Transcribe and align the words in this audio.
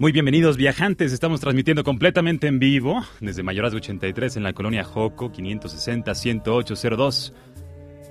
Muy 0.00 0.12
bienvenidos 0.12 0.56
viajantes, 0.56 1.12
estamos 1.12 1.40
transmitiendo 1.40 1.82
completamente 1.82 2.46
en 2.46 2.60
vivo 2.60 3.02
desde 3.18 3.42
Mayoras 3.42 3.72
de 3.72 3.78
83 3.78 4.36
en 4.36 4.44
la 4.44 4.52
colonia 4.52 4.84
Joco 4.84 5.32
560-10802. 5.32 7.32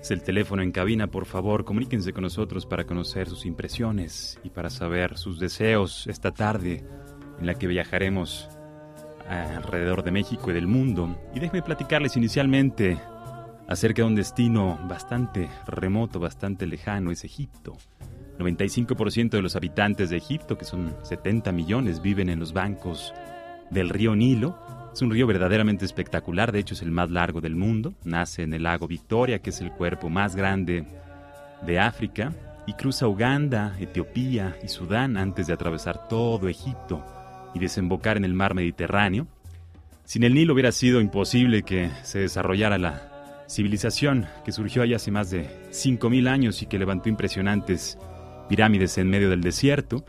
Es 0.02 0.12
el 0.12 0.22
teléfono 0.22 0.64
en 0.64 0.73
cabina, 0.73 1.08
por 1.08 1.26
favor, 1.26 1.64
comuníquense 1.64 2.12
con 2.12 2.23
nosotros 2.23 2.66
para 2.66 2.84
conocer 2.84 3.30
sus 3.30 3.45
impresiones 3.45 4.38
y 4.44 4.50
para 4.50 4.70
saber 4.70 5.18
sus 5.18 5.40
deseos 5.40 6.08
esta 6.08 6.31
tarde 6.31 6.84
en 7.40 7.45
la 7.45 7.54
que 7.54 7.68
viajaremos 7.68 8.50
alrededor 9.30 10.04
de 10.04 10.12
México 10.12 10.52
y 10.52 10.56
del 10.56 10.67
mundo. 10.67 11.17
Y 11.34 11.40
déjenme 11.40 11.62
platicarles 11.62 12.17
inicialmente 12.17 12.98
acerca 13.66 14.02
de 14.02 14.09
un 14.09 14.16
destino 14.16 14.78
bastante 14.90 15.50
remoto, 15.66 16.20
bastante 16.20 16.67
lejano, 16.67 17.12
es 17.12 17.23
Egipto. 17.23 17.78
95% 18.38 19.32
de 19.32 19.41
los 19.41 19.55
habitantes 19.55 20.09
de 20.09 20.18
Egipto, 20.18 20.58
que 20.58 20.66
son 20.66 20.95
70 21.04 21.52
millones, 21.52 22.02
viven 22.02 22.30
en 22.30 22.40
los 22.40 22.54
bancos 22.54 23.14
del 23.70 23.89
río 23.89 24.16
Nilo. 24.16 24.58
Es 24.94 25.02
un 25.02 25.12
río 25.12 25.28
verdaderamente 25.28 25.86
espectacular, 25.86 26.52
de 26.52 26.59
hecho 26.59 26.73
es 26.73 26.81
el 26.81 26.92
más 26.92 27.09
largo 27.09 27.42
del 27.42 27.56
mundo. 27.56 27.94
Nace 28.03 28.44
en 28.44 28.53
el 28.53 28.64
lago 28.64 28.88
Victoria, 28.88 29.39
que 29.39 29.50
es 29.50 29.62
el 29.62 29.72
cuerpo 29.72 30.09
más 30.09 30.36
grande 30.36 30.86
de 31.66 31.80
África, 31.80 32.34
y 32.66 32.73
cruza 32.73 33.08
Uganda, 33.08 33.75
Etiopía 33.80 34.58
y 34.64 34.67
Sudán 34.67 35.17
antes 35.17 35.47
de 35.47 35.53
atravesar 35.53 36.08
todo 36.08 36.50
Egipto 36.50 37.03
y 37.53 37.59
desembocar 37.59 38.17
en 38.17 38.25
el 38.25 38.34
mar 38.34 38.53
Mediterráneo. 38.53 39.28
Sin 40.03 40.23
el 40.23 40.34
Nilo 40.34 40.53
hubiera 40.53 40.72
sido 40.72 41.02
imposible 41.02 41.64
que 41.64 41.90
se 42.03 42.19
desarrollara 42.19 42.78
la 42.78 43.45
civilización 43.47 44.28
que 44.44 44.52
surgió 44.52 44.81
allá 44.81 44.97
hace 44.97 45.12
más 45.12 45.30
de 45.30 45.47
5.000 45.72 46.28
años 46.28 46.62
y 46.62 46.66
que 46.66 46.78
levantó 46.78 47.08
impresionantes 47.09 47.97
pirámides 48.48 48.98
en 48.98 49.09
medio 49.09 49.30
del 49.30 49.42
desierto. 49.42 50.06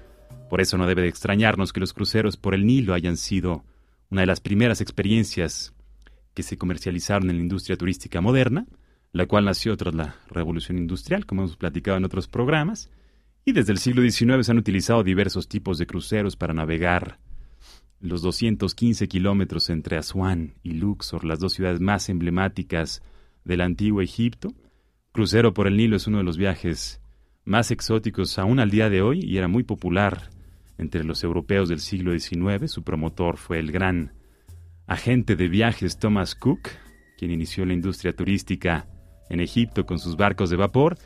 Por 0.48 0.60
eso 0.60 0.78
no 0.78 0.86
debe 0.86 1.02
de 1.02 1.08
extrañarnos 1.08 1.72
que 1.72 1.80
los 1.80 1.92
cruceros 1.92 2.36
por 2.36 2.54
el 2.54 2.66
Nilo 2.66 2.94
hayan 2.94 3.16
sido 3.16 3.64
una 4.10 4.22
de 4.22 4.26
las 4.26 4.40
primeras 4.40 4.80
experiencias 4.80 5.74
que 6.34 6.42
se 6.42 6.56
comercializaron 6.56 7.30
en 7.30 7.36
la 7.36 7.42
industria 7.42 7.76
turística 7.76 8.20
moderna, 8.20 8.66
la 9.12 9.26
cual 9.26 9.44
nació 9.44 9.76
tras 9.76 9.94
la 9.94 10.16
revolución 10.30 10.78
industrial, 10.78 11.26
como 11.26 11.42
hemos 11.42 11.56
platicado 11.56 11.96
en 11.96 12.04
otros 12.04 12.28
programas, 12.28 12.90
y 13.44 13.52
desde 13.52 13.72
el 13.72 13.78
siglo 13.78 14.02
XIX 14.02 14.44
se 14.44 14.52
han 14.52 14.58
utilizado 14.58 15.02
diversos 15.02 15.48
tipos 15.48 15.78
de 15.78 15.86
cruceros 15.86 16.36
para 16.36 16.54
navegar 16.54 17.18
los 18.00 18.22
215 18.22 19.08
kilómetros 19.08 19.70
entre 19.70 19.96
Asuán 19.96 20.54
y 20.62 20.72
Luxor, 20.72 21.24
las 21.24 21.40
dos 21.40 21.54
ciudades 21.54 21.80
más 21.80 22.08
emblemáticas 22.08 23.02
del 23.44 23.60
antiguo 23.60 24.02
Egipto. 24.02 24.54
Crucero 25.12 25.54
por 25.54 25.66
el 25.66 25.76
Nilo 25.76 25.96
es 25.96 26.06
uno 26.06 26.18
de 26.18 26.24
los 26.24 26.36
viajes 26.36 27.00
más 27.48 27.70
exóticos 27.70 28.38
aún 28.38 28.60
al 28.60 28.70
día 28.70 28.90
de 28.90 29.00
hoy 29.00 29.20
y 29.24 29.38
era 29.38 29.48
muy 29.48 29.62
popular 29.62 30.28
entre 30.76 31.02
los 31.02 31.24
europeos 31.24 31.70
del 31.70 31.80
siglo 31.80 32.16
XIX. 32.16 32.70
Su 32.70 32.82
promotor 32.82 33.38
fue 33.38 33.58
el 33.58 33.72
gran 33.72 34.12
agente 34.86 35.34
de 35.34 35.48
viajes 35.48 35.98
Thomas 35.98 36.34
Cook, 36.34 36.68
quien 37.16 37.30
inició 37.30 37.64
la 37.64 37.72
industria 37.72 38.14
turística 38.14 38.86
en 39.30 39.40
Egipto 39.40 39.86
con 39.86 39.98
sus 39.98 40.16
barcos 40.16 40.50
de 40.50 40.56
vapor. 40.56 40.98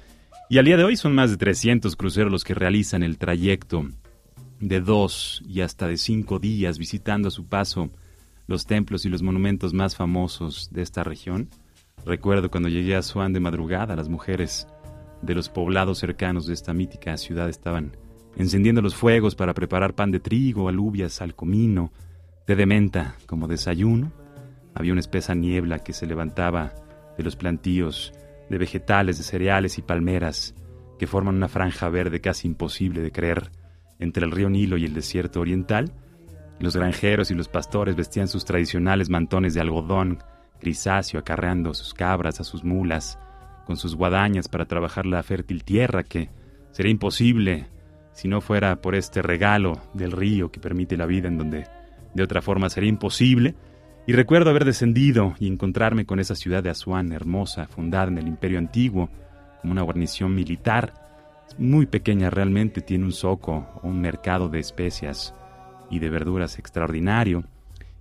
Y 0.50 0.58
al 0.58 0.64
día 0.64 0.76
de 0.76 0.84
hoy 0.84 0.96
son 0.96 1.14
más 1.14 1.30
de 1.30 1.36
300 1.36 1.94
cruceros 1.94 2.32
los 2.32 2.42
que 2.42 2.54
realizan 2.54 3.04
el 3.04 3.18
trayecto 3.18 3.88
de 4.58 4.80
dos 4.80 5.42
y 5.46 5.60
hasta 5.60 5.86
de 5.86 5.96
cinco 5.96 6.40
días 6.40 6.76
visitando 6.76 7.28
a 7.28 7.32
su 7.32 7.46
paso 7.46 7.88
los 8.48 8.66
templos 8.66 9.04
y 9.04 9.08
los 9.08 9.22
monumentos 9.22 9.74
más 9.74 9.94
famosos 9.94 10.70
de 10.72 10.82
esta 10.82 11.04
región. 11.04 11.48
Recuerdo 12.04 12.50
cuando 12.50 12.68
llegué 12.68 12.96
a 12.96 13.02
Swan 13.02 13.32
de 13.32 13.38
madrugada, 13.38 13.94
las 13.94 14.08
mujeres 14.08 14.66
de 15.22 15.34
los 15.34 15.48
poblados 15.48 15.98
cercanos 15.98 16.46
de 16.46 16.54
esta 16.54 16.74
mítica 16.74 17.16
ciudad 17.16 17.48
estaban 17.48 17.96
encendiendo 18.36 18.82
los 18.82 18.94
fuegos 18.94 19.34
para 19.34 19.54
preparar 19.54 19.94
pan 19.94 20.10
de 20.10 20.20
trigo, 20.20 20.68
alubias 20.68 21.22
al 21.22 21.34
comino, 21.34 21.92
té 22.44 22.56
de 22.56 22.66
menta 22.66 23.16
como 23.26 23.48
desayuno. 23.48 24.12
Había 24.74 24.92
una 24.92 25.00
espesa 25.00 25.34
niebla 25.34 25.78
que 25.78 25.92
se 25.92 26.06
levantaba 26.06 26.72
de 27.16 27.22
los 27.24 27.36
plantíos 27.36 28.12
de 28.50 28.58
vegetales, 28.58 29.18
de 29.18 29.24
cereales 29.24 29.78
y 29.78 29.82
palmeras 29.82 30.54
que 30.98 31.06
forman 31.06 31.36
una 31.36 31.48
franja 31.48 31.88
verde 31.88 32.20
casi 32.20 32.48
imposible 32.48 33.00
de 33.00 33.12
creer 33.12 33.50
entre 33.98 34.24
el 34.24 34.32
río 34.32 34.48
Nilo 34.50 34.76
y 34.76 34.84
el 34.84 34.94
desierto 34.94 35.40
oriental. 35.40 35.92
Los 36.58 36.76
granjeros 36.76 37.30
y 37.30 37.34
los 37.34 37.48
pastores 37.48 37.96
vestían 37.96 38.28
sus 38.28 38.44
tradicionales 38.44 39.10
mantones 39.10 39.54
de 39.54 39.60
algodón 39.60 40.22
grisáceo 40.60 41.20
acarreando 41.20 41.70
a 41.70 41.74
sus 41.74 41.92
cabras, 41.92 42.40
a 42.40 42.44
sus 42.44 42.62
mulas, 42.64 43.18
con 43.64 43.76
sus 43.76 43.94
guadañas 43.94 44.48
para 44.48 44.66
trabajar 44.66 45.06
la 45.06 45.22
fértil 45.22 45.64
tierra 45.64 46.02
que 46.02 46.30
sería 46.72 46.92
imposible 46.92 47.66
si 48.12 48.28
no 48.28 48.40
fuera 48.40 48.80
por 48.80 48.94
este 48.94 49.22
regalo 49.22 49.80
del 49.94 50.12
río 50.12 50.50
que 50.50 50.60
permite 50.60 50.96
la 50.96 51.06
vida 51.06 51.28
en 51.28 51.38
donde 51.38 51.66
de 52.14 52.22
otra 52.22 52.42
forma 52.42 52.68
sería 52.68 52.90
imposible. 52.90 53.54
Y 54.06 54.12
recuerdo 54.12 54.50
haber 54.50 54.64
descendido 54.64 55.34
y 55.38 55.46
encontrarme 55.46 56.06
con 56.06 56.18
esa 56.18 56.34
ciudad 56.34 56.62
de 56.62 56.70
Asuán 56.70 57.12
hermosa, 57.12 57.68
fundada 57.68 58.08
en 58.08 58.18
el 58.18 58.26
Imperio 58.26 58.58
Antiguo, 58.58 59.08
como 59.60 59.72
una 59.72 59.82
guarnición 59.82 60.34
militar. 60.34 60.94
muy 61.58 61.86
pequeña 61.86 62.30
realmente, 62.30 62.80
tiene 62.80 63.04
un 63.04 63.12
zoco 63.12 63.68
un 63.82 64.00
mercado 64.00 64.48
de 64.48 64.58
especias 64.58 65.34
y 65.90 65.98
de 65.98 66.08
verduras 66.08 66.58
extraordinario. 66.58 67.44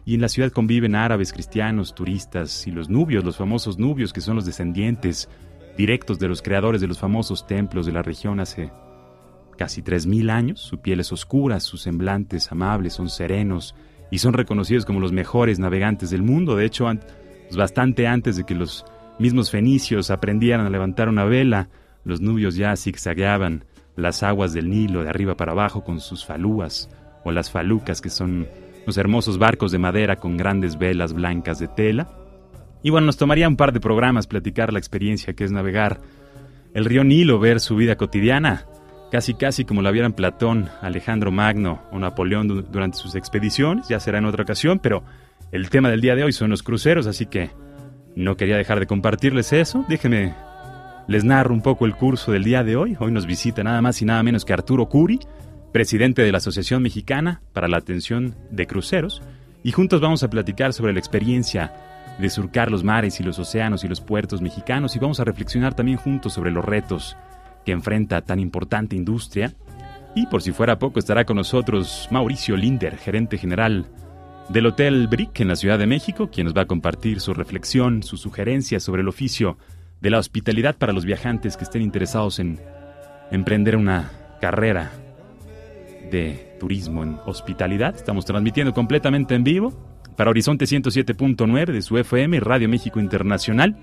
Y 0.05 0.15
en 0.15 0.21
la 0.21 0.29
ciudad 0.29 0.51
conviven 0.51 0.95
árabes, 0.95 1.33
cristianos, 1.33 1.93
turistas 1.93 2.65
y 2.65 2.71
los 2.71 2.89
nubios, 2.89 3.23
los 3.23 3.37
famosos 3.37 3.77
nubios 3.77 4.13
que 4.13 4.21
son 4.21 4.35
los 4.35 4.45
descendientes 4.45 5.29
directos 5.81 6.19
de 6.19 6.27
los 6.27 6.43
creadores 6.43 6.79
de 6.79 6.87
los 6.87 6.99
famosos 6.99 7.47
templos 7.47 7.87
de 7.87 7.91
la 7.91 8.03
región 8.03 8.39
hace 8.39 8.69
casi 9.57 9.81
3.000 9.81 10.29
años. 10.29 10.59
Su 10.59 10.79
piel 10.79 10.99
es 10.99 11.07
sus 11.07 11.81
semblantes 11.81 12.51
amables 12.51 12.93
son 12.93 13.09
serenos 13.09 13.73
y 14.11 14.19
son 14.19 14.33
reconocidos 14.33 14.85
como 14.85 14.99
los 14.99 15.11
mejores 15.11 15.57
navegantes 15.57 16.11
del 16.11 16.21
mundo. 16.21 16.55
De 16.55 16.65
hecho, 16.65 16.85
pues, 16.85 17.57
bastante 17.57 18.05
antes 18.05 18.37
de 18.37 18.43
que 18.43 18.53
los 18.53 18.85
mismos 19.17 19.49
fenicios 19.49 20.11
aprendieran 20.11 20.67
a 20.67 20.69
levantar 20.69 21.09
una 21.09 21.25
vela, 21.25 21.69
los 22.03 22.21
nubios 22.21 22.55
ya 22.55 22.75
zigzagueaban 22.75 23.65
las 23.95 24.21
aguas 24.21 24.53
del 24.53 24.69
Nilo 24.69 25.01
de 25.03 25.09
arriba 25.09 25.35
para 25.35 25.53
abajo 25.53 25.83
con 25.83 25.99
sus 25.99 26.23
falúas 26.23 26.91
o 27.23 27.31
las 27.31 27.49
falucas 27.49 28.01
que 28.01 28.11
son 28.11 28.47
los 28.85 28.99
hermosos 28.99 29.39
barcos 29.39 29.71
de 29.71 29.79
madera 29.79 30.17
con 30.17 30.37
grandes 30.37 30.77
velas 30.77 31.13
blancas 31.13 31.57
de 31.57 31.67
tela 31.69 32.20
y 32.83 32.89
bueno, 32.89 33.05
nos 33.05 33.17
tomaría 33.17 33.47
un 33.47 33.57
par 33.57 33.73
de 33.73 33.79
programas 33.79 34.27
platicar 34.27 34.73
la 34.73 34.79
experiencia 34.79 35.33
que 35.33 35.43
es 35.43 35.51
navegar 35.51 35.99
el 36.73 36.85
río 36.85 37.03
Nilo, 37.03 37.39
ver 37.39 37.59
su 37.59 37.75
vida 37.75 37.95
cotidiana, 37.95 38.65
casi 39.11 39.33
casi 39.33 39.65
como 39.65 39.81
la 39.81 39.91
vieran 39.91 40.13
Platón, 40.13 40.69
Alejandro 40.81 41.31
Magno 41.31 41.81
o 41.91 41.99
Napoleón 41.99 42.65
durante 42.71 42.97
sus 42.97 43.15
expediciones, 43.15 43.87
ya 43.89 43.99
será 43.99 44.19
en 44.19 44.25
otra 44.25 44.43
ocasión, 44.43 44.79
pero 44.79 45.03
el 45.51 45.69
tema 45.69 45.89
del 45.89 46.01
día 46.01 46.15
de 46.15 46.23
hoy 46.23 46.31
son 46.31 46.49
los 46.49 46.63
cruceros, 46.63 47.07
así 47.07 47.25
que 47.25 47.51
no 48.15 48.37
quería 48.37 48.57
dejar 48.57 48.79
de 48.79 48.87
compartirles 48.87 49.51
eso. 49.53 49.85
Déjenme, 49.89 50.33
les 51.07 51.23
narro 51.23 51.53
un 51.53 51.61
poco 51.61 51.85
el 51.85 51.95
curso 51.95 52.31
del 52.31 52.43
día 52.43 52.63
de 52.63 52.77
hoy. 52.77 52.95
Hoy 52.99 53.11
nos 53.11 53.25
visita 53.25 53.63
nada 53.63 53.81
más 53.81 54.01
y 54.01 54.05
nada 54.05 54.23
menos 54.23 54.45
que 54.45 54.53
Arturo 54.53 54.87
Curi, 54.87 55.19
presidente 55.73 56.21
de 56.21 56.31
la 56.31 56.37
Asociación 56.37 56.81
Mexicana 56.81 57.41
para 57.53 57.67
la 57.67 57.77
Atención 57.77 58.35
de 58.49 58.65
Cruceros, 58.65 59.21
y 59.63 59.71
juntos 59.73 60.01
vamos 60.01 60.23
a 60.23 60.29
platicar 60.29 60.73
sobre 60.73 60.93
la 60.93 60.99
experiencia 60.99 61.73
de 62.19 62.29
surcar 62.29 62.71
los 62.71 62.83
mares 62.83 63.19
y 63.19 63.23
los 63.23 63.39
océanos 63.39 63.83
y 63.83 63.87
los 63.87 64.01
puertos 64.01 64.41
mexicanos 64.41 64.95
y 64.95 64.99
vamos 64.99 65.19
a 65.19 65.23
reflexionar 65.23 65.73
también 65.73 65.97
juntos 65.97 66.33
sobre 66.33 66.51
los 66.51 66.63
retos 66.63 67.17
que 67.65 67.71
enfrenta 67.71 68.21
tan 68.21 68.39
importante 68.39 68.95
industria. 68.95 69.53
Y 70.13 70.27
por 70.27 70.41
si 70.41 70.51
fuera 70.51 70.79
poco 70.79 70.99
estará 70.99 71.25
con 71.25 71.37
nosotros 71.37 72.07
Mauricio 72.11 72.57
Linder, 72.57 72.97
gerente 72.97 73.37
general 73.37 73.87
del 74.49 74.65
Hotel 74.65 75.07
Brick 75.07 75.39
en 75.39 75.47
la 75.47 75.55
Ciudad 75.55 75.79
de 75.79 75.87
México, 75.87 76.29
quien 76.29 76.45
nos 76.45 76.55
va 76.55 76.63
a 76.63 76.67
compartir 76.67 77.21
su 77.21 77.33
reflexión, 77.33 78.03
sus 78.03 78.19
sugerencias 78.19 78.83
sobre 78.83 79.01
el 79.01 79.07
oficio 79.07 79.57
de 80.01 80.09
la 80.09 80.19
hospitalidad 80.19 80.75
para 80.75 80.93
los 80.93 81.05
viajantes 81.05 81.55
que 81.55 81.63
estén 81.63 81.81
interesados 81.81 82.39
en 82.39 82.59
emprender 83.31 83.77
una 83.77 84.11
carrera 84.41 84.91
de 86.11 86.57
turismo 86.59 87.03
en 87.03 87.17
hospitalidad. 87.25 87.95
Estamos 87.95 88.25
transmitiendo 88.25 88.73
completamente 88.73 89.35
en 89.35 89.43
vivo 89.43 89.90
para 90.15 90.29
Horizonte 90.29 90.65
107.9 90.65 91.71
de 91.71 91.81
su 91.81 91.97
FM 91.97 92.39
Radio 92.39 92.69
México 92.69 92.99
Internacional. 92.99 93.75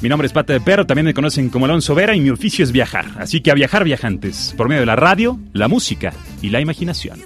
Mi 0.00 0.08
nombre 0.08 0.26
es 0.26 0.32
Pata 0.32 0.52
de 0.52 0.60
Perro, 0.60 0.86
también 0.86 1.06
me 1.06 1.14
conocen 1.14 1.50
como 1.50 1.66
Alonso 1.66 1.94
Vera 1.94 2.16
y 2.16 2.20
mi 2.20 2.30
oficio 2.30 2.64
es 2.64 2.72
viajar. 2.72 3.06
Así 3.16 3.40
que 3.40 3.50
a 3.50 3.54
viajar 3.54 3.84
viajantes, 3.84 4.54
por 4.56 4.68
medio 4.68 4.80
de 4.80 4.86
la 4.86 4.96
radio, 4.96 5.38
la 5.52 5.68
música 5.68 6.12
y 6.42 6.50
la 6.50 6.60
imaginación. 6.60 7.20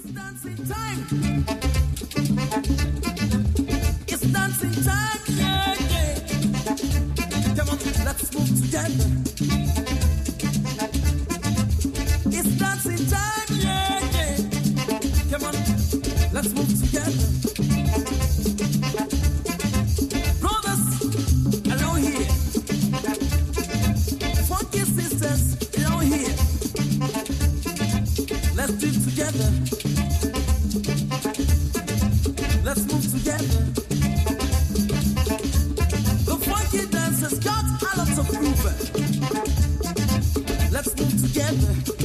Let's 40.70 40.94
move 40.96 41.32
together. 41.32 41.98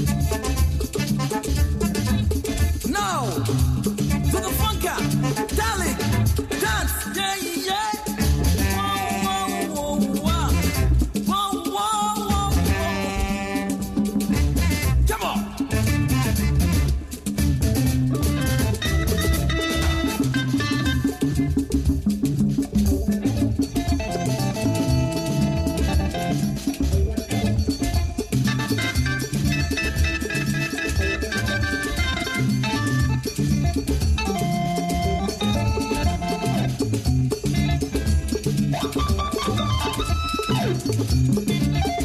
Música 41.28 42.03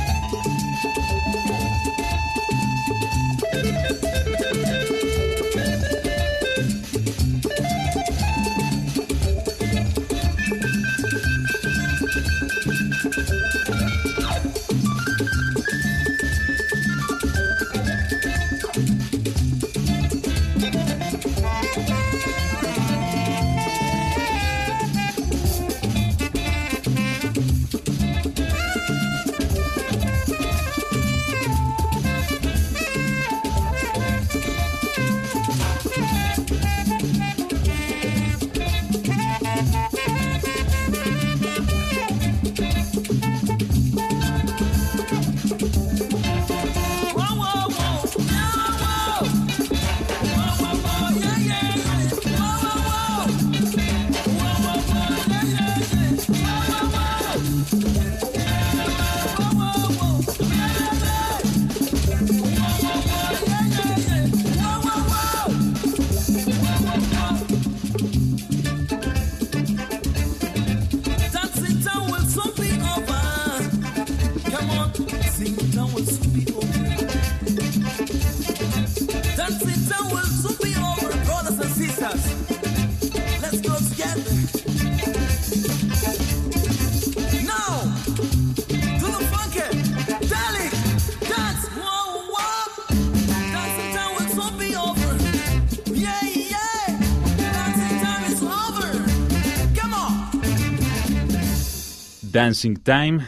Dancing 102.30 102.76
Time 102.76 103.20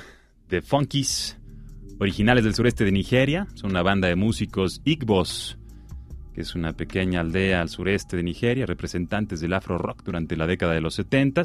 The 0.49 0.61
Funkies, 0.61 1.39
originales 1.99 2.45
del 2.45 2.55
sureste 2.55 2.85
de 2.85 2.93
Nigeria. 2.93 3.47
Son 3.55 3.71
una 3.71 3.83
banda 3.83 4.09
de 4.09 4.17
músicos 4.17 4.83
Igbos, 4.85 5.57
que 6.35 6.43
es 6.43 6.55
una 6.55 6.75
pequeña 6.75 7.21
aldea 7.21 7.63
al 7.63 7.71
sureste 7.71 8.19
de 8.19 8.23
Nigeria, 8.23 8.67
representantes 8.67 9.41
del 9.41 9.55
afro 9.55 9.79
rock 9.79 10.03
durante 10.05 10.37
la 10.37 10.47
década 10.47 10.75
de 10.75 10.83
los 10.83 10.95
70 10.95 11.43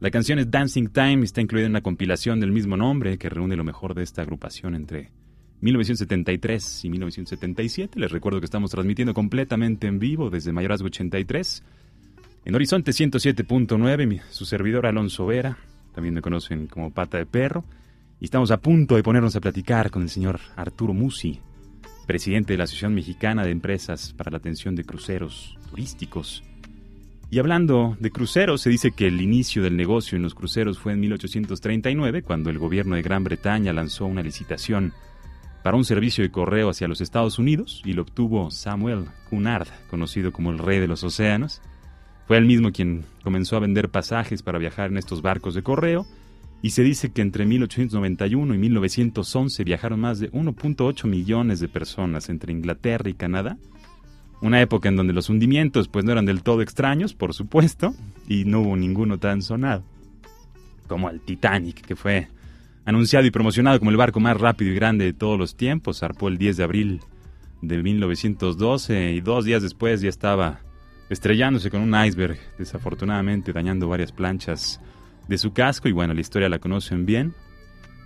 La 0.00 0.10
canción 0.10 0.40
es 0.40 0.50
Dancing 0.50 0.88
Time 0.88 1.20
y 1.20 1.24
está 1.24 1.40
incluida 1.40 1.66
en 1.66 1.72
una 1.72 1.82
compilación 1.82 2.40
del 2.40 2.50
mismo 2.50 2.76
nombre 2.76 3.18
que 3.18 3.28
reúne 3.28 3.54
lo 3.54 3.64
mejor 3.64 3.94
de 3.94 4.02
esta 4.02 4.22
agrupación 4.22 4.74
entre 4.74 5.12
1973 5.60 6.84
y 6.86 6.90
1977. 6.90 8.00
Les 8.00 8.10
recuerdo 8.10 8.40
que 8.40 8.46
estamos 8.46 8.72
transmitiendo 8.72 9.14
completamente 9.14 9.86
en 9.86 10.00
vivo 10.00 10.28
desde 10.28 10.52
Mayorazgo 10.52 10.86
83 10.86 11.62
en 12.46 12.54
Horizonte 12.54 12.90
107.9, 12.90 14.22
su 14.30 14.44
servidor 14.44 14.86
Alonso 14.86 15.24
Vera 15.26 15.56
también 15.94 16.14
me 16.14 16.22
conocen 16.22 16.66
como 16.66 16.92
Pata 16.92 17.18
de 17.18 17.26
Perro, 17.26 17.64
y 18.20 18.24
estamos 18.24 18.50
a 18.50 18.58
punto 18.58 18.96
de 18.96 19.02
ponernos 19.02 19.36
a 19.36 19.40
platicar 19.40 19.90
con 19.90 20.02
el 20.02 20.10
señor 20.10 20.40
Arturo 20.56 20.94
Musi, 20.94 21.40
presidente 22.06 22.52
de 22.52 22.58
la 22.58 22.64
Asociación 22.64 22.94
Mexicana 22.94 23.44
de 23.44 23.50
Empresas 23.50 24.12
para 24.12 24.30
la 24.30 24.38
Atención 24.38 24.74
de 24.74 24.84
Cruceros 24.84 25.58
Turísticos. 25.70 26.42
Y 27.30 27.38
hablando 27.38 27.96
de 27.98 28.10
cruceros, 28.10 28.60
se 28.60 28.70
dice 28.70 28.92
que 28.92 29.08
el 29.08 29.20
inicio 29.20 29.62
del 29.62 29.76
negocio 29.76 30.16
en 30.16 30.22
los 30.22 30.34
cruceros 30.34 30.78
fue 30.78 30.92
en 30.92 31.00
1839, 31.00 32.22
cuando 32.22 32.50
el 32.50 32.58
gobierno 32.58 32.96
de 32.96 33.02
Gran 33.02 33.24
Bretaña 33.24 33.72
lanzó 33.72 34.06
una 34.06 34.22
licitación 34.22 34.92
para 35.64 35.76
un 35.76 35.84
servicio 35.84 36.22
de 36.22 36.30
correo 36.30 36.68
hacia 36.68 36.86
los 36.86 37.00
Estados 37.00 37.38
Unidos 37.38 37.82
y 37.84 37.94
lo 37.94 38.02
obtuvo 38.02 38.50
Samuel 38.50 39.06
Cunard, 39.30 39.68
conocido 39.88 40.30
como 40.30 40.50
el 40.50 40.58
rey 40.58 40.78
de 40.78 40.86
los 40.86 41.02
océanos. 41.02 41.62
Fue 42.26 42.38
él 42.38 42.46
mismo 42.46 42.72
quien 42.72 43.04
comenzó 43.22 43.56
a 43.56 43.60
vender 43.60 43.90
pasajes 43.90 44.42
para 44.42 44.58
viajar 44.58 44.90
en 44.90 44.98
estos 44.98 45.22
barcos 45.22 45.54
de 45.54 45.62
correo 45.62 46.06
y 46.62 46.70
se 46.70 46.82
dice 46.82 47.12
que 47.12 47.20
entre 47.20 47.44
1891 47.44 48.54
y 48.54 48.58
1911 48.58 49.64
viajaron 49.64 50.00
más 50.00 50.18
de 50.18 50.32
1.8 50.32 51.06
millones 51.06 51.60
de 51.60 51.68
personas 51.68 52.30
entre 52.30 52.52
Inglaterra 52.52 53.10
y 53.10 53.14
Canadá. 53.14 53.58
Una 54.40 54.62
época 54.62 54.88
en 54.88 54.96
donde 54.96 55.12
los 55.12 55.28
hundimientos 55.28 55.88
pues 55.88 56.04
no 56.04 56.12
eran 56.12 56.24
del 56.24 56.42
todo 56.42 56.62
extraños, 56.62 57.12
por 57.12 57.34
supuesto, 57.34 57.94
y 58.26 58.44
no 58.44 58.60
hubo 58.60 58.76
ninguno 58.76 59.18
tan 59.18 59.42
sonado 59.42 59.84
como 60.86 61.10
el 61.10 61.20
Titanic, 61.20 61.82
que 61.82 61.96
fue 61.96 62.28
anunciado 62.84 63.26
y 63.26 63.30
promocionado 63.30 63.78
como 63.78 63.90
el 63.90 63.96
barco 63.96 64.20
más 64.20 64.38
rápido 64.38 64.70
y 64.70 64.74
grande 64.74 65.04
de 65.04 65.12
todos 65.12 65.38
los 65.38 65.56
tiempos, 65.56 66.00
zarpó 66.00 66.28
el 66.28 66.38
10 66.38 66.56
de 66.56 66.64
abril 66.64 67.00
de 67.62 67.82
1912 67.82 69.12
y 69.12 69.20
dos 69.20 69.44
días 69.44 69.62
después 69.62 70.00
ya 70.00 70.08
estaba 70.08 70.60
estrellándose 71.10 71.70
con 71.70 71.80
un 71.80 71.94
iceberg, 71.94 72.38
desafortunadamente 72.58 73.52
dañando 73.52 73.88
varias 73.88 74.12
planchas 74.12 74.80
de 75.28 75.38
su 75.38 75.52
casco 75.52 75.88
y 75.88 75.92
bueno, 75.92 76.14
la 76.14 76.20
historia 76.20 76.48
la 76.48 76.58
conocen 76.58 77.06
bien. 77.06 77.34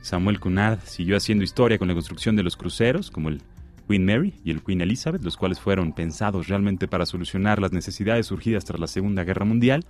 Samuel 0.01 0.41
Cunard 0.41 0.81
siguió 0.85 1.17
haciendo 1.17 1.45
historia 1.45 1.79
con 1.79 1.89
la 1.89 1.95
construcción 1.95 2.37
de 2.37 2.43
los 2.43 2.57
cruceros, 2.57 3.11
como 3.11 3.29
el 3.29 3.43
Queen 3.89 4.05
Mary 4.05 4.35
y 4.45 4.51
el 4.51 4.63
Queen 4.63 4.81
Elizabeth, 4.81 5.23
los 5.23 5.37
cuales 5.37 5.59
fueron 5.61 5.93
pensados 5.93 6.49
realmente 6.49 6.87
para 6.87 7.07
solucionar 7.07 7.61
las 7.61 7.73
necesidades 7.73 8.27
surgidas 8.27 8.65
tras 8.65 8.81
la 8.81 8.87
Segunda 8.87 9.25
Guerra 9.25 9.45
Mundial, 9.45 9.85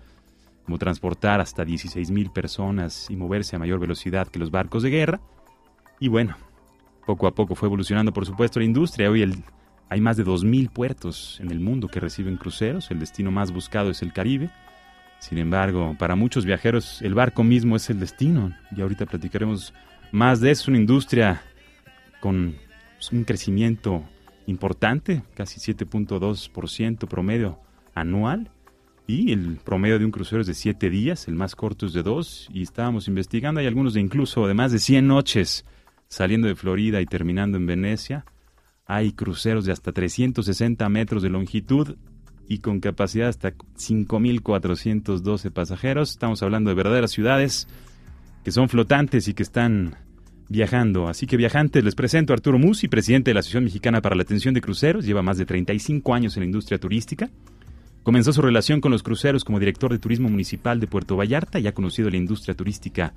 como 0.65 0.79
transportar 0.79 1.41
hasta 1.41 1.65
16.000 1.65 2.33
personas 2.33 3.09
y 3.11 3.17
moverse 3.17 3.57
a 3.57 3.59
mayor 3.59 3.81
velocidad 3.81 4.29
que 4.29 4.39
los 4.39 4.51
barcos 4.51 4.83
de 4.83 4.91
guerra. 4.91 5.21
Y 5.99 6.09
bueno, 6.09 6.37
poco 7.07 7.27
a 7.27 7.35
poco 7.35 7.55
fue 7.55 7.69
evolucionando, 7.69 8.13
por 8.13 8.27
supuesto, 8.27 8.61
la 8.61 8.67
industria. 8.67 9.11
Hoy 9.11 9.23
el, 9.23 9.43
hay 9.91 10.01
más 10.01 10.17
de 10.17 10.25
2.000 10.25 10.71
puertos 10.71 11.39
en 11.41 11.51
el 11.51 11.61
mundo 11.61 11.89
que 11.89 12.01
reciben 12.01 12.37
cruceros. 12.37 12.91
El 12.91 13.01
destino 13.01 13.31
más 13.31 13.53
buscado 13.53 13.91
es 13.91 14.03
el 14.03 14.13
Caribe. 14.13 14.51
Sin 15.19 15.39
embargo, 15.39 15.97
para 15.99 16.15
muchos 16.15 16.45
viajeros 16.45 17.03
el 17.03 17.15
barco 17.15 17.43
mismo 17.43 17.77
es 17.77 17.89
el 17.91 17.99
destino. 17.99 18.55
Y 18.77 18.81
ahorita 18.83 19.07
platicaremos 19.07 19.73
más 20.13 20.41
de 20.41 20.51
eso. 20.51 20.71
Una 20.71 20.79
industria 20.79 21.43
con 22.21 22.57
un 23.13 23.25
crecimiento 23.25 24.05
importante, 24.47 25.23
casi 25.35 25.59
7.2% 25.73 27.09
promedio 27.09 27.59
anual. 27.95 28.51
Y 29.07 29.33
el 29.33 29.59
promedio 29.65 29.99
de 29.99 30.05
un 30.05 30.11
crucero 30.11 30.43
es 30.43 30.47
de 30.47 30.55
7 30.55 30.91
días, 30.91 31.29
el 31.29 31.35
más 31.35 31.57
corto 31.57 31.87
es 31.87 31.95
de 31.95 32.03
2. 32.03 32.51
Y 32.53 32.63
estábamos 32.63 33.09
investigando, 33.09 33.61
hay 33.61 33.67
algunos 33.67 33.95
de 33.95 34.01
incluso 34.01 34.47
de 34.47 34.53
más 34.53 34.71
de 34.71 34.79
100 34.79 35.07
noches 35.07 35.65
saliendo 36.09 36.47
de 36.47 36.55
Florida 36.55 37.01
y 37.01 37.07
terminando 37.07 37.57
en 37.57 37.67
Venecia. 37.67 38.27
Hay 38.91 39.13
cruceros 39.13 39.67
de 39.67 39.73
hasta 39.73 39.93
360 39.93 40.89
metros 40.89 41.23
de 41.23 41.29
longitud 41.29 41.97
y 42.49 42.61
con 42.61 42.81
capacidad 42.81 43.29
hasta 43.29 43.53
5.412 43.53 45.51
pasajeros. 45.53 46.11
Estamos 46.11 46.43
hablando 46.43 46.71
de 46.71 46.77
verdaderas 46.77 47.11
ciudades 47.11 47.69
que 48.45 48.51
son 48.51 48.71
flotantes 48.71 49.29
y 49.29 49.35
que 49.35 49.43
están 49.43 49.97
viajando. 50.49 51.07
Así 51.07 51.27
que 51.27 51.37
viajantes, 51.37 51.85
les 51.85 51.95
presento 51.95 52.33
a 52.33 52.37
Arturo 52.37 52.59
Musi, 52.59 52.89
presidente 52.89 53.29
de 53.29 53.35
la 53.35 53.41
Asociación 53.41 53.65
Mexicana 53.65 54.01
para 54.01 54.17
la 54.17 54.23
Atención 54.23 54.55
de 54.55 54.63
Cruceros. 54.63 55.05
Lleva 55.05 55.21
más 55.21 55.37
de 55.37 55.45
35 55.45 56.15
años 56.15 56.35
en 56.39 56.41
la 56.41 56.47
industria 56.47 56.79
turística. 56.79 57.29
Comenzó 58.03 58.33
su 58.33 58.41
relación 58.41 58.81
con 58.81 58.91
los 58.91 59.03
cruceros 59.03 59.45
como 59.45 59.59
director 59.59 59.93
de 59.93 59.99
turismo 59.99 60.31
municipal 60.31 60.81
de 60.81 60.87
Puerto 60.87 61.15
Vallarta 61.15 61.59
y 61.59 61.67
ha 61.67 61.75
conocido 61.75 62.09
la 62.09 62.17
industria 62.17 62.55
turística 62.55 63.13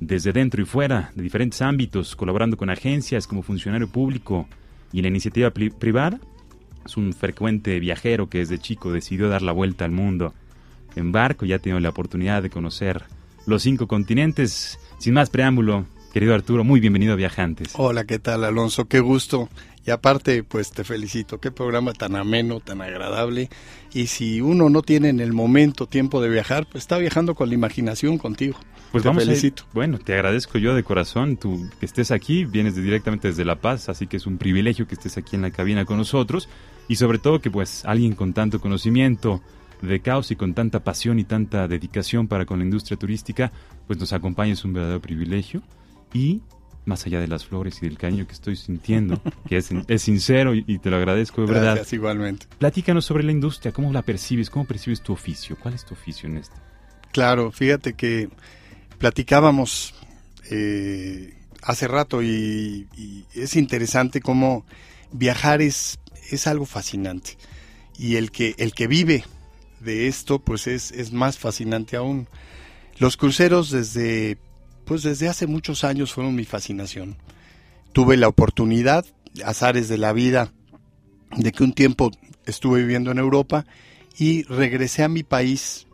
desde 0.00 0.32
dentro 0.32 0.62
y 0.62 0.64
fuera 0.64 1.12
de 1.14 1.22
diferentes 1.22 1.60
ámbitos, 1.60 2.16
colaborando 2.16 2.56
con 2.56 2.70
agencias 2.70 3.26
como 3.26 3.42
funcionario 3.42 3.88
público 3.88 4.48
y 4.92 5.02
la 5.02 5.08
iniciativa 5.08 5.50
privada. 5.50 6.20
Es 6.84 6.96
un 6.96 7.12
frecuente 7.12 7.78
viajero 7.80 8.28
que 8.28 8.38
desde 8.38 8.58
chico 8.58 8.92
decidió 8.92 9.28
dar 9.28 9.42
la 9.42 9.52
vuelta 9.52 9.84
al 9.84 9.92
mundo 9.92 10.34
en 10.96 11.12
barco 11.12 11.46
y 11.46 11.52
ha 11.52 11.58
tenido 11.58 11.80
la 11.80 11.90
oportunidad 11.90 12.42
de 12.42 12.50
conocer 12.50 13.04
los 13.46 13.62
cinco 13.62 13.86
continentes. 13.86 14.78
Sin 14.98 15.14
más 15.14 15.30
preámbulo, 15.30 15.86
querido 16.12 16.34
Arturo, 16.34 16.62
muy 16.62 16.78
bienvenido 16.78 17.14
a 17.14 17.16
Viajantes. 17.16 17.72
Hola, 17.74 18.04
¿qué 18.04 18.18
tal 18.18 18.44
Alonso? 18.44 18.84
Qué 18.84 19.00
gusto. 19.00 19.48
Y 19.84 19.90
aparte, 19.90 20.44
pues 20.44 20.70
te 20.70 20.84
felicito. 20.84 21.40
Qué 21.40 21.50
programa 21.50 21.92
tan 21.94 22.14
ameno, 22.14 22.60
tan 22.60 22.82
agradable. 22.82 23.48
Y 23.92 24.06
si 24.06 24.40
uno 24.40 24.68
no 24.68 24.82
tiene 24.82 25.08
en 25.08 25.20
el 25.20 25.32
momento 25.32 25.86
tiempo 25.86 26.20
de 26.20 26.28
viajar, 26.28 26.66
pues 26.70 26.84
está 26.84 26.98
viajando 26.98 27.34
con 27.34 27.48
la 27.48 27.54
imaginación 27.54 28.18
contigo. 28.18 28.58
Pues 28.92 29.04
vamos 29.04 29.24
felicito. 29.24 29.64
bueno, 29.72 29.98
te 29.98 30.12
agradezco 30.12 30.58
yo 30.58 30.74
de 30.74 30.82
corazón 30.82 31.38
tú 31.38 31.66
que 31.80 31.86
estés 31.86 32.10
aquí, 32.10 32.44
vienes 32.44 32.76
directamente 32.76 33.28
desde 33.28 33.46
La 33.46 33.56
Paz, 33.56 33.88
así 33.88 34.06
que 34.06 34.18
es 34.18 34.26
un 34.26 34.36
privilegio 34.36 34.86
que 34.86 34.94
estés 34.94 35.16
aquí 35.16 35.34
en 35.34 35.40
la 35.40 35.50
cabina 35.50 35.86
con 35.86 35.96
nosotros 35.96 36.46
y 36.88 36.96
sobre 36.96 37.18
todo 37.18 37.40
que 37.40 37.50
pues 37.50 37.86
alguien 37.86 38.14
con 38.14 38.34
tanto 38.34 38.60
conocimiento 38.60 39.40
de 39.80 40.00
caos 40.00 40.30
y 40.30 40.36
con 40.36 40.52
tanta 40.52 40.80
pasión 40.80 41.18
y 41.18 41.24
tanta 41.24 41.66
dedicación 41.68 42.28
para 42.28 42.44
con 42.44 42.58
la 42.58 42.66
industria 42.66 42.98
turística, 42.98 43.50
pues 43.86 43.98
nos 43.98 44.12
acompaña 44.12 44.52
es 44.52 44.62
un 44.62 44.74
verdadero 44.74 45.00
privilegio 45.00 45.62
y 46.12 46.42
más 46.84 47.06
allá 47.06 47.20
de 47.20 47.28
las 47.28 47.44
flores 47.46 47.78
y 47.82 47.86
del 47.86 47.96
cariño 47.96 48.26
que 48.26 48.32
estoy 48.32 48.56
sintiendo, 48.56 49.20
que 49.48 49.56
es, 49.56 49.70
es 49.88 50.02
sincero 50.02 50.54
y, 50.54 50.78
te 50.78 50.90
lo 50.90 50.96
agradezco 50.96 51.42
de 51.42 51.48
verdad. 51.48 51.74
Gracias, 51.74 51.92
igualmente. 51.92 52.46
Platícanos 52.58 53.04
sobre 53.04 53.24
la 53.24 53.32
industria, 53.32 53.72
¿cómo 53.72 53.92
la 53.92 54.02
percibes? 54.02 54.50
¿Cómo 54.50 54.64
percibes 54.64 55.02
tu 55.02 55.12
oficio? 55.12 55.56
¿Cuál 55.58 55.74
es 55.74 55.84
tu 55.84 55.94
oficio 55.94 56.28
en 56.28 56.38
esto? 56.38 56.56
Claro, 57.12 57.52
fíjate 57.52 57.94
que 57.94 58.30
platicábamos 58.98 59.94
eh, 60.50 61.34
hace 61.62 61.88
rato 61.88 62.22
y, 62.22 62.88
es 63.34 63.56
interesante 63.56 64.20
cómo 64.20 64.64
viajar 65.12 65.62
es, 65.62 65.98
es 66.30 66.46
algo 66.46 66.66
fascinante. 66.66 67.36
Y 67.98 68.16
el 68.16 68.30
que, 68.30 68.54
el 68.58 68.72
que 68.72 68.86
vive 68.86 69.24
de 69.80 70.08
esto, 70.08 70.40
pues 70.40 70.66
es, 70.66 70.90
es 70.90 71.12
más 71.12 71.38
fascinante 71.38 71.96
aún. 71.96 72.28
Los 72.98 73.16
cruceros 73.16 73.70
desde, 73.70 74.38
pues 74.92 75.04
desde 75.04 75.26
hace 75.26 75.46
muchos 75.46 75.84
años 75.84 76.12
fueron 76.12 76.34
mi 76.34 76.44
fascinación. 76.44 77.16
Tuve 77.94 78.18
la 78.18 78.28
oportunidad, 78.28 79.06
azares 79.42 79.88
de 79.88 79.96
la 79.96 80.12
vida, 80.12 80.52
de 81.34 81.50
que 81.50 81.64
un 81.64 81.72
tiempo 81.72 82.10
estuve 82.44 82.80
viviendo 82.80 83.10
en 83.10 83.16
Europa 83.16 83.64
y 84.18 84.42
regresé 84.42 85.02
a 85.02 85.08
mi 85.08 85.22
país 85.22 85.86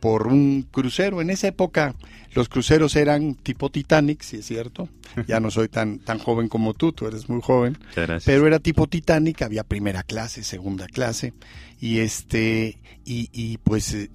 por 0.00 0.26
un 0.26 0.66
crucero. 0.68 1.20
En 1.20 1.30
esa 1.30 1.46
época 1.46 1.94
los 2.34 2.48
cruceros 2.48 2.96
eran 2.96 3.36
tipo 3.36 3.70
Titanic, 3.70 4.22
si 4.22 4.38
es 4.38 4.46
cierto. 4.46 4.88
Ya 5.28 5.38
no 5.38 5.52
soy 5.52 5.68
tan, 5.68 6.00
tan 6.00 6.18
joven 6.18 6.48
como 6.48 6.74
tú, 6.74 6.90
tú 6.90 7.06
eres 7.06 7.28
muy 7.28 7.42
joven. 7.42 7.78
Pero 7.94 8.46
era 8.48 8.58
tipo 8.58 8.88
Titanic, 8.88 9.42
había 9.42 9.62
primera 9.62 10.02
clase, 10.02 10.42
segunda 10.42 10.88
clase. 10.88 11.32
Y 11.80 12.00
este, 12.00 12.80
y, 13.04 13.28
y 13.32 13.58
pues 13.58 13.94
eh, 13.94 14.10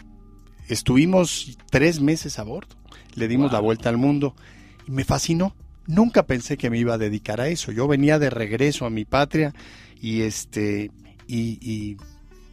estuvimos 0.67 1.57
tres 1.71 2.01
meses 2.01 2.39
a 2.39 2.43
bordo. 2.43 2.75
Le 3.17 3.27
dimos 3.27 3.51
la 3.51 3.59
vuelta 3.59 3.89
al 3.89 3.97
mundo. 3.97 4.33
Y 4.87 4.91
me 4.91 5.03
fascinó. 5.03 5.53
Nunca 5.87 6.23
pensé 6.25 6.57
que 6.57 6.69
me 6.69 6.77
iba 6.77 6.93
a 6.93 6.97
dedicar 6.97 7.41
a 7.41 7.49
eso. 7.49 7.73
Yo 7.73 7.87
venía 7.89 8.19
de 8.19 8.29
regreso 8.29 8.85
a 8.85 8.89
mi 8.89 9.03
patria 9.03 9.53
y 9.99 10.21
este, 10.21 10.91
y, 11.27 11.57
y 11.61 11.97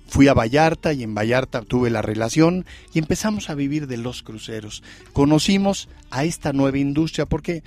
Fui 0.06 0.28
a 0.28 0.34
Vallarta 0.34 0.92
y 0.92 1.02
en 1.02 1.14
Vallarta 1.14 1.62
tuve 1.62 1.90
la 1.90 2.02
relación 2.02 2.66
y 2.92 2.98
empezamos 2.98 3.50
a 3.50 3.54
vivir 3.54 3.86
de 3.86 3.96
los 3.96 4.22
cruceros. 4.22 4.82
Conocimos 5.12 5.88
a 6.10 6.24
esta 6.24 6.52
nueva 6.52 6.78
industria 6.78 7.26
porque 7.26 7.64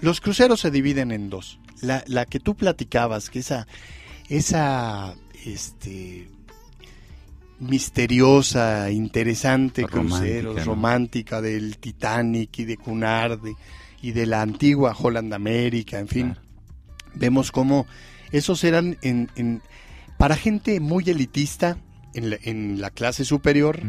los 0.00 0.20
cruceros 0.20 0.60
se 0.60 0.70
dividen 0.70 1.10
en 1.10 1.30
dos. 1.30 1.58
La, 1.80 2.04
la 2.06 2.26
que 2.26 2.40
tú 2.40 2.54
platicabas, 2.54 3.30
que 3.30 3.38
esa, 3.38 3.66
esa 4.28 5.14
este, 5.44 6.28
misteriosa, 7.58 8.90
interesante 8.90 9.84
crucero, 9.84 10.54
romántica 10.64 11.40
del 11.40 11.78
Titanic 11.78 12.58
y 12.58 12.64
de 12.64 12.76
Cunard 12.76 13.40
y 14.02 14.12
de 14.12 14.26
la 14.26 14.42
antigua 14.42 14.94
Holland 14.98 15.32
América, 15.32 15.98
en 15.98 16.08
fin. 16.08 16.36
Vemos 17.14 17.50
cómo 17.50 17.86
esos 18.30 18.62
eran 18.64 18.98
en, 19.02 19.30
en 19.36 19.62
para 20.18 20.36
gente 20.36 20.80
muy 20.80 21.08
elitista 21.08 21.78
en 22.16 22.80
la, 22.80 22.90
clase 22.90 23.24
superior 23.24 23.80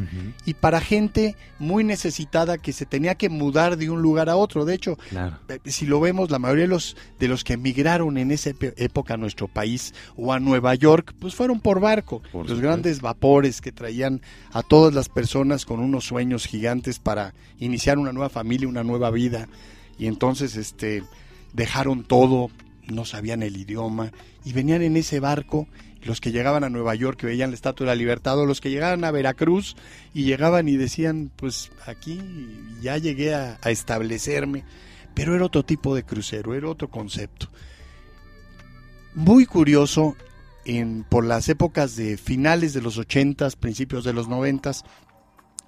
y 0.46 0.53
para 0.53 0.81
gente 0.81 1.36
muy 1.60 1.84
necesitada 1.84 2.57
que 2.57 2.74
se 2.74 2.86
tenía 2.86 3.15
que 3.15 3.29
mudar 3.29 3.77
de 3.77 3.89
un 3.89 4.01
lugar 4.01 4.29
a 4.29 4.36
otro. 4.36 4.65
De 4.65 4.75
hecho, 4.75 4.98
eh, 5.48 5.60
si 5.65 5.86
lo 5.86 6.00
vemos, 6.00 6.29
la 6.29 6.39
mayoría 6.39 6.65
de 6.65 6.69
los, 6.69 6.98
de 7.19 7.27
los 7.27 7.43
que 7.43 7.53
emigraron 7.53 8.17
en 8.17 8.31
esa 8.31 8.51
época 8.75 9.13
a 9.13 9.17
nuestro 9.17 9.48
país 9.48 9.93
o 10.17 10.34
a 10.34 10.39
Nueva 10.39 10.75
York, 10.75 11.13
pues 11.19 11.36
fueron 11.36 11.62
por 11.62 11.79
barco. 11.79 12.22
los 12.34 12.60
grandes 12.60 13.01
vapores 13.01 13.62
que 13.62 13.72
traían 13.72 14.22
a 14.51 14.62
todas 14.62 14.93
las 14.93 15.10
personas 15.10 15.65
con 15.65 15.79
unos 15.79 16.05
sueños 16.05 16.46
gigantes 16.46 17.00
para 17.00 17.34
iniciar 17.60 17.98
una 17.98 18.12
nueva 18.12 18.29
familia, 18.29 18.67
una 18.67 18.84
nueva 18.84 19.10
vida. 19.10 19.48
Y 19.98 20.07
entonces 20.07 20.57
este, 20.57 21.03
dejaron 21.53 22.03
todo, 22.03 22.50
no 22.88 23.05
sabían 23.05 23.43
el 23.43 23.57
idioma 23.57 24.12
y 24.46 24.53
venían 24.53 24.81
en 24.81 24.98
ese 24.98 25.19
barco 25.19 25.67
los 26.07 26.21
que 26.21 26.31
llegaban 26.31 26.63
a 26.63 26.69
Nueva 26.69 26.95
York 26.95 27.19
que 27.19 27.27
veían 27.27 27.51
la 27.51 27.55
Estatua 27.55 27.85
de 27.85 27.91
la 27.91 27.95
Libertad 27.95 28.39
o 28.39 28.45
los 28.45 28.61
que 28.61 28.69
llegaban 28.69 29.03
a 29.03 29.11
Veracruz 29.11 29.75
y 30.13 30.23
llegaban 30.23 30.67
y 30.69 30.77
decían, 30.77 31.31
pues 31.35 31.69
aquí 31.85 32.19
ya 32.81 32.97
llegué 32.97 33.35
a, 33.35 33.59
establecerme, 33.65 34.63
pero 35.13 35.35
era 35.35 35.45
otro 35.45 35.63
tipo 35.63 35.93
de 35.93 36.03
crucero, 36.03 36.55
era 36.55 36.69
otro 36.69 36.89
concepto. 36.89 37.49
Muy 39.13 39.45
curioso, 39.45 40.15
en, 40.65 41.03
por 41.03 41.25
las 41.25 41.49
épocas 41.49 41.95
de 41.95 42.17
finales 42.17 42.73
de 42.73 42.81
los 42.81 42.97
ochentas, 42.97 43.55
principios 43.55 44.03
de 44.03 44.13
los 44.13 44.27
noventas, 44.27 44.85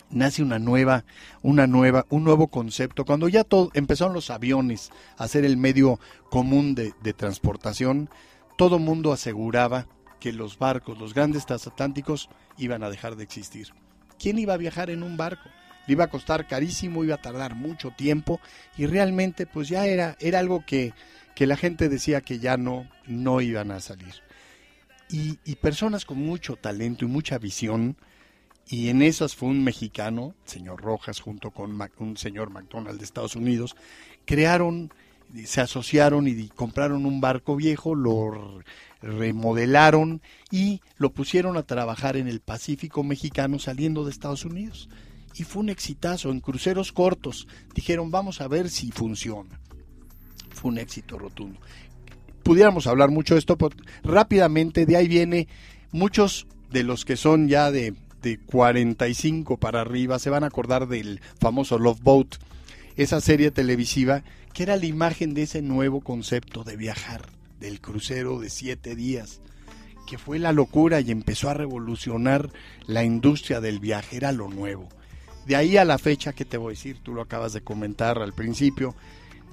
nace 0.09 0.41
una 0.41 0.57
nueva, 0.57 1.03
una 1.41 1.67
nueva, 1.67 2.05
un 2.09 2.23
nuevo 2.23 2.47
concepto. 2.47 3.05
Cuando 3.05 3.27
ya 3.27 3.43
todo, 3.43 3.71
empezaron 3.73 4.13
los 4.13 4.29
aviones 4.29 4.91
a 5.17 5.27
ser 5.27 5.45
el 5.45 5.57
medio 5.57 5.99
común 6.29 6.75
de, 6.75 6.93
de 7.03 7.13
transportación, 7.13 8.09
todo 8.55 8.79
mundo 8.79 9.11
aseguraba 9.11 9.87
que 10.19 10.33
los 10.33 10.57
barcos, 10.57 10.97
los 10.99 11.13
grandes 11.13 11.45
transatlánticos, 11.45 12.29
iban 12.57 12.83
a 12.83 12.89
dejar 12.89 13.15
de 13.15 13.23
existir. 13.23 13.69
¿Quién 14.17 14.37
iba 14.37 14.53
a 14.53 14.57
viajar 14.57 14.89
en 14.89 15.03
un 15.03 15.17
barco? 15.17 15.49
Le 15.87 15.93
iba 15.93 16.03
a 16.03 16.09
costar 16.09 16.47
carísimo, 16.47 17.03
iba 17.03 17.15
a 17.15 17.21
tardar 17.21 17.55
mucho 17.55 17.91
tiempo 17.91 18.39
y 18.77 18.85
realmente 18.85 19.45
pues 19.45 19.69
ya 19.69 19.87
era, 19.87 20.17
era 20.19 20.39
algo 20.39 20.63
que, 20.65 20.93
que 21.35 21.47
la 21.47 21.57
gente 21.57 21.89
decía 21.89 22.21
que 22.21 22.39
ya 22.39 22.57
no, 22.57 22.89
no 23.07 23.41
iban 23.41 23.71
a 23.71 23.79
salir. 23.79 24.13
Y, 25.09 25.39
y 25.43 25.55
personas 25.55 26.05
con 26.05 26.19
mucho 26.19 26.55
talento 26.57 27.05
y 27.05 27.07
mucha 27.07 27.39
visión, 27.39 27.97
y 28.67 28.89
en 28.89 29.01
esas 29.01 29.35
fue 29.35 29.49
un 29.49 29.63
mexicano, 29.63 30.35
señor 30.45 30.81
Rojas, 30.81 31.19
junto 31.19 31.49
con 31.49 31.79
un 31.97 32.17
señor 32.17 32.51
McDonald 32.51 32.99
de 32.99 33.05
Estados 33.05 33.35
Unidos, 33.35 33.75
crearon, 34.25 34.93
se 35.45 35.61
asociaron 35.61 36.27
y 36.27 36.47
compraron 36.49 37.05
un 37.05 37.21
barco 37.21 37.55
viejo, 37.55 37.95
lo 37.95 38.61
remodelaron 39.01 40.21
y 40.51 40.81
lo 40.97 41.11
pusieron 41.11 41.57
a 41.57 41.63
trabajar 41.63 42.17
en 42.17 42.27
el 42.27 42.41
Pacífico 42.41 43.03
mexicano 43.03 43.59
saliendo 43.59 44.03
de 44.03 44.11
Estados 44.11 44.45
Unidos. 44.45 44.89
Y 45.35 45.43
fue 45.43 45.61
un 45.61 45.69
exitazo 45.69 46.31
en 46.31 46.41
cruceros 46.41 46.91
cortos. 46.91 47.47
Dijeron, 47.73 48.11
vamos 48.11 48.41
a 48.41 48.47
ver 48.47 48.69
si 48.69 48.91
funciona. 48.91 49.59
Fue 50.49 50.71
un 50.71 50.79
éxito 50.79 51.17
rotundo. 51.17 51.59
Pudiéramos 52.43 52.87
hablar 52.87 53.09
mucho 53.09 53.35
de 53.35 53.39
esto, 53.39 53.57
pero 53.57 53.75
rápidamente 54.03 54.85
de 54.85 54.97
ahí 54.97 55.07
viene 55.07 55.47
muchos 55.91 56.47
de 56.71 56.83
los 56.83 57.05
que 57.05 57.15
son 57.15 57.47
ya 57.47 57.71
de, 57.71 57.93
de 58.21 58.39
45 58.39 59.57
para 59.57 59.81
arriba 59.81 60.19
se 60.19 60.29
van 60.29 60.43
a 60.43 60.47
acordar 60.47 60.87
del 60.87 61.21
famoso 61.39 61.77
Love 61.77 62.01
Boat, 62.01 62.35
esa 62.95 63.21
serie 63.21 63.51
televisiva 63.51 64.23
era 64.63 64.77
la 64.77 64.85
imagen 64.85 65.33
de 65.33 65.43
ese 65.43 65.61
nuevo 65.61 66.01
concepto 66.01 66.63
de 66.63 66.75
viajar 66.75 67.29
del 67.59 67.81
crucero 67.81 68.39
de 68.39 68.49
siete 68.49 68.95
días, 68.95 69.41
que 70.07 70.17
fue 70.17 70.39
la 70.39 70.53
locura 70.53 71.01
y 71.01 71.11
empezó 71.11 71.49
a 71.49 71.53
revolucionar 71.53 72.49
la 72.87 73.03
industria 73.03 73.61
del 73.61 73.79
viaje, 73.79 74.17
era 74.17 74.31
lo 74.31 74.49
nuevo. 74.49 74.89
De 75.45 75.55
ahí 75.55 75.77
a 75.77 75.85
la 75.85 75.97
fecha 75.97 76.33
que 76.33 76.45
te 76.45 76.57
voy 76.57 76.71
a 76.71 76.75
decir, 76.75 76.99
tú 77.01 77.13
lo 77.13 77.21
acabas 77.21 77.53
de 77.53 77.61
comentar 77.61 78.19
al 78.19 78.33
principio, 78.33 78.95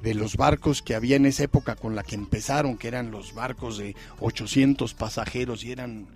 de 0.03 0.15
los 0.15 0.37
barcos 0.37 0.83
que 0.83 0.95
había 0.95 1.17
en 1.17 1.27
esa 1.27 1.45
época 1.45 1.75
con 1.75 1.95
la 1.97 2.03
que 2.03 2.15
empezaron, 2.15 2.77
que 2.77 2.89
eran 2.89 3.11
los 3.11 3.35
barcos 3.35 3.79
de 3.79 3.97
800 4.21 4.95
pasajeros 4.95 5.65
y 5.65 5.73
eran 5.73 6.07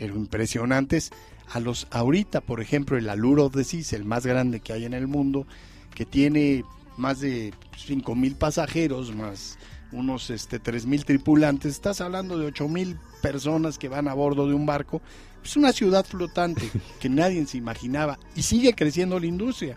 pero 0.00 0.16
impresionantes, 0.16 1.12
a 1.52 1.60
los 1.60 1.86
ahorita, 1.90 2.40
por 2.40 2.62
ejemplo, 2.62 2.96
el 2.96 3.08
of 3.38 3.54
the 3.54 3.64
Seas, 3.64 3.92
el 3.92 4.06
más 4.06 4.24
grande 4.24 4.60
que 4.60 4.72
hay 4.72 4.86
en 4.86 4.94
el 4.94 5.06
mundo, 5.06 5.46
que 5.94 6.06
tiene 6.06 6.64
más 7.00 7.20
de 7.20 7.52
5.000 7.74 8.36
pasajeros, 8.36 9.14
más 9.14 9.58
unos 9.92 10.30
este, 10.30 10.62
3.000 10.62 11.04
tripulantes, 11.04 11.72
estás 11.72 12.00
hablando 12.00 12.38
de 12.38 12.52
8.000 12.52 12.96
personas 13.22 13.78
que 13.78 13.88
van 13.88 14.06
a 14.06 14.14
bordo 14.14 14.46
de 14.46 14.54
un 14.54 14.66
barco, 14.66 15.02
es 15.42 15.56
una 15.56 15.72
ciudad 15.72 16.04
flotante 16.04 16.70
que 17.00 17.08
nadie 17.08 17.44
se 17.46 17.58
imaginaba 17.58 18.18
y 18.36 18.42
sigue 18.42 18.74
creciendo 18.74 19.18
la 19.18 19.26
industria. 19.26 19.76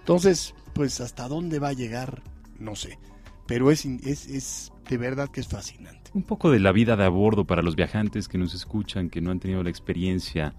Entonces, 0.00 0.54
pues 0.74 1.00
hasta 1.00 1.28
dónde 1.28 1.58
va 1.58 1.68
a 1.68 1.72
llegar, 1.72 2.22
no 2.58 2.74
sé, 2.74 2.98
pero 3.46 3.70
es, 3.70 3.86
es, 3.86 4.26
es 4.26 4.72
de 4.88 4.98
verdad 4.98 5.30
que 5.30 5.40
es 5.40 5.48
fascinante. 5.48 6.10
Un 6.12 6.24
poco 6.24 6.50
de 6.50 6.60
la 6.60 6.72
vida 6.72 6.96
de 6.96 7.04
a 7.04 7.08
bordo 7.08 7.46
para 7.46 7.62
los 7.62 7.74
viajantes 7.74 8.28
que 8.28 8.38
nos 8.38 8.54
escuchan, 8.54 9.08
que 9.08 9.20
no 9.20 9.30
han 9.30 9.40
tenido 9.40 9.62
la 9.62 9.70
experiencia 9.70 10.54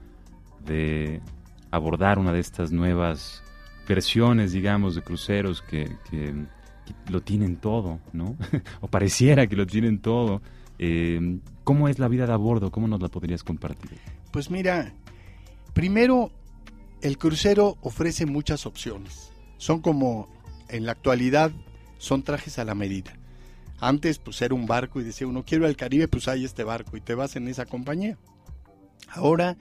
de 0.66 1.22
abordar 1.70 2.18
una 2.18 2.34
de 2.34 2.40
estas 2.40 2.72
nuevas 2.72 3.45
versiones, 3.88 4.52
digamos, 4.52 4.96
de 4.96 5.02
cruceros 5.02 5.62
que, 5.62 5.90
que 6.10 6.34
lo 7.10 7.22
tienen 7.22 7.58
todo, 7.58 8.00
¿no? 8.14 8.36
o 8.82 8.88
pareciera 8.88 9.48
que 9.48 9.56
lo 9.56 9.66
tienen 9.66 10.00
todo. 10.00 10.42
Eh, 10.80 11.40
¿Cómo 11.64 11.88
es 11.88 12.00
la 12.00 12.08
vida 12.08 12.28
de 12.28 12.34
a 12.34 12.38
bordo? 12.38 12.72
¿Cómo 12.72 12.88
nos 12.88 13.02
la 13.02 13.10
podrías 13.10 13.44
compartir? 13.44 13.98
Pues 14.32 14.52
mira, 14.52 14.94
primero, 15.74 16.32
el 17.02 17.18
crucero 17.18 17.78
ofrece 17.82 18.26
muchas 18.26 18.66
opciones. 18.66 19.32
Son 19.58 19.82
como, 19.82 20.28
en 20.70 20.86
la 20.86 20.92
actualidad, 20.92 21.52
son 21.98 22.24
trajes 22.24 22.60
a 22.60 22.66
la 22.66 22.76
medida. 22.76 23.14
Antes, 23.80 24.20
pues 24.20 24.42
era 24.42 24.54
un 24.54 24.68
barco 24.68 25.02
y 25.02 25.04
decía 25.04 25.28
uno, 25.28 25.44
quiero 25.44 25.66
al 25.66 25.76
Caribe, 25.76 26.08
pues 26.08 26.28
hay 26.28 26.46
este 26.46 26.64
barco 26.64 26.98
y 26.98 27.02
te 27.02 27.16
vas 27.16 27.36
en 27.36 27.48
esa 27.48 27.66
compañía. 27.66 28.18
Ahora 29.10 29.58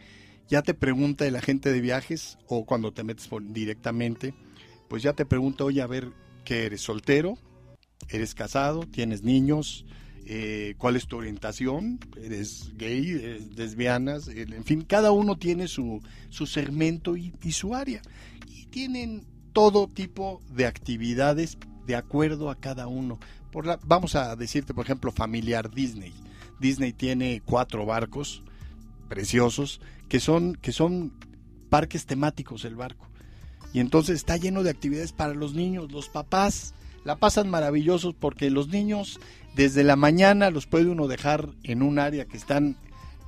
ya 0.48 0.62
te 0.62 0.74
pregunta 0.74 1.26
el 1.26 1.36
agente 1.36 1.72
de 1.72 1.80
viajes 1.80 2.38
o 2.46 2.64
cuando 2.64 2.92
te 2.92 3.04
metes 3.04 3.28
directamente, 3.48 4.34
pues 4.88 5.02
ya 5.02 5.12
te 5.12 5.24
pregunta, 5.24 5.64
oye, 5.64 5.82
a 5.82 5.86
ver, 5.86 6.12
que 6.44 6.66
eres 6.66 6.82
soltero, 6.82 7.38
eres 8.08 8.34
casado, 8.34 8.80
tienes 8.86 9.22
niños, 9.22 9.86
eh, 10.26 10.74
cuál 10.78 10.96
es 10.96 11.06
tu 11.06 11.16
orientación, 11.16 11.98
eres 12.16 12.72
gay, 12.76 13.10
eres 13.10 13.56
lesbiana, 13.56 14.16
en 14.26 14.64
fin, 14.64 14.82
cada 14.82 15.12
uno 15.12 15.36
tiene 15.36 15.68
su, 15.68 16.00
su 16.30 16.46
segmento 16.46 17.16
y, 17.16 17.32
su 17.52 17.74
área. 17.74 18.00
Y 18.48 18.66
tienen 18.66 19.26
todo 19.52 19.86
tipo 19.86 20.42
de 20.50 20.66
actividades 20.66 21.58
de 21.86 21.96
acuerdo 21.96 22.50
a 22.50 22.56
cada 22.56 22.86
uno. 22.86 23.18
Por 23.52 23.66
la, 23.66 23.78
vamos 23.84 24.14
a 24.14 24.34
decirte, 24.36 24.74
por 24.74 24.84
ejemplo, 24.84 25.12
familiar 25.12 25.70
Disney. 25.70 26.12
Disney 26.58 26.92
tiene 26.92 27.42
cuatro 27.44 27.84
barcos 27.84 28.42
preciosos 29.08 29.80
que 30.14 30.20
son, 30.20 30.54
que 30.54 30.70
son 30.70 31.12
parques 31.70 32.06
temáticos 32.06 32.64
el 32.64 32.76
barco. 32.76 33.08
Y 33.72 33.80
entonces 33.80 34.14
está 34.14 34.36
lleno 34.36 34.62
de 34.62 34.70
actividades 34.70 35.10
para 35.10 35.34
los 35.34 35.54
niños, 35.54 35.90
los 35.90 36.08
papás 36.08 36.72
la 37.02 37.16
pasan 37.16 37.50
maravillosos 37.50 38.14
porque 38.14 38.48
los 38.48 38.68
niños 38.68 39.18
desde 39.56 39.82
la 39.82 39.96
mañana 39.96 40.50
los 40.50 40.68
puede 40.68 40.88
uno 40.88 41.08
dejar 41.08 41.48
en 41.64 41.82
un 41.82 41.98
área 41.98 42.26
que 42.26 42.36
están 42.36 42.76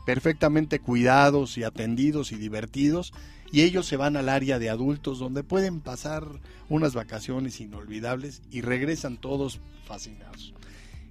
perfectamente 0.06 0.78
cuidados 0.78 1.58
y 1.58 1.64
atendidos 1.64 2.30
y 2.30 2.36
divertidos 2.36 3.12
y 3.50 3.62
ellos 3.62 3.86
se 3.86 3.96
van 3.96 4.16
al 4.16 4.28
área 4.28 4.60
de 4.60 4.70
adultos 4.70 5.18
donde 5.18 5.42
pueden 5.42 5.80
pasar 5.80 6.24
unas 6.68 6.94
vacaciones 6.94 7.60
inolvidables 7.60 8.42
y 8.52 8.60
regresan 8.60 9.16
todos 9.16 9.58
fascinados. 9.88 10.54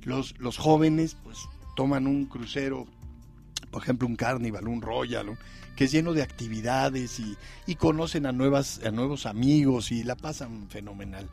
Los, 0.05 0.39
los 0.39 0.57
jóvenes 0.57 1.17
pues 1.21 1.37
toman 1.75 2.07
un 2.07 2.27
crucero, 2.27 2.87
por 3.71 3.83
ejemplo 3.83 4.07
un 4.07 4.15
carnival, 4.15 4.69
un 4.69 4.81
royal, 4.81 5.37
que 5.75 5.85
es 5.85 5.91
lleno 5.91 6.13
de 6.13 6.23
actividades 6.23 7.19
y, 7.19 7.75
conocen 7.75 8.25
a, 8.25 8.31
nuevas, 8.31 8.81
a 8.85 8.91
nuevos 8.91 9.25
amigos 9.25 9.91
y 9.91 10.03
la 10.03 10.15
pasan 10.15 10.67
fenomenal. 10.69 11.29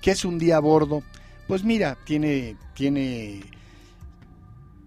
¿Qué 0.00 0.10
es 0.10 0.24
un 0.24 0.38
día 0.38 0.56
a 0.56 0.60
bordo? 0.60 1.02
Pues 1.46 1.64
mira, 1.64 1.96
tiene, 2.04 2.56
tiene 2.74 3.42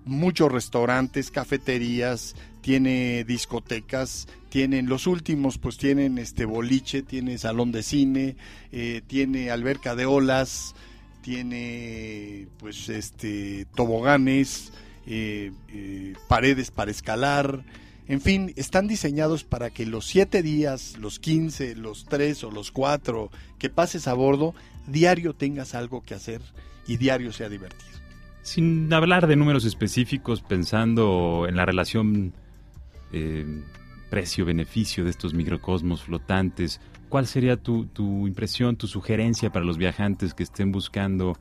muchos 0.06 0.52
restaurantes, 0.52 1.32
cafeterías, 1.32 2.36
tiene 2.62 3.24
discotecas, 3.24 4.28
tienen 4.50 4.88
los 4.90 5.08
últimos, 5.08 5.58
pues 5.58 5.78
tienen 5.78 6.18
este 6.18 6.46
boliche, 6.46 7.02
tiene 7.02 7.38
salón 7.38 7.72
de 7.72 7.84
cine, 7.84 8.36
eh, 8.72 9.02
tiene 9.08 9.52
alberca 9.52 9.96
de 9.96 10.06
olas, 10.06 10.76
tiene 11.22 12.48
pues 12.58 12.90
este 12.90 13.66
toboganes, 13.76 14.72
eh, 15.06 15.52
eh, 15.70 16.14
paredes 16.28 16.72
para 16.72 16.92
escalar, 16.92 17.64
en 18.08 18.22
fin, 18.22 18.54
están 18.56 18.88
diseñados 18.88 19.44
para 19.44 19.70
que 19.70 19.86
los 19.86 20.06
siete 20.06 20.42
días, 20.42 20.98
los 20.98 21.20
15, 21.20 21.76
los 21.76 22.06
tres 22.06 22.44
o 22.44 22.52
los 22.52 22.72
cuatro 22.72 23.32
que 23.60 23.70
pases 23.70 24.08
a 24.08 24.14
bordo, 24.14 24.56
diario 24.88 25.34
tengas 25.34 25.76
algo 25.76 26.02
que 26.02 26.14
hacer 26.14 26.42
y 26.88 26.98
diario 26.98 27.34
sea 27.34 27.50
divertido. 27.50 27.92
Sin 28.44 28.92
hablar 28.94 29.28
de 29.28 29.36
números 29.36 29.66
específicos, 29.66 30.42
pensando 30.42 31.46
en 31.50 31.58
la 31.58 31.66
relación 31.66 32.34
eh, 33.12 33.46
precio-beneficio 34.10 35.04
de 35.04 35.10
estos 35.10 35.34
microcosmos 35.34 36.04
flotantes, 36.04 36.80
¿cuál 37.10 37.28
sería 37.28 37.58
tu, 37.58 37.88
tu 37.88 38.26
impresión, 38.26 38.78
tu 38.78 38.88
sugerencia 38.88 39.52
para 39.52 39.66
los 39.66 39.78
viajantes 39.78 40.34
que 40.34 40.44
estén 40.44 40.72
buscando 40.72 41.38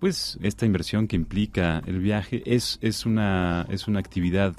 pues 0.00 0.38
esta 0.42 0.64
inversión 0.64 1.08
que 1.08 1.16
implica 1.16 1.82
el 1.86 2.00
viaje? 2.00 2.42
Es, 2.46 2.78
es, 2.80 3.04
una, 3.04 3.66
es 3.68 3.86
una 3.86 3.98
actividad 3.98 4.54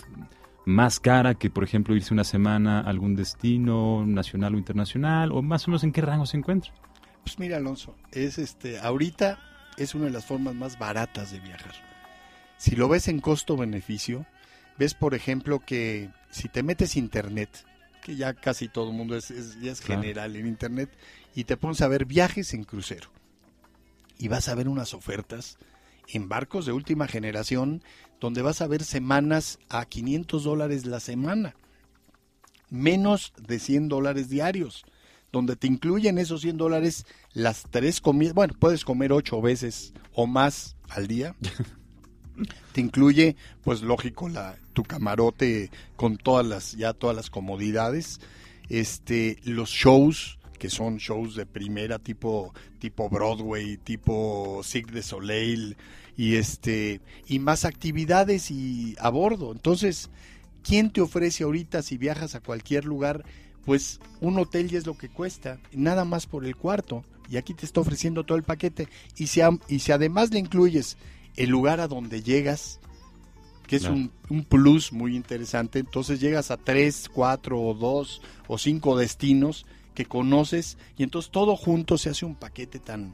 más 0.67 0.99
cara 0.99 1.35
que, 1.35 1.49
por 1.49 1.63
ejemplo, 1.63 1.95
irse 1.95 2.13
una 2.13 2.25
semana 2.25 2.81
a 2.81 2.89
algún 2.89 3.15
destino 3.15 4.05
nacional 4.05 4.53
o 4.53 4.57
internacional? 4.57 5.31
¿O 5.31 5.41
más 5.41 5.65
o 5.65 5.71
menos 5.71 5.85
en 5.85 5.93
qué 5.93 6.01
rango 6.01 6.25
se 6.25 6.35
encuentra? 6.35 6.73
Pues 7.23 7.39
mira, 7.39 7.55
Alonso, 7.55 7.95
es 8.11 8.37
este, 8.37 8.77
ahorita 8.77 9.39
es 9.77 9.95
una 9.95 10.05
de 10.05 10.11
las 10.11 10.25
formas 10.25 10.55
más 10.55 10.77
baratas 10.77 11.31
de 11.31 11.39
viajar. 11.39 11.73
Si 12.57 12.75
lo 12.75 12.89
ves 12.89 13.07
en 13.07 13.21
costo-beneficio, 13.21 14.25
ves, 14.77 14.93
por 14.93 15.15
ejemplo, 15.15 15.59
que 15.59 16.09
si 16.31 16.49
te 16.49 16.63
metes 16.63 16.97
internet, 16.97 17.65
que 18.03 18.17
ya 18.17 18.33
casi 18.33 18.67
todo 18.67 18.89
el 18.89 18.97
mundo 18.97 19.15
es, 19.15 19.29
ya 19.61 19.71
es 19.71 19.79
general 19.79 20.35
en 20.35 20.47
internet, 20.47 20.89
y 21.33 21.45
te 21.45 21.55
pones 21.55 21.79
a 21.79 21.87
ver 21.87 22.03
viajes 22.03 22.53
en 22.53 22.65
crucero, 22.65 23.09
y 24.17 24.27
vas 24.27 24.49
a 24.49 24.55
ver 24.55 24.67
unas 24.67 24.93
ofertas 24.93 25.57
en 26.09 26.27
barcos 26.27 26.65
de 26.65 26.73
última 26.73 27.07
generación 27.07 27.81
donde 28.19 28.41
vas 28.41 28.61
a 28.61 28.67
ver 28.67 28.83
semanas 28.83 29.59
a 29.69 29.85
500 29.85 30.43
dólares 30.43 30.85
la 30.85 30.99
semana, 30.99 31.55
menos 32.69 33.33
de 33.37 33.59
100 33.59 33.89
dólares 33.89 34.29
diarios, 34.29 34.85
donde 35.31 35.55
te 35.55 35.67
incluyen 35.67 36.17
esos 36.17 36.41
100 36.41 36.57
dólares 36.57 37.05
las 37.33 37.63
tres 37.69 38.01
comidas, 38.01 38.33
bueno, 38.33 38.53
puedes 38.57 38.83
comer 38.85 39.11
ocho 39.11 39.41
veces 39.41 39.93
o 40.13 40.25
más 40.25 40.75
al 40.89 41.07
día. 41.07 41.35
te 42.71 42.81
incluye, 42.81 43.35
pues 43.63 43.81
lógico, 43.81 44.29
la, 44.29 44.57
tu 44.73 44.83
camarote 44.83 45.71
con 45.95 46.17
todas 46.17 46.45
las, 46.45 46.73
ya 46.73 46.93
todas 46.93 47.15
las 47.15 47.29
comodidades, 47.29 48.19
este, 48.69 49.39
los 49.43 49.69
shows, 49.69 50.39
que 50.57 50.69
son 50.69 50.97
shows 50.97 51.35
de 51.35 51.45
primera 51.45 51.99
tipo 51.99 52.53
tipo 52.79 53.09
Broadway, 53.09 53.77
tipo 53.77 54.61
Cirque 54.63 54.91
de 54.91 55.03
Soleil 55.03 55.77
y 56.17 56.35
este 56.35 56.99
y 57.27 57.39
más 57.39 57.63
actividades 57.63 58.51
y 58.51 58.95
a 58.99 59.09
bordo. 59.09 59.51
Entonces, 59.51 60.09
¿quién 60.63 60.91
te 60.91 60.99
ofrece 60.99 61.43
ahorita 61.43 61.83
si 61.83 61.97
viajas 61.97 62.35
a 62.35 62.41
cualquier 62.41 62.83
lugar? 62.83 63.23
Pues 63.65 63.99
un 64.19 64.37
hotel 64.39 64.69
ya 64.69 64.79
es 64.79 64.87
lo 64.87 64.97
que 64.97 65.09
cuesta, 65.09 65.59
nada 65.71 66.03
más 66.03 66.25
por 66.25 66.45
el 66.45 66.55
cuarto. 66.55 67.05
Y 67.29 67.37
aquí 67.37 67.53
te 67.53 67.65
está 67.65 67.81
ofreciendo 67.81 68.23
todo 68.23 68.37
el 68.37 68.43
paquete. 68.43 68.87
Y 69.17 69.27
si, 69.27 69.41
y 69.67 69.79
si 69.79 69.91
además 69.91 70.31
le 70.31 70.39
incluyes 70.39 70.97
el 71.35 71.49
lugar 71.49 71.81
a 71.81 71.87
donde 71.87 72.23
llegas, 72.23 72.79
que 73.67 73.75
es 73.75 73.83
un, 73.83 74.11
un, 74.29 74.45
plus 74.45 74.93
muy 74.93 75.15
interesante. 75.15 75.79
Entonces 75.79 76.21
llegas 76.21 76.51
a 76.51 76.57
tres, 76.57 77.09
cuatro 77.13 77.61
o 77.61 77.73
dos 77.73 78.21
o 78.47 78.57
cinco 78.57 78.97
destinos 78.97 79.65
que 79.93 80.05
conoces 80.05 80.77
y 80.97 81.03
entonces 81.03 81.31
todo 81.31 81.57
junto 81.57 81.97
se 81.97 82.09
hace 82.09 82.25
un 82.25 82.35
paquete 82.35 82.79
tan, 82.79 83.13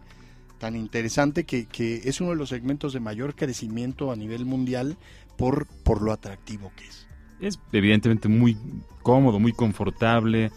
tan 0.59 0.75
interesante 0.75 1.43
que, 1.43 1.65
que 1.65 2.01
es 2.05 2.21
uno 2.21 2.31
de 2.31 2.35
los 2.35 2.49
segmentos 2.49 2.93
de 2.93 2.99
mayor 2.99 3.35
crecimiento 3.35 4.11
a 4.11 4.15
nivel 4.15 4.45
mundial 4.45 4.97
por, 5.37 5.67
por 5.67 6.01
lo 6.01 6.11
atractivo 6.11 6.71
que 6.75 6.85
es. 6.85 7.07
Es 7.39 7.59
evidentemente 7.71 8.29
muy 8.29 8.57
cómodo, 9.01 9.39
muy 9.39 9.53
confortable. 9.53 10.51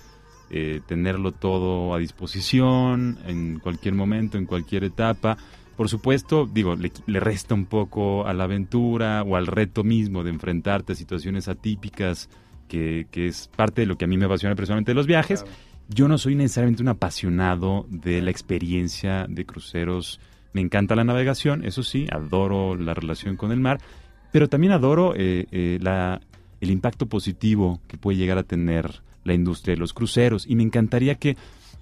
Eh, 0.48 0.80
tenerlo 0.87 1.32
todo 1.32 1.92
a 1.92 1.98
disposición 1.98 3.18
en 3.26 3.59
cualquier 3.59 3.94
momento, 3.94 4.38
en 4.38 4.46
cualquier 4.46 4.85
etapa. 4.85 5.37
Por 5.76 5.88
supuesto, 5.88 6.46
digo, 6.46 6.76
le, 6.76 7.20
resta 7.20 7.54
un 7.54 7.66
poco 7.66 8.24
a 8.26 8.32
la 8.32 8.44
aventura 8.44 9.24
o 9.24 9.35
al 9.35 9.48
reto 9.48 9.82
mismo 9.82 10.22
de 10.22 10.30
enfrentarte 10.30 10.92
a 10.92 10.96
situaciones 10.96 11.48
atípicas, 11.48 12.30
que, 12.68 13.09
es 13.12 13.50
parte 13.56 13.82
de 13.82 13.87
lo 13.87 13.98
que 13.98 14.04
a 14.04 14.09
mí 14.09 14.16
me 14.16 14.26
apasiona 14.26 14.54
personalmente 14.54 14.92
de 14.92 14.94
los 14.94 15.09
viajes. 15.09 15.44
Yo 15.88 16.09
no 16.09 16.18
soy 16.18 16.35
necesariamente 16.35 16.83
un 16.83 16.88
apasionado 16.88 17.87
de 17.88 18.20
la 18.20 18.31
experiencia 18.31 19.27
de 19.29 19.46
cruceros. 19.46 20.20
Me 20.53 20.61
encanta 20.61 20.96
la 20.96 21.05
navegación, 21.05 21.64
eso 21.64 21.83
sí, 21.83 22.07
adoro 22.11 22.75
la 22.77 22.94
relación 22.94 23.37
con 23.37 23.53
el 23.53 23.61
mar, 23.61 23.79
pero 24.33 24.49
también 24.49 24.72
adoro 24.72 25.14
eh, 25.14 25.46
eh, 25.53 25.79
el 26.61 26.70
impacto 26.70 27.07
positivo 27.07 27.81
que 27.87 27.99
puede 27.99 28.18
llegar 28.18 28.38
a 28.38 28.42
tener 28.42 29.03
la 29.25 29.35
industria 29.35 29.75
de 29.75 29.81
los 29.81 29.92
cruceros. 29.92 30.46
Y 30.46 30.57
me 30.57 30.62
encantaría 30.62 31.16
que 31.16 31.37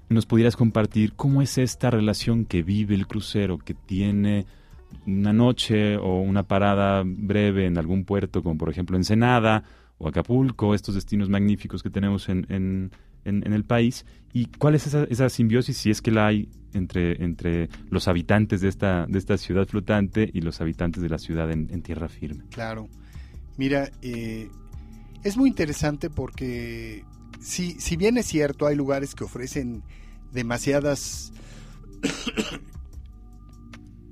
nos 0.08 0.26
pudieras 0.26 0.56
compartir 0.56 1.14
cómo 1.14 1.42
es 1.42 1.58
esta 1.58 1.90
relación 1.90 2.44
que 2.44 2.62
vive 2.62 2.94
el 2.94 3.06
crucero, 3.06 3.58
que 3.58 3.74
tiene 3.74 4.46
una 5.06 5.32
noche 5.32 5.96
o 5.96 6.20
una 6.20 6.42
parada 6.44 7.02
breve 7.04 7.66
en 7.66 7.78
algún 7.78 8.04
puerto, 8.04 8.42
como 8.42 8.58
por 8.58 8.70
ejemplo 8.70 8.96
Ensenada 8.96 9.64
o 9.98 10.08
Acapulco, 10.08 10.74
estos 10.74 10.94
destinos 10.94 11.28
magníficos 11.28 11.82
que 11.82 11.90
tenemos 11.90 12.28
en, 12.28 12.46
en, 12.48 12.90
en, 13.24 13.52
el 13.52 13.64
país, 13.64 14.04
y 14.32 14.46
cuál 14.46 14.74
es 14.74 14.86
esa, 14.86 15.28
simbiosis, 15.28 15.76
si 15.76 15.90
es 15.90 16.02
que 16.02 16.10
la 16.10 16.26
hay, 16.26 16.48
entre, 16.72 17.22
entre 17.22 17.68
los 17.90 18.08
habitantes 18.08 18.60
de 18.60 18.68
esta, 18.68 19.06
de 19.08 19.18
esta 19.18 19.38
ciudad 19.38 19.66
flotante 19.66 20.28
y 20.32 20.40
los 20.40 20.60
habitantes 20.60 21.02
de 21.02 21.08
la 21.08 21.18
ciudad 21.18 21.50
en, 21.50 21.82
tierra 21.82 22.08
firme. 22.08 22.44
Claro, 22.50 22.88
mira, 23.56 23.90
eh, 24.02 24.48
es 25.22 25.36
muy 25.36 25.48
interesante 25.48 26.10
porque 26.10 27.04
si, 27.40 27.72
si 27.80 27.96
bien 27.96 28.18
es 28.18 28.26
cierto, 28.26 28.66
hay 28.66 28.74
lugares 28.74 29.14
que 29.14 29.24
ofrecen 29.24 29.82
demasiadas 30.32 31.32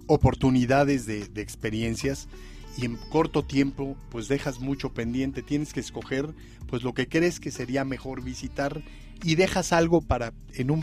oportunidades 0.06 1.06
de, 1.06 1.22
experiencias 1.40 2.28
y 2.76 2.86
en 2.86 2.96
corto 3.10 3.44
tiempo 3.44 3.96
pues 4.10 4.28
dejas 4.28 4.60
mucho 4.60 4.94
pendiente, 4.94 5.42
tienes 5.42 5.72
que 5.72 5.80
escoger 5.80 6.34
pues 6.72 6.84
lo 6.84 6.94
que 6.94 7.06
crees 7.06 7.38
que 7.38 7.50
sería 7.50 7.84
mejor 7.84 8.22
visitar 8.24 8.82
y 9.22 9.34
dejas 9.34 9.74
algo 9.74 10.00
para 10.00 10.32
en 10.54 10.70
un 10.70 10.82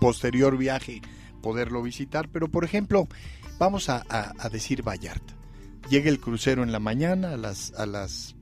posterior 0.00 0.56
viaje 0.56 1.02
poderlo 1.42 1.82
visitar, 1.82 2.28
pero 2.28 2.46
por 2.46 2.64
ejemplo 2.64 3.08
vamos 3.58 3.88
a, 3.88 4.04
decir 4.52 4.84
Vallarta, 4.86 5.34
llega 5.90 6.08
el 6.08 6.20
crucero 6.20 6.62
en 6.62 6.70
la 6.70 6.78
mañana, 6.78 7.32
a 7.32 7.36
las, 7.36 7.72
a 7.72 7.84
las 7.84 8.36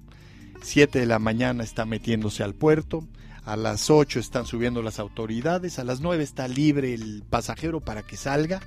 7 0.60 0.98
de 0.98 1.06
la 1.06 1.18
mañana 1.18 1.64
está 1.64 1.86
metiéndose 1.86 2.42
al 2.42 2.54
puerto, 2.54 3.08
a 3.46 3.56
las 3.56 3.88
8 3.88 4.20
están 4.20 4.44
subiendo 4.44 4.82
las 4.82 4.98
autoridades, 4.98 5.78
a 5.78 5.84
las 5.84 6.02
9 6.02 6.22
está 6.22 6.46
libre 6.46 6.92
el 6.92 7.22
pasajero 7.22 7.80
para 7.80 8.02
que 8.02 8.18
salga. 8.18 8.60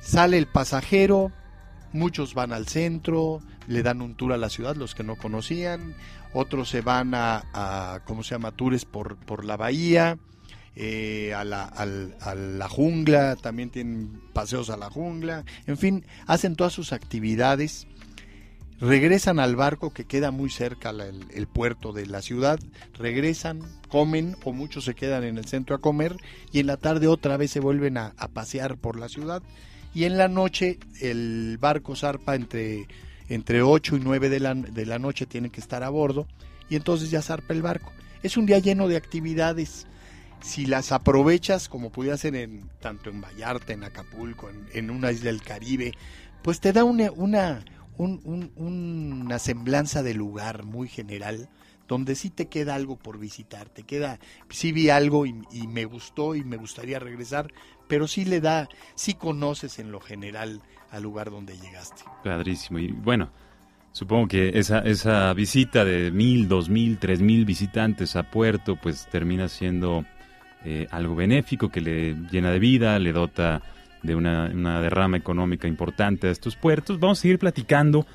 Sale 0.00 0.38
el 0.38 0.46
pasajero, 0.46 1.30
muchos 1.92 2.32
van 2.32 2.54
al 2.54 2.68
centro, 2.68 3.42
le 3.66 3.82
dan 3.82 4.00
un 4.00 4.14
tour 4.14 4.32
a 4.32 4.38
la 4.38 4.48
ciudad, 4.48 4.76
los 4.76 4.94
que 4.94 5.04
no 5.04 5.16
conocían, 5.16 5.94
otros 6.32 6.68
se 6.68 6.80
van 6.80 7.12
a, 7.14 8.02
¿cómo 8.04 8.22
se 8.22 8.34
llama?, 8.34 8.52
tours 8.52 8.84
por, 8.84 9.16
por 9.16 9.44
la 9.44 9.56
bahía, 9.56 10.18
eh, 10.74 11.34
a, 11.34 11.44
la, 11.44 11.64
a 11.64 12.34
la 12.34 12.68
jungla, 12.68 13.36
también 13.36 13.70
tienen 13.70 14.22
paseos 14.32 14.70
a 14.70 14.76
la 14.76 14.90
jungla, 14.90 15.44
en 15.66 15.76
fin, 15.76 16.04
hacen 16.26 16.56
todas 16.56 16.72
sus 16.72 16.92
actividades 16.92 17.86
regresan 18.82 19.38
al 19.38 19.54
barco 19.54 19.92
que 19.92 20.06
queda 20.06 20.32
muy 20.32 20.50
cerca 20.50 20.90
el, 20.90 21.46
puerto 21.46 21.92
de 21.92 22.04
la 22.06 22.20
ciudad, 22.20 22.58
regresan, 22.94 23.60
comen 23.88 24.36
o 24.42 24.52
muchos 24.52 24.84
se 24.84 24.94
quedan 24.94 25.22
en 25.22 25.38
el 25.38 25.44
centro 25.44 25.76
a 25.76 25.80
comer 25.80 26.16
y 26.50 26.58
en 26.58 26.66
la 26.66 26.76
tarde 26.76 27.06
otra 27.06 27.36
vez 27.36 27.52
se 27.52 27.60
vuelven 27.60 27.96
a, 27.96 28.12
pasear 28.34 28.76
por 28.78 28.98
la 28.98 29.08
ciudad 29.08 29.40
y 29.94 30.02
en 30.02 30.18
la 30.18 30.26
noche 30.26 30.80
el 31.00 31.58
barco 31.60 31.94
zarpa 31.94 32.34
entre, 32.34 32.88
entre 33.34 33.62
8 33.62 33.96
y 33.96 34.00
9 34.00 34.28
de 34.28 34.40
la, 34.40 34.54
de 34.54 34.86
la 34.86 34.98
noche, 34.98 35.26
tiene 35.26 35.50
que 35.50 35.60
estar 35.60 35.82
a 35.82 35.88
bordo 35.88 36.26
y 36.68 36.76
entonces 36.76 37.10
ya 37.10 37.22
zarpa 37.22 37.54
el 37.54 37.62
barco. 37.62 37.92
Es 38.22 38.36
un 38.36 38.46
día 38.46 38.58
lleno 38.58 38.88
de 38.88 38.96
actividades. 38.96 39.86
Si 40.40 40.66
las 40.66 40.92
aprovechas, 40.92 41.68
como 41.68 41.90
pudiera 41.90 42.16
ser 42.16 42.34
en, 42.34 42.68
tanto 42.80 43.10
en 43.10 43.20
Vallarta, 43.20 43.72
en 43.72 43.84
Acapulco, 43.84 44.50
en, 44.50 44.66
en 44.72 44.90
una 44.90 45.12
isla 45.12 45.30
del 45.30 45.42
Caribe, 45.42 45.92
pues 46.42 46.60
te 46.60 46.72
da 46.72 46.84
una, 46.84 47.10
una, 47.12 47.64
una 47.96 49.38
semblanza 49.38 50.02
de 50.02 50.14
lugar 50.14 50.64
muy 50.64 50.88
general 50.88 51.48
donde 51.88 52.14
sí 52.14 52.30
te 52.30 52.46
queda 52.46 52.74
algo 52.74 52.96
por 52.96 53.18
visitar, 53.18 53.68
te 53.68 53.82
queda, 53.82 54.18
sí 54.48 54.72
vi 54.72 54.88
algo 54.88 55.26
y, 55.26 55.34
me 55.68 55.84
gustó 55.84 56.34
y 56.34 56.42
me 56.42 56.56
gustaría 56.56 56.98
regresar, 56.98 57.52
pero 57.86 58.08
sí 58.08 58.24
le 58.24 58.40
da, 58.40 58.68
sí 58.94 59.12
conoces 59.12 59.78
en 59.78 59.92
lo 59.92 60.00
general 60.00 60.62
al 60.92 61.02
lugar 61.02 61.30
donde 61.30 61.56
llegaste. 61.58 62.02
Padrísimo, 62.22 62.78
y 62.78 62.92
bueno, 62.92 63.30
supongo 63.92 64.28
que 64.28 64.50
esa, 64.54 64.78
esa 64.80 65.32
visita 65.32 65.84
de 65.84 66.12
mil, 66.12 66.46
dos 66.46 66.68
mil, 66.68 66.98
tres 66.98 67.20
mil 67.20 67.44
visitantes 67.44 68.14
a 68.14 68.30
Puerto, 68.30 68.76
pues 68.76 69.08
termina 69.10 69.48
siendo 69.48 70.04
eh, 70.64 70.86
algo 70.90 71.16
benéfico 71.16 71.70
que 71.70 71.80
le 71.80 72.14
llena 72.30 72.50
de 72.52 72.58
vida, 72.60 72.98
le 72.98 73.12
dota 73.12 73.62
de 74.02 74.14
una, 74.14 74.80
derrama 74.80 75.16
económica 75.16 75.66
importante 75.66 76.28
a 76.28 76.30
estos 76.30 76.56
puertos. 76.56 77.00
Vamos 77.00 77.18
a 77.18 77.22
seguir 77.22 77.38
platicando 77.38 78.06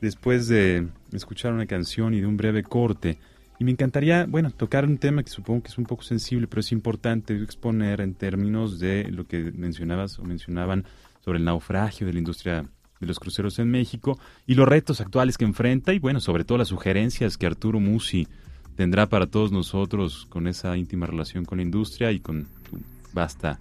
después 0.00 0.48
de 0.48 0.88
escuchar 1.12 1.52
una 1.52 1.66
canción 1.66 2.14
y 2.14 2.20
de 2.20 2.26
un 2.26 2.36
breve 2.36 2.62
corte. 2.62 3.18
Y 3.58 3.64
me 3.64 3.70
encantaría, 3.70 4.26
bueno, 4.28 4.50
tocar 4.50 4.84
un 4.84 4.98
tema 4.98 5.22
que 5.22 5.30
supongo 5.30 5.62
que 5.62 5.68
es 5.68 5.78
un 5.78 5.84
poco 5.84 6.02
sensible, 6.02 6.46
pero 6.46 6.60
es 6.60 6.72
importante 6.72 7.34
exponer 7.42 8.00
en 8.02 8.14
términos 8.14 8.78
de 8.78 9.04
lo 9.10 9.26
que 9.26 9.50
mencionabas 9.52 10.18
o 10.18 10.24
mencionaban 10.24 10.84
sobre 11.26 11.40
el 11.40 11.44
naufragio 11.44 12.06
de 12.06 12.12
la 12.12 12.20
industria 12.20 12.64
de 13.00 13.06
los 13.06 13.18
cruceros 13.18 13.58
en 13.58 13.68
México 13.68 14.16
y 14.46 14.54
los 14.54 14.68
retos 14.68 15.00
actuales 15.00 15.36
que 15.36 15.44
enfrenta 15.44 15.92
y, 15.92 15.98
bueno, 15.98 16.20
sobre 16.20 16.44
todo 16.44 16.56
las 16.56 16.68
sugerencias 16.68 17.36
que 17.36 17.46
Arturo 17.46 17.80
Musi 17.80 18.28
tendrá 18.76 19.08
para 19.08 19.26
todos 19.26 19.50
nosotros 19.50 20.26
con 20.30 20.46
esa 20.46 20.76
íntima 20.76 21.04
relación 21.04 21.44
con 21.44 21.58
la 21.58 21.64
industria 21.64 22.12
y 22.12 22.20
con 22.20 22.46
su 22.70 22.78
vasta 23.12 23.58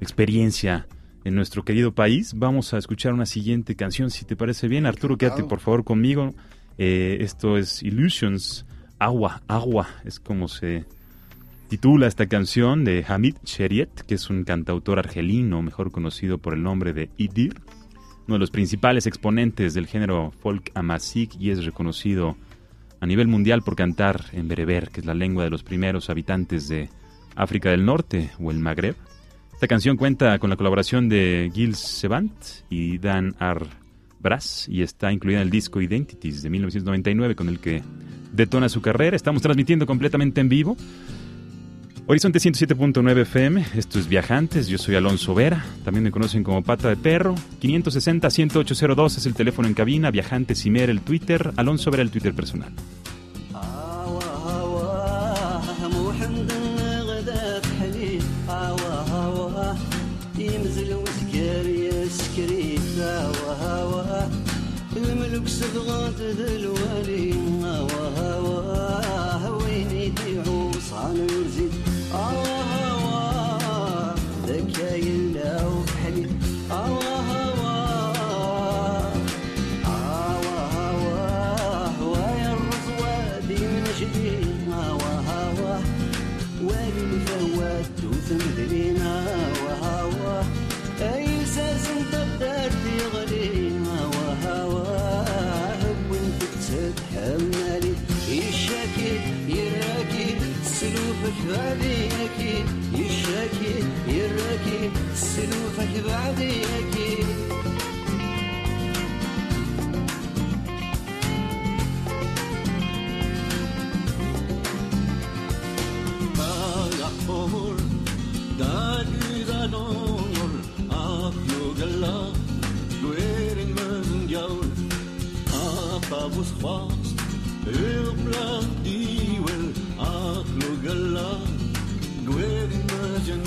experiencia 0.00 0.86
en 1.24 1.34
nuestro 1.34 1.66
querido 1.66 1.92
país. 1.92 2.32
Vamos 2.34 2.72
a 2.72 2.78
escuchar 2.78 3.12
una 3.12 3.26
siguiente 3.26 3.76
canción, 3.76 4.10
si 4.10 4.24
te 4.24 4.34
parece 4.34 4.66
bien. 4.66 4.86
Arturo, 4.86 5.18
quédate 5.18 5.44
por 5.44 5.60
favor 5.60 5.84
conmigo. 5.84 6.34
Eh, 6.78 7.18
esto 7.20 7.58
es 7.58 7.82
Illusions, 7.82 8.64
Agua, 8.98 9.42
Agua, 9.48 9.86
es 10.06 10.18
como 10.18 10.48
se 10.48 10.86
titula 11.72 12.06
esta 12.06 12.26
canción 12.26 12.84
de 12.84 13.02
Hamid 13.08 13.36
Sheriet, 13.46 14.02
que 14.06 14.16
es 14.16 14.28
un 14.28 14.44
cantautor 14.44 14.98
argelino, 14.98 15.62
mejor 15.62 15.90
conocido 15.90 16.36
por 16.36 16.52
el 16.52 16.62
nombre 16.62 16.92
de 16.92 17.08
Idir, 17.16 17.62
uno 18.26 18.34
de 18.34 18.40
los 18.40 18.50
principales 18.50 19.06
exponentes 19.06 19.72
del 19.72 19.86
género 19.86 20.32
folk 20.42 20.70
amazigh 20.74 21.30
y 21.40 21.48
es 21.48 21.64
reconocido 21.64 22.36
a 23.00 23.06
nivel 23.06 23.26
mundial 23.26 23.62
por 23.62 23.74
cantar 23.74 24.26
en 24.34 24.48
bereber, 24.48 24.90
que 24.90 25.00
es 25.00 25.06
la 25.06 25.14
lengua 25.14 25.44
de 25.44 25.48
los 25.48 25.62
primeros 25.62 26.10
habitantes 26.10 26.68
de 26.68 26.90
África 27.36 27.70
del 27.70 27.86
Norte 27.86 28.32
o 28.38 28.50
el 28.50 28.58
Magreb. 28.58 28.96
Esta 29.54 29.66
canción 29.66 29.96
cuenta 29.96 30.38
con 30.40 30.50
la 30.50 30.56
colaboración 30.56 31.08
de 31.08 31.50
Gil 31.54 31.74
Sevant 31.74 32.34
y 32.68 32.98
Dan 32.98 33.34
R. 33.40 33.64
Brass 34.20 34.68
y 34.68 34.82
está 34.82 35.10
incluida 35.10 35.38
en 35.38 35.44
el 35.44 35.50
disco 35.50 35.80
Identities 35.80 36.42
de 36.42 36.50
1999 36.50 37.34
con 37.34 37.48
el 37.48 37.60
que 37.60 37.82
detona 38.30 38.68
su 38.68 38.82
carrera. 38.82 39.16
Estamos 39.16 39.40
transmitiendo 39.40 39.86
completamente 39.86 40.42
en 40.42 40.50
vivo. 40.50 40.76
Horizonte 42.08 42.40
107.9 42.40 43.20
FM, 43.20 43.64
esto 43.76 44.00
es 44.00 44.08
Viajantes, 44.08 44.66
yo 44.66 44.76
soy 44.76 44.96
Alonso 44.96 45.34
Vera, 45.34 45.64
también 45.84 46.02
me 46.02 46.10
conocen 46.10 46.42
como 46.42 46.62
Pata 46.62 46.88
de 46.88 46.96
Perro, 46.96 47.36
560-10802 47.62 49.18
es 49.18 49.26
el 49.26 49.34
teléfono 49.34 49.68
en 49.68 49.74
cabina, 49.74 50.10
Viajantes 50.10 50.66
y 50.66 50.70
Mer 50.70 50.90
el 50.90 51.00
Twitter, 51.00 51.52
Alonso 51.56 51.92
Vera 51.92 52.02
el 52.02 52.10
Twitter 52.10 52.34
personal. 52.34 52.72
They 74.44 74.60
que 74.64 75.11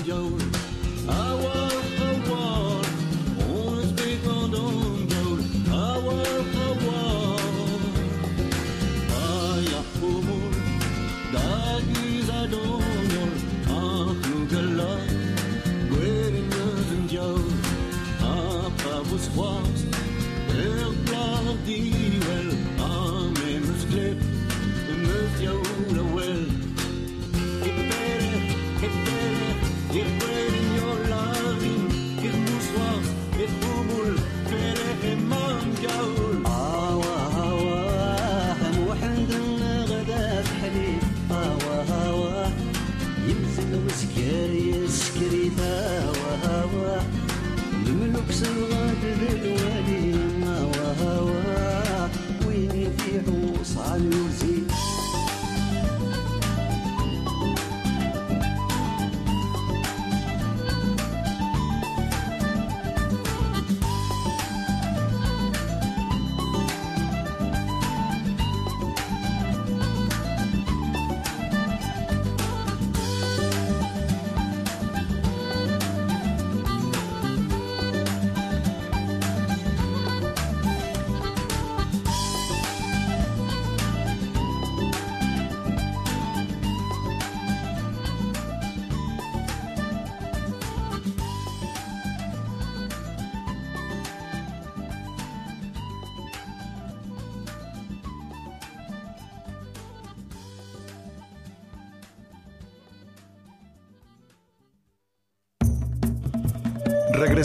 Joe. 0.05 0.44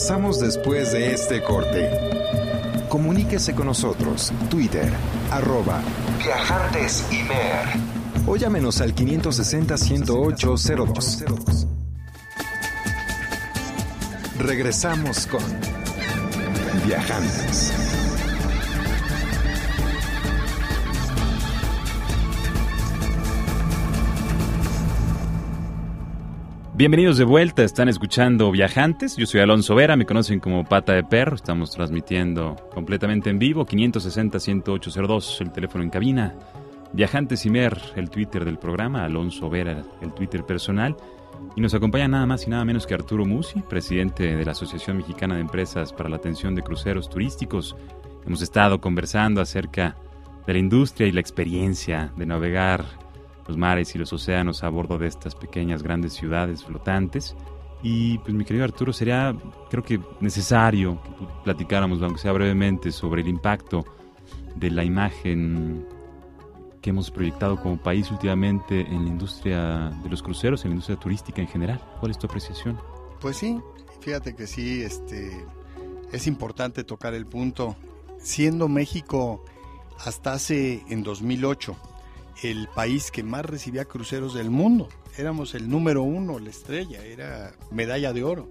Regresamos 0.01 0.41
después 0.41 0.93
de 0.93 1.13
este 1.13 1.43
corte. 1.43 1.91
Comuníquese 2.89 3.55
con 3.55 3.67
nosotros, 3.67 4.33
Twitter, 4.49 4.91
arroba 5.31 5.83
Viajantes 6.25 7.05
Imer. 7.13 7.67
O 8.27 8.37
llámenos 8.37 8.81
al 8.81 8.95
560-10802. 8.95 11.67
Regresamos 14.39 15.27
con 15.27 15.43
Viajantes. 16.87 17.90
Bienvenidos 26.81 27.19
de 27.19 27.25
vuelta, 27.25 27.63
están 27.63 27.91
escuchando 27.91 28.51
Viajantes, 28.51 29.15
yo 29.19 29.27
soy 29.27 29.43
Alonso 29.43 29.75
Vera, 29.75 29.97
me 29.97 30.07
conocen 30.07 30.41
como 30.41 30.65
Pata 30.65 30.95
de 30.95 31.05
Perro, 31.05 31.37
estamos 31.37 31.73
transmitiendo 31.73 32.57
completamente 32.73 33.29
en 33.29 33.39
vivo, 33.39 33.67
560-10802, 33.67 35.43
el 35.43 35.53
teléfono 35.53 35.85
en 35.85 35.91
cabina, 35.91 36.35
Viajantes 36.95 37.45
Imer, 37.45 37.79
el 37.97 38.09
Twitter 38.09 38.47
del 38.47 38.57
programa, 38.57 39.05
Alonso 39.05 39.51
Vera, 39.51 39.83
el 40.01 40.15
Twitter 40.15 40.43
personal, 40.47 40.97
y 41.55 41.61
nos 41.61 41.75
acompaña 41.75 42.09
nada 42.09 42.25
más 42.25 42.47
y 42.47 42.51
nada 42.51 42.65
menos 42.65 42.87
que 42.87 42.95
Arturo 42.95 43.27
Musi, 43.27 43.61
presidente 43.61 44.35
de 44.35 44.45
la 44.47 44.53
Asociación 44.53 44.97
Mexicana 44.97 45.35
de 45.35 45.43
Empresas 45.43 45.93
para 45.93 46.09
la 46.09 46.17
Atención 46.17 46.55
de 46.55 46.63
Cruceros 46.63 47.11
Turísticos. 47.11 47.77
Hemos 48.25 48.41
estado 48.41 48.81
conversando 48.81 49.43
acerca 49.43 49.97
de 50.47 50.55
la 50.55 50.59
industria 50.59 51.09
y 51.09 51.13
la 51.13 51.21
experiencia 51.21 52.11
de 52.17 52.25
navegar 52.25 52.87
los 53.47 53.57
mares 53.57 53.95
y 53.95 53.99
los 53.99 54.13
océanos 54.13 54.63
a 54.63 54.69
bordo 54.69 54.99
de 54.99 55.07
estas 55.07 55.35
pequeñas 55.35 55.83
grandes 55.83 56.13
ciudades 56.13 56.65
flotantes. 56.65 57.37
Y 57.83 58.19
pues 58.19 58.35
mi 58.35 58.45
querido 58.45 58.65
Arturo, 58.65 58.93
sería 58.93 59.35
creo 59.71 59.83
que 59.83 60.01
necesario 60.21 61.01
que 61.03 61.27
platicáramos, 61.45 62.03
aunque 62.03 62.21
sea 62.21 62.33
brevemente, 62.33 62.93
sobre 62.93 63.23
el 63.23 63.29
impacto 63.29 63.85
de 64.57 64.71
la 64.71 64.85
imagen 64.85 65.87
que 66.83 66.91
hemos 66.91 67.11
proyectado 67.11 67.61
como 67.61 67.77
país 67.79 68.11
últimamente 68.11 68.81
en 68.81 69.05
la 69.05 69.11
industria 69.11 69.91
de 70.03 70.09
los 70.09 70.23
cruceros, 70.23 70.65
en 70.65 70.71
la 70.71 70.75
industria 70.75 70.99
turística 70.99 71.41
en 71.41 71.49
general. 71.49 71.81
¿Cuál 72.01 72.11
es 72.11 72.19
tu 72.19 72.27
apreciación? 72.27 72.79
Pues 73.21 73.37
sí, 73.37 73.61
fíjate 74.01 74.35
que 74.35 74.47
sí, 74.47 74.83
este, 74.83 75.45
es 76.13 76.27
importante 76.27 76.85
tocar 76.85 77.15
el 77.15 77.27
punto. 77.27 77.77
Siendo 78.19 78.69
México 78.69 79.43
hasta 80.05 80.35
hace 80.35 80.83
en 80.89 81.03
2008 81.03 81.77
el 82.43 82.69
país 82.75 83.11
que 83.11 83.23
más 83.23 83.45
recibía 83.45 83.85
cruceros 83.85 84.35
del 84.35 84.51
mundo. 84.51 84.89
Éramos 85.17 85.55
el 85.55 85.69
número 85.69 86.03
uno, 86.03 86.39
la 86.39 86.51
estrella, 86.51 87.05
era 87.05 87.53
medalla 87.71 88.13
de 88.13 88.25
oro. 88.25 88.49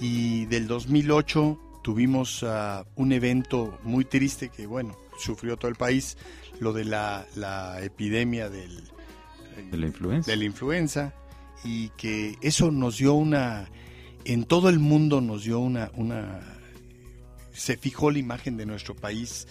Y 0.00 0.46
del 0.46 0.66
2008 0.66 1.80
tuvimos 1.82 2.42
uh, 2.42 2.84
un 2.96 3.12
evento 3.12 3.78
muy 3.82 4.04
triste 4.04 4.48
que, 4.48 4.66
bueno, 4.66 4.96
sufrió 5.18 5.56
todo 5.56 5.68
el 5.68 5.76
país, 5.76 6.16
lo 6.60 6.72
de 6.72 6.84
la, 6.84 7.26
la 7.34 7.82
epidemia 7.82 8.48
del, 8.48 8.82
de 9.70 9.76
la 9.76 9.86
influenza. 9.86 10.30
De 10.30 10.36
la 10.36 10.44
influenza 10.44 11.14
y 11.64 11.90
que 11.90 12.36
eso 12.40 12.70
nos 12.70 12.98
dio 12.98 13.14
una, 13.14 13.68
en 14.24 14.44
todo 14.44 14.68
el 14.68 14.78
mundo 14.78 15.20
nos 15.20 15.44
dio 15.44 15.58
una, 15.58 15.90
una 15.94 16.40
se 17.52 17.76
fijó 17.76 18.10
la 18.10 18.18
imagen 18.18 18.56
de 18.56 18.66
nuestro 18.66 18.94
país 18.94 19.46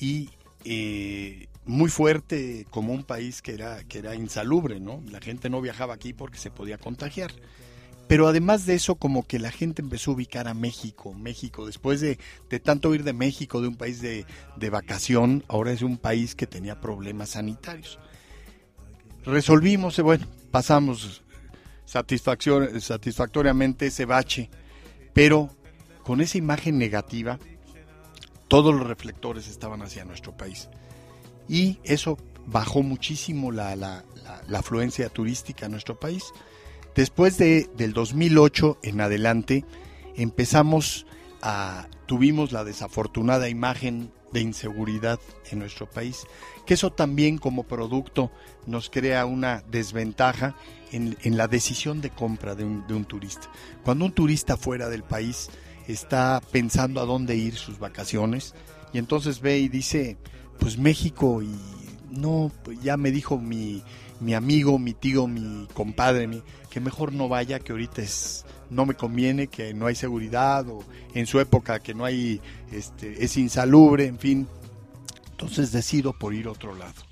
y 0.00 0.30
eh, 0.64 1.48
muy 1.66 1.90
fuerte 1.90 2.66
como 2.70 2.92
un 2.92 3.04
país 3.04 3.40
que 3.40 3.54
era, 3.54 3.84
que 3.84 3.98
era 3.98 4.14
insalubre, 4.14 4.80
¿no? 4.80 5.02
La 5.10 5.20
gente 5.20 5.48
no 5.48 5.60
viajaba 5.60 5.94
aquí 5.94 6.12
porque 6.12 6.38
se 6.38 6.50
podía 6.50 6.78
contagiar. 6.78 7.32
Pero 8.06 8.28
además 8.28 8.66
de 8.66 8.74
eso, 8.74 8.96
como 8.96 9.26
que 9.26 9.38
la 9.38 9.50
gente 9.50 9.80
empezó 9.80 10.10
a 10.10 10.14
ubicar 10.14 10.46
a 10.46 10.52
México. 10.52 11.14
México, 11.14 11.64
después 11.64 12.02
de, 12.02 12.18
de 12.50 12.60
tanto 12.60 12.94
ir 12.94 13.02
de 13.02 13.14
México, 13.14 13.62
de 13.62 13.68
un 13.68 13.76
país 13.76 14.02
de, 14.02 14.26
de, 14.56 14.70
vacación, 14.70 15.42
ahora 15.48 15.72
es 15.72 15.80
un 15.80 15.96
país 15.96 16.34
que 16.34 16.46
tenía 16.46 16.82
problemas 16.82 17.30
sanitarios. 17.30 17.98
Resolvimos, 19.24 19.98
eh, 19.98 20.02
bueno, 20.02 20.26
pasamos 20.50 21.22
satisfactoriamente 21.86 23.86
ese 23.86 24.04
bache, 24.04 24.50
pero 25.14 25.48
con 26.02 26.20
esa 26.20 26.36
imagen 26.36 26.76
negativa, 26.76 27.38
todos 28.48 28.74
los 28.74 28.86
reflectores 28.86 29.48
estaban 29.48 29.80
hacia 29.80 30.04
nuestro 30.04 30.36
país 30.36 30.68
y 31.48 31.78
eso 31.84 32.18
bajó 32.46 32.82
muchísimo 32.82 33.52
la, 33.52 33.76
la, 33.76 34.04
afluencia 34.52 35.08
turística 35.08 35.66
a 35.66 35.68
nuestro 35.68 35.98
país. 35.98 36.24
Después 36.94 37.38
de, 37.38 37.68
del 37.76 37.92
2008 37.92 38.78
en 38.82 39.00
adelante 39.00 39.64
empezamos 40.16 41.06
a, 41.42 41.88
tuvimos 42.06 42.52
la 42.52 42.64
desafortunada 42.64 43.48
imagen 43.48 44.12
de 44.32 44.40
inseguridad 44.40 45.20
en 45.50 45.60
nuestro 45.60 45.88
país, 45.88 46.26
que 46.66 46.74
eso 46.74 46.92
también 46.92 47.38
como 47.38 47.62
producto 47.64 48.30
nos 48.66 48.90
crea 48.90 49.26
una 49.26 49.62
desventaja 49.70 50.56
en, 50.90 51.36
la 51.36 51.48
decisión 51.48 52.00
de 52.00 52.10
compra 52.10 52.54
de 52.54 52.64
un, 52.64 52.86
de 52.86 52.94
un 52.94 53.04
turista. 53.04 53.50
Cuando 53.84 54.04
un 54.04 54.12
turista 54.12 54.56
fuera 54.56 54.88
del 54.88 55.02
país 55.02 55.50
está 55.88 56.40
pensando 56.52 57.00
a 57.00 57.04
dónde 57.04 57.36
ir 57.36 57.56
sus 57.56 57.78
vacaciones 57.78 58.54
y 58.92 58.98
entonces 58.98 59.40
ve 59.40 59.58
y 59.58 59.68
dice, 59.68 60.16
pues 60.64 60.78
México 60.78 61.42
y 61.42 61.54
no, 62.10 62.50
pues 62.62 62.80
ya 62.80 62.96
me 62.96 63.10
dijo 63.10 63.36
mi, 63.36 63.82
mi 64.20 64.32
amigo, 64.32 64.78
mi 64.78 64.94
tío, 64.94 65.26
mi 65.26 65.68
compadre, 65.74 66.26
mi, 66.26 66.42
que 66.70 66.80
mejor 66.80 67.12
no 67.12 67.28
vaya, 67.28 67.58
que 67.58 67.72
ahorita 67.72 68.00
es 68.00 68.46
no 68.70 68.86
me 68.86 68.94
conviene, 68.94 69.48
que 69.48 69.74
no 69.74 69.84
hay 69.84 69.94
seguridad 69.94 70.66
o 70.70 70.82
en 71.12 71.26
su 71.26 71.38
época 71.38 71.80
que 71.80 71.92
no 71.92 72.06
hay 72.06 72.40
este 72.72 73.22
es 73.22 73.36
insalubre, 73.36 74.06
en 74.06 74.18
fin. 74.18 74.48
Entonces 75.32 75.70
decido 75.70 76.14
por 76.18 76.32
ir 76.32 76.46
a 76.46 76.52
otro 76.52 76.74
lado. 76.74 77.02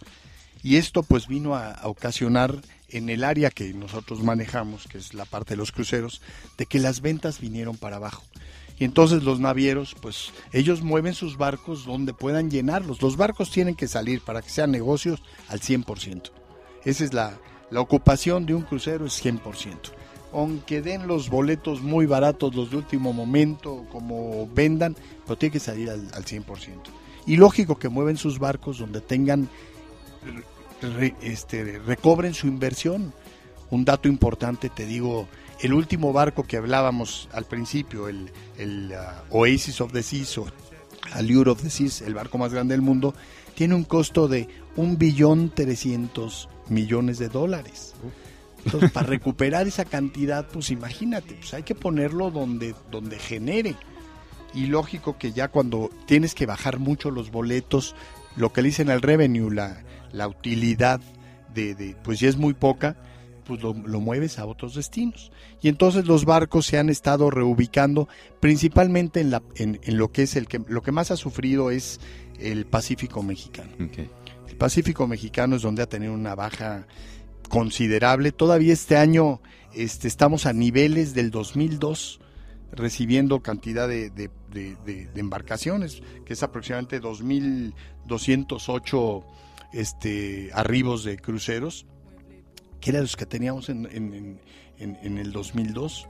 Y 0.62 0.77
esto 0.77 1.03
pues 1.03 1.29
vino 1.29 1.55
a, 1.55 1.73
a 1.73 1.88
ocasionar 1.88 2.59
en 2.88 3.11
el 3.11 3.23
área 3.23 3.51
que 3.51 3.75
nosotros 3.75 4.23
manejamos, 4.23 4.87
que 4.88 4.97
es 4.97 5.12
la 5.12 5.27
parte 5.27 5.51
de 5.51 5.59
los 5.59 5.73
cruceros, 5.73 6.23
de 6.57 6.65
que 6.65 6.79
las 6.79 7.03
ventas 7.03 7.38
vinieron 7.38 7.77
para 7.77 7.97
abajo. 7.97 8.23
Y 8.83 8.85
entonces 8.85 9.23
los 9.23 9.38
navieros, 9.38 9.95
pues 10.01 10.33
ellos 10.51 10.83
mueven 10.83 11.14
sus 11.14 11.37
barcos 11.37 11.85
donde 11.85 12.12
puedan 12.12 12.51
llenarlos. 12.51 13.01
Los 13.01 13.16
barcos 13.16 13.53
tienen 13.53 13.77
que 13.77 13.87
salir 13.87 14.23
para 14.23 14.42
que 14.42 14.51
sean 14.51 14.73
negocios 14.73 15.23
al 15.47 15.61
100%. 15.61 16.33
Esa 16.85 17.05
es 17.05 17.14
la, 17.14 17.38
la 17.71 17.81
ocupación 17.81 18.45
de 18.45 18.57
un 18.57 18.62
crucero, 18.62 19.07
es 19.07 19.25
100%. 19.25 19.38
Aunque 20.33 20.83
den 20.83 21.07
los 21.07 21.31
boletos 21.31 21.81
muy 21.81 22.07
baratos, 22.07 22.57
los 22.57 22.73
de 22.73 22.79
último 22.79 23.12
momento, 23.12 23.87
como 23.92 24.49
vendan, 24.53 24.97
pero 25.27 25.38
tiene 25.38 25.53
que 25.53 25.61
salir 25.61 25.88
al, 25.88 26.11
al 26.12 26.25
100%. 26.25 26.42
Y 27.25 27.37
lógico 27.37 27.79
que 27.79 27.88
mueven 27.88 28.16
sus 28.16 28.40
barcos 28.40 28.81
donde 28.81 29.01
tengan, 29.01 29.49
este, 31.21 31.79
recobren 31.79 32.35
su 32.35 32.49
inversión. 32.49 33.14
Un 33.71 33.85
dato 33.85 34.09
importante, 34.09 34.71
te 34.71 34.87
digo, 34.87 35.29
el 35.62 35.72
último 35.72 36.12
barco 36.12 36.42
que 36.42 36.57
hablábamos 36.57 37.29
al 37.33 37.44
principio, 37.44 38.09
el, 38.09 38.31
uh, 38.92 39.38
Oasis 39.38 39.81
of 39.81 39.92
the 39.92 40.03
Seas 40.03 40.37
o 40.37 40.46
Allure 41.12 41.53
of 41.53 41.62
the 41.62 41.70
Seas, 41.70 42.03
el 42.03 42.14
barco 42.14 42.37
más 42.37 42.53
grande 42.53 42.75
del 42.75 42.83
mundo, 42.83 43.14
tiene 43.55 43.77
un 43.77 43.85
costo 43.85 44.27
de 44.27 44.48
un 44.75 44.98
billón 44.98 45.51
trescientos 45.51 46.48
millones 46.68 47.18
de 47.18 47.29
dólares. 47.29 47.94
Entonces, 48.64 48.90
para 48.90 49.07
recuperar 49.07 49.68
esa 49.68 49.85
cantidad, 49.85 50.46
pues 50.48 50.70
imagínate, 50.70 51.35
pues 51.35 51.55
hay 51.55 51.62
que 51.62 51.77
ponerlo 51.77 52.33
donde, 52.33 52.75
donde 52.90 53.18
genere. 53.20 53.77
Y 54.55 54.66
lógico 54.66 55.16
que 55.16 55.33
ya 55.33 55.48
cuando 55.48 55.90
tienes 56.07 56.35
que 56.35 56.46
bajar 56.46 56.81
mucho 56.81 57.12
los 57.12 57.31
boletos, 57.31 57.94
lo 58.37 58.53
que 58.53 58.62
le 58.62 58.68
dicen 58.68 58.90
al 58.90 59.01
revenue, 59.01 59.51
la, 59.51 59.83
la 60.11 60.27
utilidad 60.27 61.01
de, 61.55 61.75
de, 61.77 61.96
pues 62.03 62.18
ya 62.18 62.29
es 62.29 62.37
muy 62.37 62.55
poca, 62.55 62.96
pues 63.45 63.63
lo, 63.63 63.75
lo, 63.75 64.01
mueves 64.01 64.39
a 64.39 64.47
otros 64.47 64.75
destinos. 64.75 65.31
Y 65.61 65.69
entonces 65.69 66.07
los 66.07 66.25
barcos 66.25 66.65
se 66.67 66.79
han 66.79 66.89
estado 66.89 67.31
reubicando 67.31 68.09
principalmente 68.41 69.21
en, 69.21 69.31
la, 69.31 69.43
en, 69.57 69.81
en 69.83 69.99
lo 69.99 70.11
que 70.13 70.23
es 70.23 70.37
el 70.37 70.49
que 70.49 70.61
lo 70.67 70.83
que 70.83 70.93
más 70.93 71.11
ha 71.11 71.17
sufrido 71.17 71.71
es 71.71 72.01
el 72.39 72.67
Pacífico 72.67 73.23
mexicano. 73.23 73.71
Okay. 73.91 74.11
El 74.49 74.57
Pacífico 74.57 75.07
mexicano 75.07 75.57
es 75.57 75.63
donde 75.63 75.83
ha 75.83 75.89
tenido 75.89 76.13
una 76.13 76.35
baja 76.35 76.87
considerable. 77.49 78.33
Todavía 78.33 78.73
este 78.73 78.97
año 78.97 79.41
este, 79.75 80.09
estamos 80.09 80.47
a 80.47 80.53
niveles 80.53 81.15
del 81.15 81.31
2002 81.31 82.19
recibiendo 82.73 83.41
cantidad 83.41 83.87
de, 83.87 84.11
de, 84.11 84.31
de, 84.51 84.77
de 84.85 85.21
embarcaciones, 85.21 86.03
que 86.25 86.33
es 86.33 86.43
aproximadamente 86.43 87.03
2.208 87.03 89.25
este, 89.73 90.51
arribos 90.55 91.05
de 91.05 91.19
cruceros 91.19 91.87
que 92.83 92.90
eran 92.90 93.03
los 93.03 93.16
que 93.16 93.25
teníamos 93.25 93.71
en, 93.71 93.88
en, 94.79 95.18
el 95.18 95.33
2002. 95.33 96.09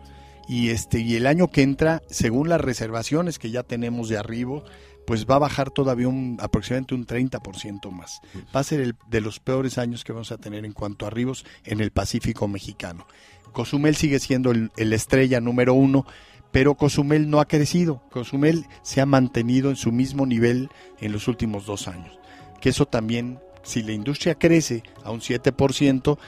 Y, 0.48 0.70
este, 0.70 0.98
y 0.98 1.14
el 1.14 1.28
año 1.28 1.48
que 1.48 1.62
entra, 1.62 2.02
según 2.08 2.48
las 2.48 2.60
reservaciones 2.60 3.38
que 3.38 3.50
ya 3.50 3.62
tenemos 3.62 4.08
de 4.08 4.18
arribo, 4.18 4.64
pues 5.06 5.26
va 5.26 5.36
a 5.36 5.40
bajar 5.40 5.70
todavía 5.70 6.08
un, 6.08 6.38
aproximadamente 6.40 6.94
un 6.94 7.06
30% 7.06 7.90
más. 7.90 8.20
Va 8.54 8.60
a 8.60 8.64
ser 8.64 8.80
el, 8.80 8.94
de 9.08 9.20
los 9.20 9.38
peores 9.38 9.78
años 9.78 10.02
que 10.02 10.12
vamos 10.12 10.32
a 10.32 10.38
tener 10.38 10.64
en 10.64 10.72
cuanto 10.72 11.04
a 11.04 11.08
arribos 11.08 11.44
en 11.64 11.80
el 11.80 11.92
Pacífico 11.92 12.48
mexicano. 12.48 13.06
Cozumel 13.52 13.94
sigue 13.94 14.18
siendo 14.18 14.50
el, 14.50 14.72
el 14.76 14.92
estrella 14.92 15.40
número 15.40 15.74
uno, 15.74 16.06
pero 16.52 16.74
Cozumel 16.74 17.28
no 17.28 17.40
ha 17.40 17.46
crecido. 17.46 18.02
Cozumel 18.10 18.66
se 18.82 19.00
ha 19.00 19.06
mantenido 19.06 19.70
en 19.70 19.76
su 19.76 19.92
mismo 19.92 20.26
nivel 20.26 20.70
en 21.00 21.12
los 21.12 21.28
últimos 21.28 21.66
dos 21.66 21.86
años. 21.86 22.18
Que 22.60 22.70
eso 22.70 22.86
también, 22.86 23.38
si 23.62 23.82
la 23.82 23.92
industria 23.92 24.36
crece 24.36 24.82
a 25.04 25.10
un 25.10 25.20
7%, 25.20 26.18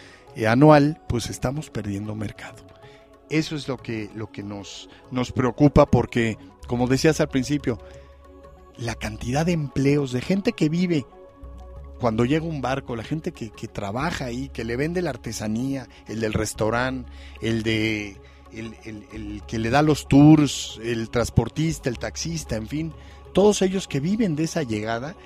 anual, 0.49 1.01
pues 1.09 1.31
estamos 1.31 1.71
perdiendo 1.71 2.15
mercado. 2.15 2.65
Eso 3.31 3.57
es 3.57 3.69
lo 3.69 3.77
que, 3.79 4.11
lo 4.15 4.31
que 4.31 4.43
nos, 4.43 4.89
nos 5.11 5.33
preocupa 5.33 5.87
porque, 5.87 6.37
como 6.67 6.87
decías 6.87 7.21
al 7.21 7.29
principio, 7.29 7.79
la 8.77 8.95
cantidad 8.95 9.47
de 9.47 9.53
empleos, 9.53 10.13
de 10.13 10.21
gente 10.21 10.53
que 10.53 10.69
vive 10.69 11.07
cuando 12.01 12.25
llega 12.25 12.45
un 12.45 12.61
barco, 12.61 12.97
la 12.97 13.05
gente 13.05 13.33
que, 13.33 13.51
que 13.51 13.69
trabaja 13.69 14.27
ahí, 14.27 14.51
que 14.51 14.65
le 14.65 14.77
vende 14.77 15.01
la 15.01 15.11
artesanía, 15.11 15.89
el 16.07 16.21
del 16.21 16.33
restaurante, 16.33 17.11
el 17.41 17.63
de 17.63 18.21
el, 18.53 18.77
el, 18.85 19.43
que 19.47 19.59
le 19.59 19.71
da 19.71 19.83
los 19.83 20.07
tours, 20.07 20.79
el 20.83 21.11
transportista, 21.11 21.89
el 21.89 21.99
taxista, 21.99 22.57
en 22.57 22.69
fin, 22.69 22.93
todos 23.33 23.63
ellos 23.63 23.89
que 23.89 24.01
viven 24.01 24.37
de 24.37 24.45
esa 24.45 24.63
llegada, 24.63 25.17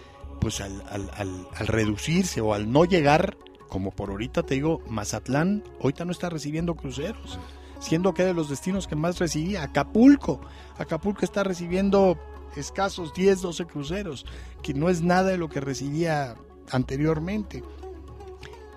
pues 0.40 0.61
al, 0.61 0.83
al, 0.90 1.11
al 1.55 1.66
reducirse 1.66 2.40
o 2.40 2.55
al 2.55 2.71
no 2.73 2.85
llegar 2.85 3.37
como 3.68 3.90
por 3.90 4.11
ahorita 4.11 4.42
te 4.42 4.54
digo, 4.54 4.81
Mazatlán 4.88 5.62
ahorita 5.81 6.04
no 6.04 6.12
está 6.12 6.31
recibiendo 6.31 6.74
cruceros, 6.74 7.38
siendo 7.81 8.14
que 8.14 8.24
de 8.24 8.35
los 8.35 8.48
destinos 8.48 8.87
que 8.87 8.96
más 8.96 9.18
recibía, 9.18 9.62
Acapulco. 9.62 10.40
Acapulco 10.78 11.24
está 11.24 11.44
recibiendo 11.44 12.18
escasos 12.57 13.14
10, 13.14 13.42
12 13.42 13.66
cruceros, 13.66 14.26
que 14.62 14.74
no 14.74 14.88
es 14.88 15.02
nada 15.02 15.31
de 15.31 15.38
lo 15.38 15.48
que 15.48 15.61
recibía 15.61 16.37
anteriormente. 16.70 17.62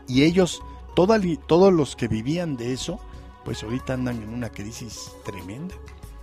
Y 0.07 0.23
ellos, 0.23 0.61
toda, 0.95 1.19
todos 1.47 1.73
los 1.73 1.95
que 1.95 2.07
vivían 2.07 2.57
de 2.57 2.73
eso, 2.73 2.99
pues 3.45 3.63
ahorita 3.63 3.93
andan 3.93 4.21
en 4.21 4.29
una 4.29 4.49
crisis 4.49 5.11
tremenda. 5.25 5.75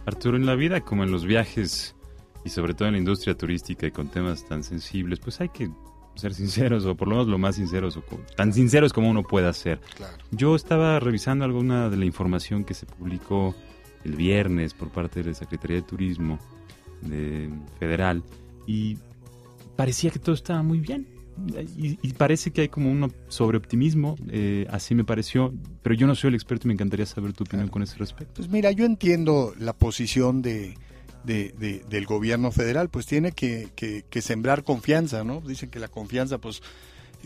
Arturo, 0.07 0.37
en 0.37 0.47
la 0.47 0.55
vida 0.55 0.81
como 0.81 1.05
en 1.05 1.11
los 1.11 1.25
viajes 1.25 1.95
y 2.45 2.51
sobre 2.51 2.75
todo 2.75 2.89
en 2.89 2.93
la 2.93 2.99
industria 2.99 3.37
turística 3.37 3.87
y 3.87 3.91
con 3.91 4.09
temas 4.09 4.47
tan 4.47 4.63
sensibles, 4.63 5.19
pues 5.21 5.41
hay 5.41 5.49
que 5.49 5.71
ser 6.19 6.35
sinceros, 6.35 6.85
o 6.85 6.97
por 6.97 7.09
lo 7.09 7.15
menos 7.15 7.29
lo 7.29 7.39
más 7.39 7.57
sinceros, 7.57 7.97
o 7.97 8.03
tan 8.37 8.53
sinceros 8.53 8.93
como 8.93 9.11
uno 9.11 9.23
pueda 9.23 9.53
ser. 9.53 9.81
Claro. 9.97 10.17
Yo 10.31 10.55
estaba 10.57 11.01
revisando 11.01 11.45
alguna 11.45 11.89
de 11.89 11.97
la 11.97 12.05
información 12.05 12.65
que 12.65 12.75
se 12.75 12.87
publicó 12.87 13.55
el 14.05 14.17
viernes 14.17 14.75
por 14.75 14.91
parte 14.91 15.23
de 15.23 15.31
la 15.31 15.35
Secretaría 15.35 15.77
de 15.77 15.83
Turismo 15.83 16.39
de, 17.03 17.51
Federal 17.79 18.23
y 18.67 18.99
parecía 19.77 20.11
que 20.11 20.19
todo 20.19 20.35
estaba 20.35 20.63
muy 20.63 20.81
bien. 20.81 21.07
Y, 21.77 21.97
y 22.03 22.13
parece 22.15 22.51
que 22.51 22.63
hay 22.63 22.69
como 22.69 22.91
un 22.91 23.13
sobreoptimismo, 23.29 24.17
eh, 24.29 24.67
así 24.71 24.97
me 24.97 25.05
pareció, 25.05 25.55
pero 25.83 25.95
yo 25.95 26.09
no 26.09 26.17
soy 26.17 26.29
el 26.29 26.35
experto 26.35 26.67
y 26.67 26.69
me 26.69 26.75
encantaría 26.75 27.07
saber 27.07 27.33
tu 27.33 27.45
opinión 27.45 27.69
claro. 27.69 27.73
con 27.75 27.83
ese 27.85 27.97
respecto. 27.97 28.35
Pues 28.35 28.49
mira, 28.49 28.73
yo 28.73 28.85
entiendo 28.85 29.55
la 29.57 29.73
posición 29.73 30.43
de, 30.43 30.75
de, 31.25 31.55
de, 31.59 31.83
del 31.89 32.07
gobierno 32.07 32.51
federal, 32.51 32.89
pues 32.89 33.07
tiene 33.07 33.33
que, 33.33 34.05
sembrar 34.21 34.65
confianza, 34.65 35.25
¿no? 35.25 35.41
Dicen 35.41 35.71
que 35.71 35.79
la 35.79 35.89
confianza, 35.89 36.39
pues, 36.39 36.63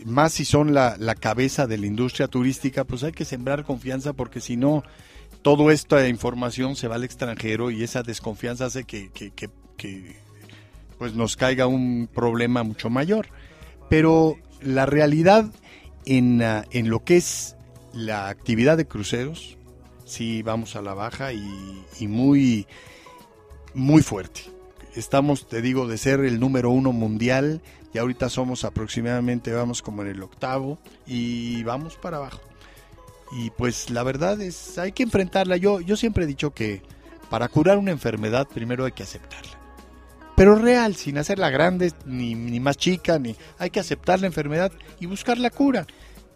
más 0.05 0.33
si 0.33 0.45
son 0.45 0.73
la, 0.73 0.97
cabeza 1.19 1.67
de 1.67 1.77
la 1.77 1.85
industria 1.85 2.27
turística, 2.27 2.83
pues 2.83 3.03
hay 3.03 3.11
que 3.11 3.25
sembrar 3.25 3.63
confianza 3.63 4.13
porque 4.13 4.39
si 4.39 4.57
no, 4.57 4.83
toda 5.41 5.71
esta 5.73 6.07
información 6.07 6.75
se 6.75 6.87
va 6.87 6.95
al 6.95 7.03
extranjero 7.03 7.71
y 7.71 7.83
esa 7.83 8.03
desconfianza 8.03 8.65
hace 8.65 8.83
que, 8.83 9.09
pues 10.97 11.13
nos 11.15 11.35
caiga 11.35 11.67
un 11.67 12.09
problema 12.13 12.63
mucho 12.63 12.89
mayor. 12.89 13.27
Pero 13.89 14.37
la 14.61 14.85
realidad 14.85 15.51
en, 16.05 16.41
uh, 16.41 16.63
en 16.71 16.89
lo 16.89 17.03
que 17.03 17.17
es 17.17 17.55
la 17.93 18.29
actividad 18.29 18.77
de 18.77 18.87
cruceros, 18.87 19.57
sí 20.05 20.41
vamos 20.41 20.75
a 20.75 20.81
la 20.81 20.93
baja 20.93 21.31
y 21.31 22.07
muy 22.07 22.65
muy 23.73 24.01
fuerte. 24.01 24.41
Estamos, 24.95 25.47
te 25.47 25.61
digo, 25.61 25.87
de 25.87 25.97
ser 25.97 26.19
el 26.21 26.39
número 26.39 26.69
uno 26.69 26.91
mundial 26.91 27.61
y 27.93 27.97
ahorita 27.97 28.29
somos 28.29 28.63
aproximadamente, 28.63 29.51
vamos 29.51 29.81
como 29.81 30.01
en 30.01 30.09
el 30.09 30.21
octavo 30.23 30.77
y 31.07 31.63
vamos 31.63 31.95
para 31.97 32.17
abajo. 32.17 32.41
Y 33.35 33.49
pues 33.51 33.89
la 33.89 34.03
verdad 34.03 34.39
es, 34.41 34.77
hay 34.77 34.91
que 34.91 35.03
enfrentarla. 35.03 35.57
Yo, 35.57 35.81
yo 35.81 35.97
siempre 35.97 36.23
he 36.23 36.27
dicho 36.27 36.53
que 36.53 36.81
para 37.29 37.47
curar 37.47 37.77
una 37.77 37.91
enfermedad 37.91 38.47
primero 38.47 38.85
hay 38.85 38.91
que 38.91 39.03
aceptarla. 39.03 39.59
Pero 40.35 40.55
real, 40.55 40.95
sin 40.95 41.17
hacerla 41.17 41.49
grande, 41.49 41.93
ni, 42.05 42.35
ni 42.35 42.59
más 42.59 42.77
chica, 42.77 43.19
ni 43.19 43.35
hay 43.59 43.69
que 43.69 43.79
aceptar 43.79 44.19
la 44.19 44.27
enfermedad 44.27 44.71
y 44.99 45.05
buscar 45.05 45.37
la 45.37 45.49
cura. 45.49 45.85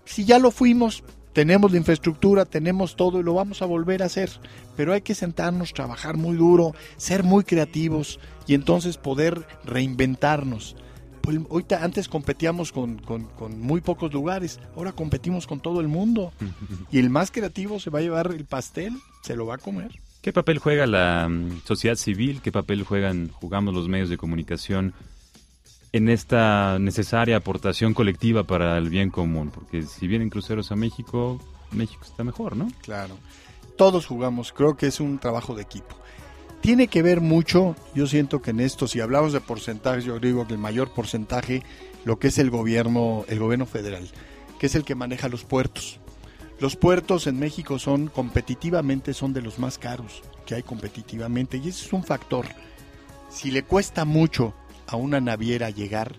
Si 0.06 0.26
ya 0.26 0.40
lo 0.40 0.52
fuimos, 0.52 1.04
tenemos 1.38 1.72
la 1.72 1.78
infraestructura, 1.78 2.46
tenemos 2.46 2.96
todo 2.96 3.20
y 3.20 3.24
lo 3.24 3.36
vamos 3.36 3.62
a 3.62 3.68
volver 3.68 4.02
a 4.02 4.08
hacer, 4.08 4.32
pero 4.76 4.92
hay 4.92 5.02
que 5.02 5.14
sentarnos, 5.14 5.72
trabajar 5.72 6.18
muy 6.18 6.36
duro, 6.36 6.74
ser 6.96 7.22
muy 7.22 7.44
creativos 7.44 8.20
y 8.48 8.56
entonces 8.56 8.98
poder 8.98 9.46
reinventarnos. 9.64 10.76
pues, 11.22 11.38
ahorita 11.48 11.84
antes 11.84 12.10
competíamos 12.10 12.72
con, 12.72 12.98
con, 12.98 13.62
muy 13.62 13.82
pocos 13.82 14.12
lugares, 14.12 14.60
ahora 14.76 14.94
competimos 14.94 15.46
con 15.46 15.60
todo 15.60 15.80
el 15.80 15.88
mundo. 15.88 16.34
y 16.92 16.98
el 16.98 17.12
más 17.12 17.30
creativo 17.30 17.80
se 17.80 17.92
va 17.92 18.00
a 18.00 18.02
llevar 18.02 18.34
el 18.36 18.46
pastel, 18.46 18.94
se 19.22 19.36
lo 19.36 19.46
va 19.46 19.56
a 19.56 19.60
comer. 19.60 19.92
¿Qué 20.24 20.34
papel 20.34 20.58
juega 20.58 20.88
la 20.88 21.30
mm, 21.30 21.62
sociedad 21.66 21.98
civil? 21.98 22.42
¿Qué 22.42 22.52
papel 22.52 22.82
juegan, 22.82 23.30
jugamos 23.30 23.76
los 23.76 23.88
medios 23.88 24.10
de 24.10 24.18
comunicación 24.18 24.96
en 25.94 26.10
esta 26.10 26.80
necesaria 26.80 27.38
aportación 27.38 27.94
colectiva 27.94 28.44
para 28.44 28.78
el 28.78 28.90
bien 28.90 29.10
común? 29.10 29.52
Porque 29.52 29.84
si 29.84 30.08
vienen 30.08 30.30
cruceros 30.30 30.72
a 30.72 30.76
México, 30.76 31.40
México 31.72 32.04
está 32.06 32.24
mejor, 32.24 32.56
¿no? 32.56 32.68
Claro. 32.82 33.18
Todos 33.78 34.06
jugamos, 34.06 34.54
creo 34.54 34.76
que 34.76 34.88
es 34.88 35.00
un 35.00 35.20
trabajo 35.20 35.56
de 35.56 35.62
equipo. 35.62 35.96
Tiene 36.62 36.88
que 36.88 37.04
ver 37.04 37.22
mucho, 37.22 37.76
yo 37.94 38.08
siento 38.08 38.42
que 38.42 38.52
en 38.52 38.60
esto, 38.60 38.88
si 38.88 39.00
hablamos 39.00 39.32
de 39.34 39.42
porcentajes, 39.42 40.04
yo 40.04 40.20
digo 40.20 40.48
que 40.48 40.54
el 40.54 40.60
mayor 40.60 40.90
porcentaje, 40.90 41.64
lo 42.04 42.18
que 42.18 42.30
es 42.30 42.40
el 42.40 42.50
gobierno, 42.50 43.26
el 43.28 43.40
gobierno 43.40 43.66
federal, 43.66 44.10
que 44.60 44.66
es 44.66 44.76
el 44.76 44.84
que 44.84 44.96
maneja 44.96 45.30
los 45.30 45.44
puertos. 45.44 46.00
Los 46.60 46.76
puertos 46.76 47.28
en 47.28 47.38
México 47.38 47.78
son 47.78 48.08
competitivamente, 48.08 49.14
son 49.14 49.34
de 49.34 49.44
los 49.44 49.60
más 49.60 49.78
caros 49.78 50.24
que 50.48 50.56
hay 50.56 50.64
competitivamente, 50.64 51.58
y 51.58 51.70
ese 51.70 51.86
es 51.86 51.94
un 51.94 52.04
factor. 52.04 52.48
Si 53.30 53.52
le 53.52 53.62
cuesta 53.64 54.06
mucho 54.06 54.56
a 54.88 54.96
una 54.96 55.22
naviera 55.22 55.70
llegar, 55.70 56.16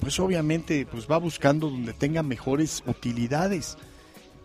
pues 0.00 0.20
obviamente 0.20 0.86
pues 0.86 1.06
va 1.10 1.18
buscando 1.18 1.70
donde 1.70 1.92
tenga 1.92 2.22
mejores 2.22 2.82
utilidades. 2.86 3.76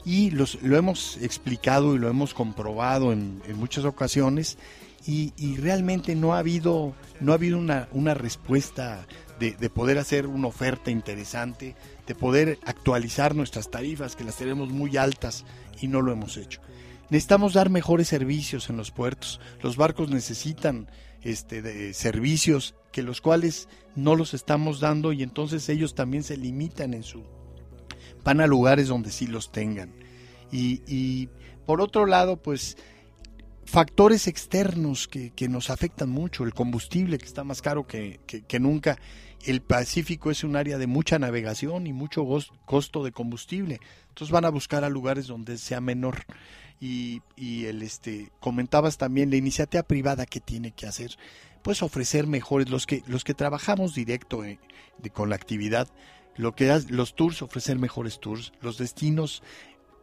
Y 0.05 0.31
los, 0.31 0.61
lo 0.61 0.77
hemos 0.77 1.17
explicado 1.17 1.93
y 1.93 1.99
lo 1.99 2.09
hemos 2.09 2.33
comprobado 2.33 3.11
en, 3.11 3.41
en 3.47 3.57
muchas 3.57 3.83
ocasiones 3.83 4.57
y, 5.05 5.57
realmente 5.57 6.15
no 6.15 6.33
ha 6.33 6.39
habido, 6.39 6.93
no 7.19 7.31
ha 7.31 7.35
habido 7.35 7.57
una, 7.57 7.87
una 7.91 8.13
respuesta 8.13 9.07
de, 9.39 9.51
de, 9.51 9.69
poder 9.69 9.97
hacer 9.97 10.27
una 10.27 10.47
oferta 10.47 10.91
interesante, 10.91 11.75
de 12.05 12.15
poder 12.15 12.59
actualizar 12.65 13.35
nuestras 13.35 13.71
tarifas, 13.71 14.15
que 14.15 14.23
las 14.23 14.35
tenemos 14.35 14.69
muy 14.69 14.97
altas 14.97 15.45
y 15.81 15.87
no 15.87 16.01
lo 16.01 16.11
hemos 16.11 16.37
hecho. 16.37 16.61
Necesitamos 17.09 17.53
dar 17.53 17.69
mejores 17.69 18.07
servicios 18.07 18.69
en 18.69 18.77
los 18.77 18.91
puertos. 18.91 19.39
Los 19.63 19.77
barcos 19.77 20.09
necesitan 20.09 20.87
este, 21.23 21.61
de 21.61 21.93
servicios 21.93 22.75
que 22.91 23.03
los 23.03 23.21
cuales 23.21 23.67
no 23.95 24.15
los 24.15 24.33
estamos 24.33 24.79
dando 24.79 25.13
y 25.13 25.23
entonces 25.23 25.67
ellos 25.69 25.95
también 25.95 26.23
se 26.23 26.37
limitan 26.37 26.93
en 26.93 27.03
su... 27.03 27.23
van 28.23 28.41
a 28.41 28.47
lugares 28.47 28.87
donde 28.87 29.11
sí 29.11 29.27
los 29.27 29.51
tengan. 29.51 29.93
Y, 30.51 30.81
y 30.87 31.29
por 31.65 31.81
otro 31.81 32.05
lado, 32.05 32.37
pues 32.41 32.77
factores 33.69 34.27
externos 34.27 35.07
que, 35.07 35.47
nos 35.47 35.69
afectan 35.69 36.09
mucho, 36.09 36.43
el 36.43 36.55
combustible 36.55 37.19
que 37.19 37.25
está 37.25 37.43
más 37.43 37.61
caro 37.61 37.85
que, 37.85 38.19
nunca, 38.59 38.97
el 39.45 39.61
Pacífico 39.61 40.31
es 40.31 40.43
un 40.43 40.55
área 40.55 40.79
de 40.79 40.87
mucha 40.87 41.19
navegación 41.19 41.85
y 41.85 41.93
mucho 41.93 42.25
costo 42.65 43.03
de 43.03 43.11
combustible, 43.11 43.79
entonces 44.07 44.31
van 44.31 44.45
a 44.45 44.49
buscar 44.49 44.83
a 44.83 44.89
lugares 44.89 45.27
donde 45.27 45.57
sea 45.57 45.81
menor. 45.81 46.25
Y, 46.81 47.21
y 47.35 47.65
el 47.65 47.81
este 47.81 48.31
comentabas 48.39 48.97
también 48.97 49.29
la 49.29 49.35
iniciativa 49.35 49.83
privada 49.83 50.25
que 50.25 50.39
tiene 50.39 50.71
que 50.71 50.87
hacer 50.87 51.11
pues 51.61 51.83
ofrecer 51.83 52.27
mejores 52.27 52.69
los 52.69 52.85
que 52.85 53.03
los 53.07 53.23
que 53.23 53.33
trabajamos 53.33 53.93
directo 53.93 54.43
eh, 54.43 54.59
con 55.13 55.29
la 55.29 55.35
actividad 55.35 55.87
lo 56.35 56.55
que 56.55 56.81
los 56.89 57.15
tours 57.15 57.41
ofrecer 57.41 57.77
mejores 57.77 58.19
tours 58.19 58.53
los 58.61 58.77
destinos 58.77 59.43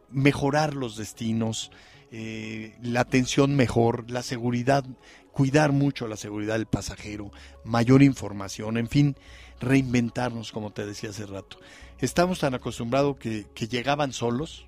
mejorar 0.09 0.73
los 0.73 0.97
destinos 0.97 1.71
eh, 2.09 2.73
la 2.81 3.01
atención 3.01 3.55
mejor, 3.55 4.09
la 4.09 4.23
seguridad, 4.23 4.85
cuidar 5.33 5.73
mucho 5.73 6.07
la 6.07 6.15
seguridad 6.15 6.53
del 6.53 6.65
pasajero, 6.65 7.31
mayor 7.65 8.01
información, 8.01 8.77
en 8.77 8.87
fin, 8.87 9.17
reinventarnos, 9.59 10.53
como 10.53 10.71
te 10.71 10.85
decía 10.85 11.09
hace 11.09 11.25
rato. 11.25 11.57
Estamos 11.99 12.39
tan 12.39 12.53
acostumbrados 12.53 13.17
que 13.17 13.67
llegaban 13.67 14.13
solos, 14.13 14.66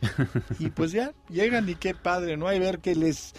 y 0.58 0.68
pues 0.68 0.92
ya, 0.92 1.12
llegan 1.28 1.68
y 1.68 1.74
qué 1.74 1.94
padre, 1.94 2.36
¿no? 2.36 2.48
Hay 2.48 2.58
ver 2.58 2.80
que 2.80 2.94
les, 2.94 3.34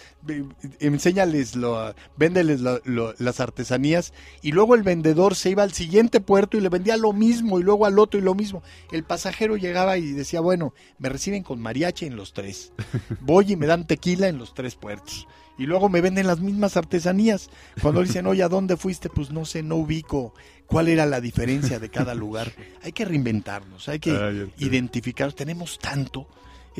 enséñales, 0.80 1.56
lo, 1.56 1.94
véndeles 2.16 2.60
las 2.60 3.40
artesanías 3.40 4.12
y 4.42 4.52
luego 4.52 4.74
el 4.74 4.82
vendedor 4.82 5.34
se 5.34 5.50
iba 5.50 5.62
al 5.62 5.72
siguiente 5.72 6.20
puerto 6.20 6.56
y 6.56 6.60
le 6.60 6.68
vendía 6.68 6.96
lo 6.96 7.12
mismo 7.12 7.60
y 7.60 7.62
luego 7.62 7.86
al 7.86 7.98
otro 7.98 8.18
y 8.18 8.22
lo 8.22 8.34
mismo. 8.34 8.62
El 8.92 9.04
pasajero 9.04 9.56
llegaba 9.56 9.98
y 9.98 10.12
decía, 10.12 10.40
bueno, 10.40 10.74
me 10.98 11.08
reciben 11.08 11.42
con 11.42 11.60
mariachi 11.60 12.06
en 12.06 12.16
los 12.16 12.32
tres, 12.32 12.72
voy 13.20 13.52
y 13.52 13.56
me 13.56 13.66
dan 13.66 13.86
tequila 13.86 14.28
en 14.28 14.38
los 14.38 14.54
tres 14.54 14.74
puertos. 14.74 15.26
Y 15.58 15.66
luego 15.66 15.88
me 15.88 16.00
venden 16.00 16.28
las 16.28 16.38
mismas 16.38 16.76
artesanías. 16.76 17.50
Cuando 17.82 18.00
dicen, 18.00 18.28
oye, 18.28 18.44
¿a 18.44 18.48
dónde 18.48 18.76
fuiste? 18.76 19.10
Pues 19.10 19.32
no 19.32 19.44
sé, 19.44 19.64
no 19.64 19.74
ubico 19.74 20.32
cuál 20.66 20.86
era 20.86 21.04
la 21.04 21.20
diferencia 21.20 21.80
de 21.80 21.88
cada 21.88 22.14
lugar. 22.14 22.52
Hay 22.84 22.92
que 22.92 23.04
reinventarnos, 23.04 23.88
hay 23.88 23.98
que 23.98 24.12
ah, 24.12 24.30
identificar. 24.58 25.32
Tenemos 25.32 25.80
tanto 25.80 26.28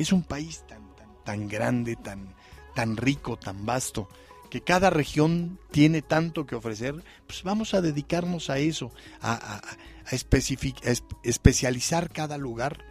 es 0.01 0.11
un 0.13 0.23
país 0.23 0.63
tan, 0.67 0.81
tan, 1.23 1.47
grande, 1.47 1.95
tan, 1.95 2.33
tan 2.75 2.97
rico, 2.97 3.37
tan 3.37 3.65
vasto, 3.65 4.07
que 4.49 4.61
cada 4.61 4.89
región 4.89 5.59
tiene 5.71 6.01
tanto 6.01 6.45
que 6.45 6.55
ofrecer, 6.55 6.95
pues 7.27 7.43
vamos 7.43 7.73
a 7.73 7.81
dedicarnos 7.81 8.49
a 8.49 8.59
eso, 8.59 8.91
a, 9.21 9.57
a, 9.57 9.61
especializar 11.23 12.09
cada 12.09 12.37
lugar 12.37 12.83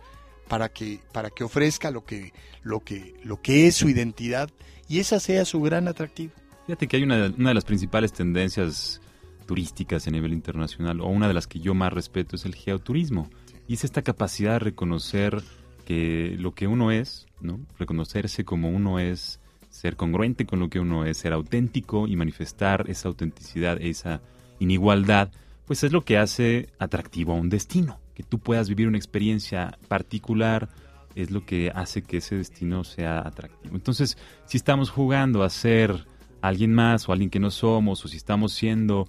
para 0.48 0.68
que, 0.68 1.00
para 1.12 1.30
que 1.30 1.44
ofrezca 1.44 1.90
lo 1.90 2.04
que, 2.04 2.32
lo, 2.62 2.80
que, 2.80 3.14
lo 3.24 3.40
que 3.42 3.66
es 3.66 3.74
su 3.74 3.88
identidad 3.88 4.50
y 4.88 5.00
esa 5.00 5.18
sea 5.18 5.44
su 5.44 5.60
gran 5.60 5.88
atractivo. 5.88 6.32
Fíjate 6.66 6.86
que 6.86 6.98
hay 6.98 7.02
una, 7.02 7.32
una 7.36 7.50
de 7.50 7.54
las 7.54 7.64
principales 7.64 8.12
tendencias 8.12 9.00
turísticas 9.46 10.06
a 10.06 10.10
nivel 10.10 10.34
internacional, 10.34 11.00
o 11.00 11.06
una 11.06 11.26
de 11.26 11.34
las 11.34 11.46
que 11.46 11.58
yo 11.58 11.74
más 11.74 11.92
respeto, 11.92 12.36
es 12.36 12.44
el 12.44 12.54
geoturismo. 12.54 13.30
Y 13.66 13.74
es 13.74 13.84
esta 13.84 14.02
capacidad 14.02 14.52
de 14.52 14.58
reconocer 14.60 15.42
que 15.88 16.36
lo 16.38 16.52
que 16.52 16.66
uno 16.66 16.90
es, 16.90 17.26
¿no? 17.40 17.60
Reconocerse 17.78 18.44
como 18.44 18.68
uno 18.68 18.98
es, 18.98 19.40
ser 19.70 19.96
congruente 19.96 20.44
con 20.44 20.60
lo 20.60 20.68
que 20.68 20.80
uno 20.80 21.06
es, 21.06 21.16
ser 21.16 21.32
auténtico 21.32 22.06
y 22.06 22.14
manifestar 22.14 22.84
esa 22.90 23.08
autenticidad, 23.08 23.80
esa 23.80 24.20
inigualdad, 24.58 25.30
pues 25.64 25.84
es 25.84 25.92
lo 25.92 26.04
que 26.04 26.18
hace 26.18 26.68
atractivo 26.78 27.32
a 27.32 27.36
un 27.36 27.48
destino. 27.48 28.00
Que 28.14 28.22
tú 28.22 28.38
puedas 28.38 28.68
vivir 28.68 28.86
una 28.86 28.98
experiencia 28.98 29.78
particular 29.88 30.68
es 31.14 31.30
lo 31.30 31.46
que 31.46 31.72
hace 31.74 32.02
que 32.02 32.18
ese 32.18 32.36
destino 32.36 32.84
sea 32.84 33.20
atractivo. 33.20 33.74
Entonces, 33.74 34.18
si 34.44 34.58
estamos 34.58 34.90
jugando 34.90 35.42
a 35.42 35.48
ser 35.48 36.04
alguien 36.42 36.74
más 36.74 37.08
o 37.08 37.12
alguien 37.12 37.30
que 37.30 37.40
no 37.40 37.50
somos, 37.50 38.04
o 38.04 38.08
si 38.08 38.18
estamos 38.18 38.52
siendo 38.52 39.08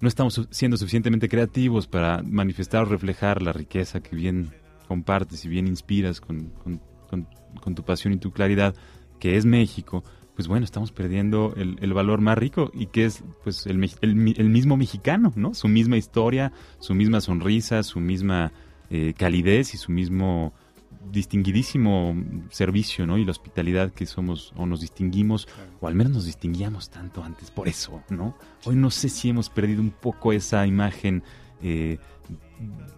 no 0.00 0.08
estamos 0.08 0.48
siendo 0.50 0.76
suficientemente 0.76 1.28
creativos 1.28 1.86
para 1.86 2.24
manifestar 2.24 2.82
o 2.82 2.86
reflejar 2.86 3.40
la 3.40 3.52
riqueza 3.52 4.00
que 4.00 4.16
bien 4.16 4.50
compartes 4.88 5.44
y 5.44 5.48
bien 5.48 5.68
inspiras 5.68 6.20
con, 6.20 6.50
tu 7.74 7.82
pasión 7.84 8.14
y 8.14 8.16
tu 8.16 8.32
claridad, 8.32 8.74
que 9.20 9.36
es 9.36 9.44
México, 9.44 10.02
pues 10.34 10.48
bueno, 10.48 10.64
estamos 10.64 10.92
perdiendo 10.92 11.54
el, 11.56 11.92
valor 11.92 12.20
más 12.20 12.38
rico 12.38 12.70
y 12.72 12.86
que 12.86 13.04
es 13.04 13.22
pues 13.44 13.66
el, 13.66 13.76
mismo 13.76 14.76
mexicano, 14.76 15.32
¿no? 15.36 15.52
Su 15.52 15.68
misma 15.68 15.96
historia, 15.96 16.52
su 16.78 16.94
misma 16.94 17.20
sonrisa, 17.20 17.82
su 17.82 18.00
misma 18.00 18.52
eh, 18.88 19.14
calidez 19.16 19.74
y 19.74 19.76
su 19.76 19.92
mismo 19.92 20.54
distinguidísimo 21.10 22.14
servicio, 22.50 23.06
¿no? 23.06 23.18
Y 23.18 23.24
la 23.24 23.32
hospitalidad 23.32 23.92
que 23.92 24.06
somos 24.06 24.52
o 24.56 24.64
nos 24.64 24.80
distinguimos, 24.80 25.48
o 25.80 25.88
al 25.88 25.94
menos 25.94 26.12
nos 26.12 26.24
distinguíamos 26.24 26.88
tanto 26.90 27.22
antes 27.22 27.50
por 27.50 27.68
eso, 27.68 28.02
¿no? 28.08 28.36
Hoy 28.64 28.76
no 28.76 28.90
sé 28.90 29.08
si 29.08 29.28
hemos 29.28 29.50
perdido 29.50 29.82
un 29.82 29.90
poco 29.90 30.32
esa 30.32 30.66
imagen 30.66 31.22
eh, 31.62 31.98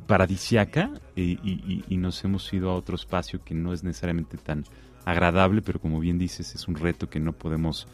paradisiaca 0.06 0.90
y, 1.14 1.96
nos 1.96 2.24
hemos 2.24 2.52
ido 2.52 2.70
a 2.70 2.74
otro 2.74 2.96
espacio 2.96 3.44
que 3.44 3.54
no 3.54 3.72
es 3.72 3.84
necesariamente 3.84 4.36
tan 4.36 4.64
agradable, 5.04 5.62
pero 5.62 5.80
como 5.80 6.00
bien 6.00 6.18
dices, 6.18 6.54
es 6.54 6.66
un 6.68 6.76
reto 6.76 7.08
que 7.08 7.20
no 7.20 7.32
podemos 7.32 7.86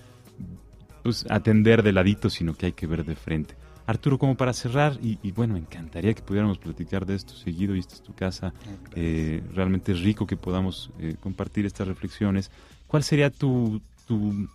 pues, 1.03 1.27
atender 1.29 1.83
de 1.83 1.93
ladito, 1.93 2.31
sino 2.31 2.55
que 2.55 2.67
hay 2.67 2.73
que 2.73 2.87
ver 2.87 3.05
de 3.05 3.17
frente. 3.17 3.55
Arturo, 3.87 4.19
como 4.19 4.37
para 4.37 4.53
cerrar, 4.53 4.99
y, 5.01 5.31
bueno, 5.31 5.55
me 5.55 5.61
encantaría 5.61 6.13
que 6.13 6.23
pudiéramos 6.23 6.59
platicar 6.59 7.07
de 7.07 7.15
esto 7.15 7.35
seguido, 7.35 7.77
y 7.77 7.79
esta 7.79 7.95
es 7.95 8.03
tu 8.03 8.15
casa, 8.15 8.53
eh, 8.97 9.43
realmente 9.55 9.93
es 9.93 10.01
rico 10.01 10.27
que 10.27 10.37
podamos 10.37 10.91
eh, 10.99 11.15
compartir 11.21 11.67
estas 11.67 11.87
reflexiones. 11.87 12.51
¿Cuál 12.89 13.05
sería 13.05 13.31
tu, 13.31 13.81
tu 14.07 14.49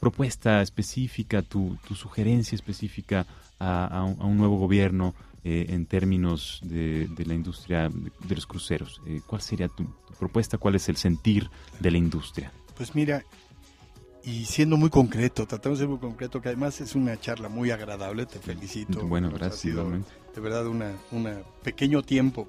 propuesta 0.00 0.60
específica, 0.60 1.40
tu, 1.40 1.78
tu 1.88 1.94
sugerencia 1.94 2.56
específica 2.56 3.24
a, 3.58 4.04
un, 4.20 4.36
nuevo 4.36 4.58
gobierno 4.58 5.14
eh, 5.44 5.66
en 5.68 5.86
términos 5.86 6.60
de, 6.64 7.08
la 7.26 7.34
industria 7.34 7.90
de, 7.90 8.34
los 8.34 8.46
cruceros? 8.46 9.00
Eh, 9.06 9.20
¿Cuál 9.26 9.42
sería 9.42 9.68
tu, 9.68 9.86
propuesta? 10.18 10.58
¿Cuál 10.58 10.76
es 10.76 10.88
el 10.88 10.96
sentir 10.96 11.50
de 11.80 11.90
la 11.90 11.98
industria? 11.98 12.50
Pues 12.76 12.94
mira, 12.94 13.24
y 14.22 14.46
siendo 14.46 14.78
muy 14.78 14.88
concreto, 14.88 15.46
tratamos 15.46 15.78
de 15.78 15.82
ser 15.82 15.88
muy 15.90 15.98
concreto, 15.98 16.40
que 16.40 16.48
además 16.48 16.80
es 16.80 16.94
una 16.94 17.20
charla 17.20 17.50
muy 17.50 17.70
agradable, 17.70 18.24
te 18.24 18.38
felicito. 18.38 19.06
Bueno, 19.06 19.30
gracias. 19.30 19.76
de 19.76 20.40
verdad, 20.40 20.66
un 20.66 20.82
una 21.10 21.42
pequeño 21.62 22.02
tiempo 22.02 22.48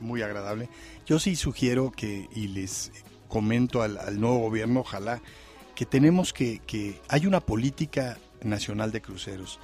muy 0.00 0.22
agradable. 0.22 0.70
Yo 1.06 1.18
sí 1.18 1.36
sugiero 1.36 1.92
que, 1.92 2.28
y 2.34 2.48
les 2.48 2.90
comento 3.28 3.82
al, 3.82 4.18
nuevo 4.18 4.38
gobierno, 4.38 4.80
ojalá, 4.80 5.20
que 5.74 5.84
tenemos 5.84 6.32
que, 6.32 6.60
que 6.66 7.00
hay 7.08 7.26
una 7.26 7.40
política 7.40 8.18
nacional 8.42 8.90
de 8.90 9.02
cruceros 9.02 9.60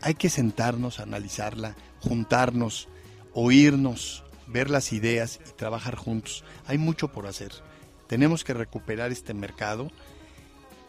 hay 0.00 0.14
que 0.14 0.30
sentarnos, 0.30 1.00
analizarla, 1.00 1.76
juntarnos, 2.00 2.88
oírnos, 3.32 4.24
ver 4.46 4.70
las 4.70 4.92
ideas 4.92 5.40
y 5.48 5.52
trabajar 5.52 5.96
juntos. 5.96 6.44
Hay 6.66 6.78
mucho 6.78 7.08
por 7.08 7.26
hacer. 7.26 7.52
Tenemos 8.06 8.44
que 8.44 8.54
recuperar 8.54 9.12
este 9.12 9.34
mercado. 9.34 9.90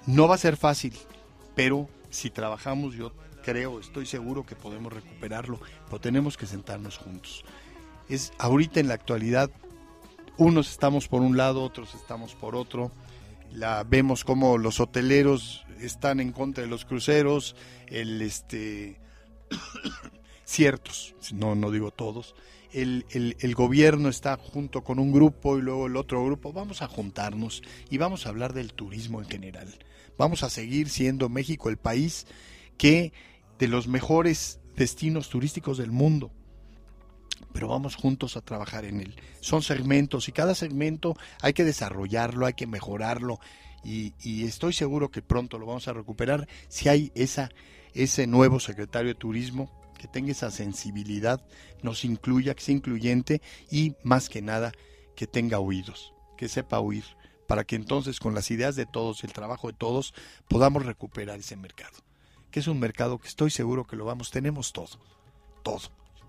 No 0.05 0.27
va 0.27 0.35
a 0.35 0.39
ser 0.39 0.57
fácil, 0.57 0.93
pero 1.55 1.89
si 2.09 2.29
trabajamos 2.29 2.95
yo 2.95 3.11
creo, 3.43 3.79
estoy 3.79 4.05
seguro 4.05 4.45
que 4.45 4.55
podemos 4.55 4.93
recuperarlo, 4.93 5.59
pero 5.85 5.99
tenemos 5.99 6.37
que 6.37 6.45
sentarnos 6.45 6.97
juntos. 6.97 7.43
Es 8.07 8.31
ahorita 8.37 8.79
en 8.79 8.87
la 8.87 8.95
actualidad 8.95 9.51
unos 10.37 10.71
estamos 10.71 11.07
por 11.07 11.21
un 11.21 11.35
lado, 11.35 11.63
otros 11.63 11.93
estamos 11.95 12.33
por 12.33 12.55
otro. 12.55 12.91
La 13.51 13.83
vemos 13.83 14.23
como 14.23 14.57
los 14.57 14.79
hoteleros 14.79 15.65
están 15.81 16.19
en 16.19 16.31
contra 16.31 16.63
de 16.63 16.69
los 16.69 16.85
cruceros, 16.85 17.55
el 17.87 18.21
este 18.21 18.98
ciertos, 20.45 21.15
no 21.33 21.55
no 21.55 21.71
digo 21.71 21.91
todos. 21.91 22.35
El, 22.71 23.05
el, 23.09 23.55
gobierno 23.55 24.09
está 24.09 24.37
junto 24.37 24.83
con 24.83 24.99
un 24.99 25.11
grupo 25.11 25.57
y 25.57 25.61
luego 25.61 25.87
el 25.87 25.97
otro 25.97 26.23
grupo, 26.23 26.53
vamos 26.53 26.83
a 26.83 26.87
juntarnos 26.87 27.63
y 27.89 27.97
vamos 27.97 28.25
a 28.25 28.29
hablar 28.29 28.53
del 28.53 28.73
turismo 28.73 29.19
en 29.21 29.27
general. 29.27 29.67
Vamos 30.19 30.43
a 30.43 30.51
seguir 30.51 30.89
siendo 30.89 31.29
México 31.29 31.69
el 31.69 31.77
país 31.77 32.27
que 32.77 33.11
de 33.57 33.67
los 33.67 33.87
mejores 33.87 34.59
destinos 34.75 35.29
turísticos 35.29 35.79
del 35.79 35.91
mundo. 35.91 36.31
Pero 37.53 37.69
vamos 37.69 37.95
juntos 37.95 38.37
a 38.37 38.41
trabajar 38.41 38.85
en 38.85 39.01
él. 39.01 39.15
Son 39.39 39.63
segmentos 39.63 40.29
y 40.29 40.31
cada 40.31 40.53
segmento 40.53 41.17
hay 41.41 41.53
que 41.53 41.63
desarrollarlo, 41.63 42.45
hay 42.45 42.53
que 42.53 42.67
mejorarlo 42.67 43.39
y 43.83 44.43
estoy 44.43 44.73
seguro 44.73 45.09
que 45.09 45.21
pronto 45.21 45.57
lo 45.57 45.65
vamos 45.65 45.87
a 45.87 45.93
recuperar 45.93 46.47
si 46.67 46.89
hay 46.89 47.11
esa, 47.15 47.49
ese 47.93 48.27
nuevo 48.27 48.59
secretario 48.59 49.09
de 49.09 49.19
Turismo 49.19 49.71
que 49.97 50.07
tenga 50.07 50.31
esa 50.31 50.51
sensibilidad, 50.51 51.41
nos 51.83 52.05
incluya, 52.05 52.55
que 52.55 52.61
sea 52.61 52.75
incluyente 52.75 53.41
y 53.69 53.95
más 54.03 54.29
que 54.29 54.41
nada 54.41 54.71
que 55.15 55.27
tenga 55.27 55.59
oídos, 55.59 56.13
que 56.37 56.47
sepa 56.47 56.79
oír, 56.79 57.03
para 57.47 57.65
que 57.65 57.75
entonces 57.75 58.19
con 58.19 58.33
las 58.33 58.49
ideas 58.51 58.75
de 58.75 58.85
todos, 58.85 59.23
el 59.23 59.33
trabajo 59.33 59.67
de 59.67 59.73
todos, 59.73 60.13
podamos 60.47 60.85
recuperar 60.85 61.39
ese 61.39 61.57
mercado 61.57 61.97
que 62.51 62.59
es 62.59 62.67
un 62.67 62.79
mercado 62.79 63.19
que 63.19 63.27
estoy 63.27 63.51
seguro 63.51 63.85
que 63.85 63.95
lo 63.95 64.05
vamos, 64.05 64.31
tenemos 64.31 64.73
todo, 64.73 64.99
todo. 65.63 65.81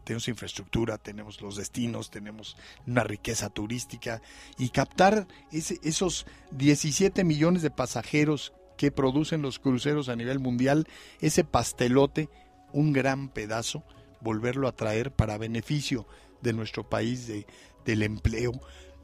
Tenemos 0.04 0.28
infraestructura, 0.28 0.98
tenemos 0.98 1.40
los 1.40 1.56
destinos, 1.56 2.10
tenemos 2.10 2.56
una 2.86 3.04
riqueza 3.04 3.50
turística 3.50 4.22
y 4.58 4.70
captar 4.70 5.28
esos 5.52 6.26
17 6.52 7.22
millones 7.22 7.62
de 7.62 7.70
pasajeros 7.70 8.52
que 8.80 8.90
producen 8.90 9.42
los 9.42 9.58
cruceros 9.58 10.08
a 10.08 10.16
nivel 10.16 10.38
mundial, 10.38 10.86
ese 11.20 11.44
pastelote, 11.44 12.30
un 12.72 12.94
gran 12.94 13.28
pedazo, 13.28 13.84
volverlo 14.22 14.66
a 14.68 14.72
traer 14.72 15.12
para 15.12 15.36
beneficio 15.36 16.06
de 16.40 16.54
nuestro 16.54 16.88
país, 16.88 17.26
de, 17.26 17.46
del 17.84 18.02
empleo, 18.02 18.52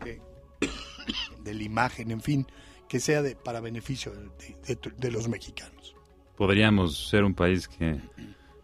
de, 0.03 0.23
de 1.45 1.53
la 1.53 1.63
imagen, 1.63 2.11
en 2.11 2.23
fin, 2.23 2.47
que 2.89 3.01
sea 3.01 3.21
de, 3.21 3.37
para 3.37 3.61
beneficio 3.61 4.13
de, 4.15 4.57
de, 4.67 4.93
de 4.97 5.11
los 5.11 5.29
mexicanos 5.29 5.95
podríamos 6.37 7.09
ser 7.09 7.25
un 7.25 7.35
país 7.35 7.67
que 7.67 7.99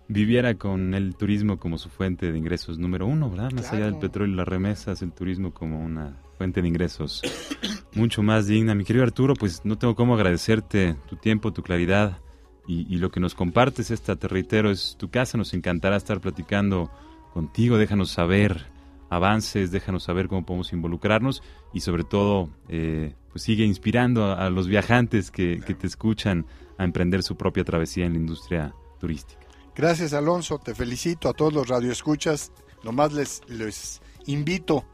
viviera 0.09 0.55
con 0.55 0.95
el 0.95 1.15
turismo 1.17 1.59
como 1.59 1.79
su 1.79 1.89
fuente 1.89 2.31
de 2.31 2.39
ingresos 2.39 2.79
número 2.79 3.07
uno, 3.07 3.31
¿verdad? 3.31 3.51
Más 3.53 3.73
allá 3.73 3.87
del 3.87 3.99
petróleo 3.99 4.35
y 4.35 4.37
las 4.37 4.49
remesas, 4.49 5.03
el 5.03 5.13
turismo 5.13 5.53
como 5.53 5.83
una 5.83 6.17
fuente 6.43 6.61
de 6.61 6.67
ingresos 6.67 7.23
mucho 7.95 8.21
más 8.21 8.49
digna. 8.49 8.75
Mi 8.75 8.83
querido 8.83 9.05
Arturo, 9.05 9.35
pues 9.35 9.65
no 9.65 9.79
tengo 9.79 9.95
cómo 9.95 10.15
agradecerte 10.15 10.97
tu 11.09 11.15
tiempo, 11.15 11.53
tu 11.53 11.63
claridad 11.63 12.19
y, 12.67 12.97
lo 12.97 13.13
que 13.13 13.21
nos 13.21 13.37
compartes. 13.37 13.93
Esta, 13.93 14.17
te 14.17 14.27
reitero, 14.27 14.69
es 14.73 14.97
tu 14.99 15.09
casa. 15.09 15.39
Nos 15.39 15.55
encantará 15.55 15.97
estar 15.97 16.21
platicando 16.21 16.91
contigo. 17.33 17.79
Déjanos 17.79 18.11
saber 18.11 18.67
avances, 19.09 19.71
déjanos 19.71 20.03
saber 20.03 20.27
cómo 20.27 20.45
podemos 20.45 20.73
involucrarnos 20.73 21.45
y 21.73 21.81
sobre 21.81 22.03
todo, 22.03 22.49
eh, 22.69 23.15
pues 23.31 23.45
sigue 23.45 23.65
inspirando 23.65 24.33
a, 24.33 24.51
los 24.51 24.67
viajantes 24.67 25.31
que, 25.31 25.61
que 25.65 25.75
te 25.75 25.87
escuchan 25.87 26.45
a 26.77 26.83
emprender 26.83 27.23
su 27.23 27.37
propia 27.37 27.63
travesía 27.63 28.07
en 28.07 28.15
la 28.15 28.19
industria 28.19 28.75
turística. 28.99 29.47
Gracias 29.77 30.13
Alonso, 30.13 30.59
te 30.59 30.75
felicito 30.75 31.29
a 31.29 31.35
todos 31.35 31.53
los 31.53 31.69
radioescuchas. 31.69 32.51
Nomás 32.83 33.13
les, 33.13 33.43
les 33.49 34.03
invito, 34.27 34.85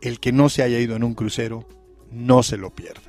el 0.00 0.20
que 0.20 0.32
no 0.32 0.48
se 0.48 0.62
haya 0.62 0.78
ido 0.78 0.96
en 0.96 1.04
un 1.04 1.14
crucero, 1.14 1.66
no 2.10 2.42
se 2.42 2.56
lo 2.56 2.70
pierda. 2.70 3.02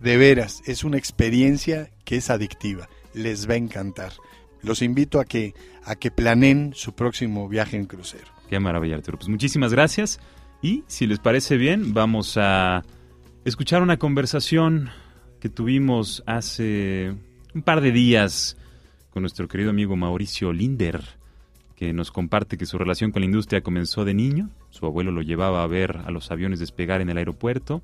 De 0.00 0.16
veras, 0.16 0.62
es 0.66 0.84
una 0.84 0.98
experiencia 0.98 1.90
que 2.04 2.16
es 2.16 2.30
adictiva, 2.30 2.88
les 3.14 3.48
va 3.48 3.54
a 3.54 3.58
encantar. 3.58 4.12
Los 4.62 4.82
invito 4.82 5.20
a 5.20 5.24
que, 5.24 5.54
a 5.84 5.96
que 5.96 6.10
planeen 6.10 6.72
su 6.74 6.94
próximo 6.94 7.48
viaje 7.48 7.76
en 7.76 7.86
crucero. 7.86 8.26
Qué 8.48 8.58
maravilla, 8.60 8.96
Arturo. 8.96 9.18
Pues 9.18 9.28
muchísimas 9.28 9.72
gracias. 9.72 10.20
Y 10.60 10.84
si 10.86 11.06
les 11.06 11.18
parece 11.18 11.56
bien, 11.56 11.94
vamos 11.94 12.36
a 12.36 12.84
escuchar 13.44 13.82
una 13.82 13.96
conversación 13.96 14.90
que 15.40 15.48
tuvimos 15.48 16.22
hace 16.26 17.14
un 17.54 17.62
par 17.62 17.80
de 17.80 17.90
días 17.90 18.56
con 19.10 19.22
nuestro 19.22 19.48
querido 19.48 19.70
amigo 19.70 19.96
Mauricio 19.96 20.52
Linder, 20.52 21.02
nos 21.92 22.12
comparte 22.12 22.56
que 22.56 22.66
su 22.66 22.78
relación 22.78 23.10
con 23.10 23.22
la 23.22 23.26
industria 23.26 23.62
comenzó 23.62 24.04
de 24.04 24.14
niño. 24.14 24.50
Su 24.70 24.86
abuelo 24.86 25.10
lo 25.10 25.22
llevaba 25.22 25.62
a 25.62 25.66
ver 25.66 26.00
a 26.04 26.10
los 26.12 26.30
aviones 26.30 26.60
despegar 26.60 27.00
en 27.00 27.10
el 27.10 27.18
aeropuerto. 27.18 27.82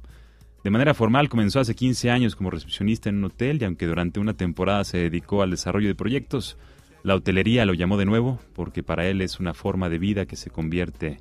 De 0.63 0.71
manera 0.71 0.95
formal 0.95 1.29
comenzó 1.29 1.59
hace 1.61 1.75
15 1.75 2.11
años 2.11 2.37
como 2.37 2.51
recepcionista 2.51 3.09
en 3.09 3.17
un 3.17 3.25
hotel 3.25 3.59
y 3.61 3.65
aunque 3.65 3.87
durante 3.87 4.21
una 4.21 4.35
temporada 4.35 4.85
se 4.85 4.99
dedicó 4.99 5.43
al 5.43 5.51
desarrollo 5.51 5.89
de 5.89 5.95
proyectos, 5.95 6.57
la 7.03 7.15
hotelería 7.15 7.65
lo 7.65 7.75
llamó 7.75 7.97
de 7.97 8.05
nuevo 8.05 8.39
porque 8.55 8.83
para 8.83 9.07
él 9.07 9.21
es 9.21 9.41
una 9.41 9.55
forma 9.55 9.89
de 9.89 9.99
vida 9.99 10.27
que 10.27 10.37
se 10.37 10.51
convierte 10.51 11.19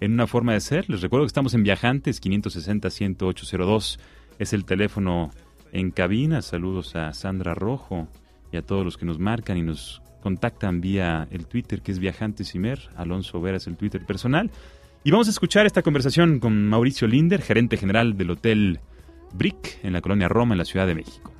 en 0.00 0.12
una 0.12 0.26
forma 0.26 0.52
de 0.52 0.60
ser. 0.60 0.88
Les 0.88 1.00
recuerdo 1.00 1.24
que 1.24 1.28
estamos 1.28 1.54
en 1.54 1.62
Viajantes 1.62 2.22
560-10802. 2.22 3.98
Es 4.38 4.52
el 4.52 4.64
teléfono 4.64 5.30
en 5.72 5.90
cabina. 5.90 6.42
Saludos 6.42 6.94
a 6.94 7.12
Sandra 7.12 7.54
Rojo 7.54 8.08
y 8.52 8.56
a 8.56 8.62
todos 8.62 8.84
los 8.84 8.96
que 8.96 9.06
nos 9.06 9.18
marcan 9.18 9.56
y 9.56 9.62
nos 9.62 10.02
contactan 10.24 10.80
vía 10.80 11.28
el 11.30 11.46
Twitter 11.46 11.82
que 11.82 11.92
es 11.92 11.98
Viajantes 11.98 12.54
Imer. 12.54 12.80
Alonso 12.96 13.42
Vera 13.42 13.58
es 13.58 13.66
el 13.66 13.76
Twitter 13.76 14.04
personal. 14.06 14.50
Y 15.04 15.10
vamos 15.10 15.26
a 15.26 15.30
escuchar 15.30 15.66
esta 15.66 15.82
conversación 15.82 16.40
con 16.40 16.66
Mauricio 16.66 17.06
Linder, 17.06 17.42
gerente 17.42 17.76
general 17.76 18.16
del 18.16 18.30
Hotel 18.30 18.80
Brick 19.34 19.84
en 19.84 19.92
la 19.92 20.00
colonia 20.00 20.28
Roma, 20.28 20.54
en 20.54 20.58
la 20.58 20.64
Ciudad 20.64 20.86
de 20.86 20.94
México. 20.94 21.30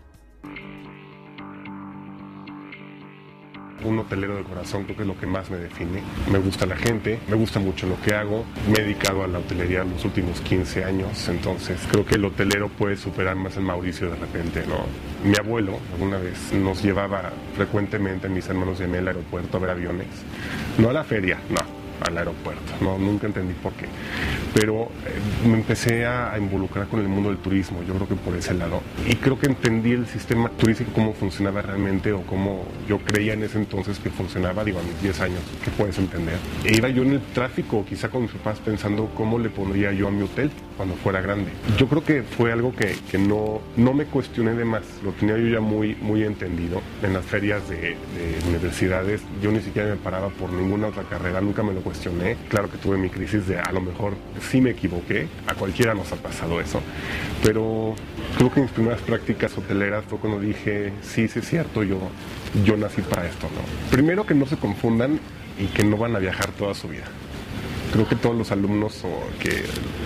Un 3.85 3.99
hotelero 3.99 4.37
de 4.37 4.43
corazón 4.43 4.85
creo 4.85 4.97
que 4.97 5.03
es 5.03 5.09
lo 5.09 5.19
que 5.19 5.27
más 5.27 5.51
me 5.51 5.59
define. 5.59 6.03
Me 6.31 6.39
gusta 6.39 6.67
la 6.67 6.77
gente, 6.77 7.19
me 7.29 7.37
gusta 7.37 7.61
mucho 7.61 7.87
lo 7.87 8.01
que 8.01 8.15
hago. 8.15 8.45
Me 8.69 8.81
he 8.81 8.83
dedicado 8.83 9.25
a 9.25 9.29
la 9.29 9.39
hotelería 9.39 9.85
los 9.85 10.05
últimos 10.05 10.41
15 10.41 10.85
años, 10.85 11.29
entonces 11.29 11.81
creo 11.91 12.05
que 12.05 12.17
el 12.17 12.25
hotelero 12.25 12.69
puede 12.69 12.97
superar 12.97 13.37
más 13.37 13.57
el 13.57 13.63
Mauricio 13.65 14.11
de 14.11 14.17
repente, 14.17 14.65
¿no? 14.67 14.87
Mi 15.29 15.37
abuelo 15.37 15.79
alguna 15.93 16.19
vez 16.19 16.53
nos 16.53 16.83
llevaba 16.83 17.33
frecuentemente, 17.57 18.29
mis 18.29 18.49
hermanos 18.49 18.81
y 18.81 18.85
a 18.85 18.87
mí 18.87 18.99
al 18.99 19.09
aeropuerto 19.09 19.57
a 19.57 19.61
ver 19.61 19.71
aviones. 19.71 20.07
No 20.79 20.91
a 20.91 20.93
la 20.93 21.05
feria, 21.05 21.39
no, 21.51 21.74
al 22.01 22.19
aeropuerto. 22.19 22.63
No, 22.81 22.99
nunca 22.99 23.27
entendí 23.27 23.55
por 23.55 23.73
qué. 23.75 23.87
Pero 24.55 24.85
eh, 25.07 25.49
me 25.49 25.55
empecé 25.55 26.07
a, 26.07 26.37
involucrar 26.39 26.89
con 26.89 27.01
el 27.01 27.09
mundo 27.09 27.31
del 27.31 27.39
turismo, 27.39 27.83
yo 27.87 27.95
creo 27.95 28.09
que 28.09 28.15
por 28.17 28.37
ese 28.37 28.55
lado. 28.55 28.83
Y 29.09 29.15
creo 29.17 29.39
que 29.39 29.47
entendí 29.47 29.93
el 29.93 30.07
sistema 30.07 30.49
turístico, 30.51 30.91
cómo 30.95 31.13
funcionaba 31.15 31.63
realmente 31.63 32.13
o 32.13 32.23
cómo 32.23 32.65
yo 32.89 32.99
creía 32.99 33.35
en 33.35 33.43
ese 33.43 33.59
entonces 33.59 33.99
que 33.99 34.11
funcionaba, 34.11 34.65
digo, 34.65 34.81
a 34.81 34.83
mis 34.83 35.01
10 35.03 35.21
años, 35.21 35.41
que 35.63 35.71
puedes 35.71 35.99
entender. 35.99 36.37
E 36.65 36.77
iba 36.77 36.89
yo 36.89 37.03
en 37.03 37.13
el 37.13 37.21
tráfico, 37.21 37.85
quizá 37.89 38.09
con 38.09 38.23
mis 38.23 38.33
papás, 38.33 38.59
pensando 38.61 39.11
cómo 39.17 39.39
le 39.39 39.51
pondría 39.51 39.93
yo 39.93 40.09
a 40.09 40.11
mi 40.11 40.23
hotel 40.23 40.51
cuando 40.77 40.95
fuera 40.97 41.21
grande. 41.21 41.51
Yo 41.79 41.89
creo 41.89 42.05
que 42.05 42.23
fue 42.23 42.53
algo 42.53 42.75
que, 42.75 42.97
que 43.11 43.19
no, 43.19 43.61
no 43.77 43.93
me 43.95 44.07
cuestioné 44.07 44.55
de 44.55 44.65
más, 44.65 44.83
lo 45.03 45.13
tenía 45.13 45.37
yo 45.37 45.49
ya 45.49 45.61
muy, 45.61 45.95
muy 45.97 46.25
entendido. 46.25 46.81
En 47.03 47.13
las 47.13 47.25
ferias 47.25 47.69
de, 47.69 47.77
de 47.77 48.49
universidades 48.49 49.23
yo 49.43 49.53
ni 49.53 49.61
siquiera 49.61 49.91
me 49.91 49.97
paraba 49.97 50.29
por 50.29 50.53
ninguna 50.53 50.89
otra 50.89 51.05
carrera, 51.05 51.41
nunca 51.41 51.63
me 51.63 51.73
lo 51.73 51.81
cuestioné. 51.85 52.37
Claro 52.49 52.71
que 52.71 52.79
tuve 52.79 52.97
mi 52.97 53.11
crisis 53.11 53.47
de 53.47 53.59
a 53.59 53.71
lo 53.71 53.81
mejor 53.81 54.15
sí 54.41 54.61
me 54.61 54.71
equivoqué, 54.71 55.29
a 55.47 55.55
cualquiera 55.55 55.95
nos 55.95 56.11
ha 56.13 56.17
pasado 56.17 56.61
eso, 56.61 56.81
pero 57.43 57.95
creo 58.37 58.53
que 58.53 58.63
mis 58.63 58.71
primeras 58.71 59.01
prácticas 59.03 59.57
hoteleras 59.57 60.05
fue 60.09 60.19
cuando 60.19 60.41
dije, 60.41 60.93
sí, 61.03 61.29
sí 61.29 61.39
es 61.39 61.49
cierto, 61.49 61.85
yo, 61.85 61.99
yo 62.65 62.77
nací 62.77 63.03
para 63.03 63.27
esto, 63.27 63.49
¿no? 63.55 63.91
Primero 63.91 64.27
que 64.27 64.35
no 64.35 64.47
se 64.47 64.57
confundan 64.57 65.21
y 65.59 65.67
que 65.67 65.85
no 65.85 65.97
van 65.97 66.17
a 66.17 66.19
viajar 66.19 66.51
toda 66.53 66.75
su 66.75 66.89
vida 66.89 67.05
creo 67.93 68.09
que 68.09 68.17
todos 68.17 68.37
los 68.37 68.51
alumnos 68.51 69.05
o 69.05 69.23
que 69.39 69.63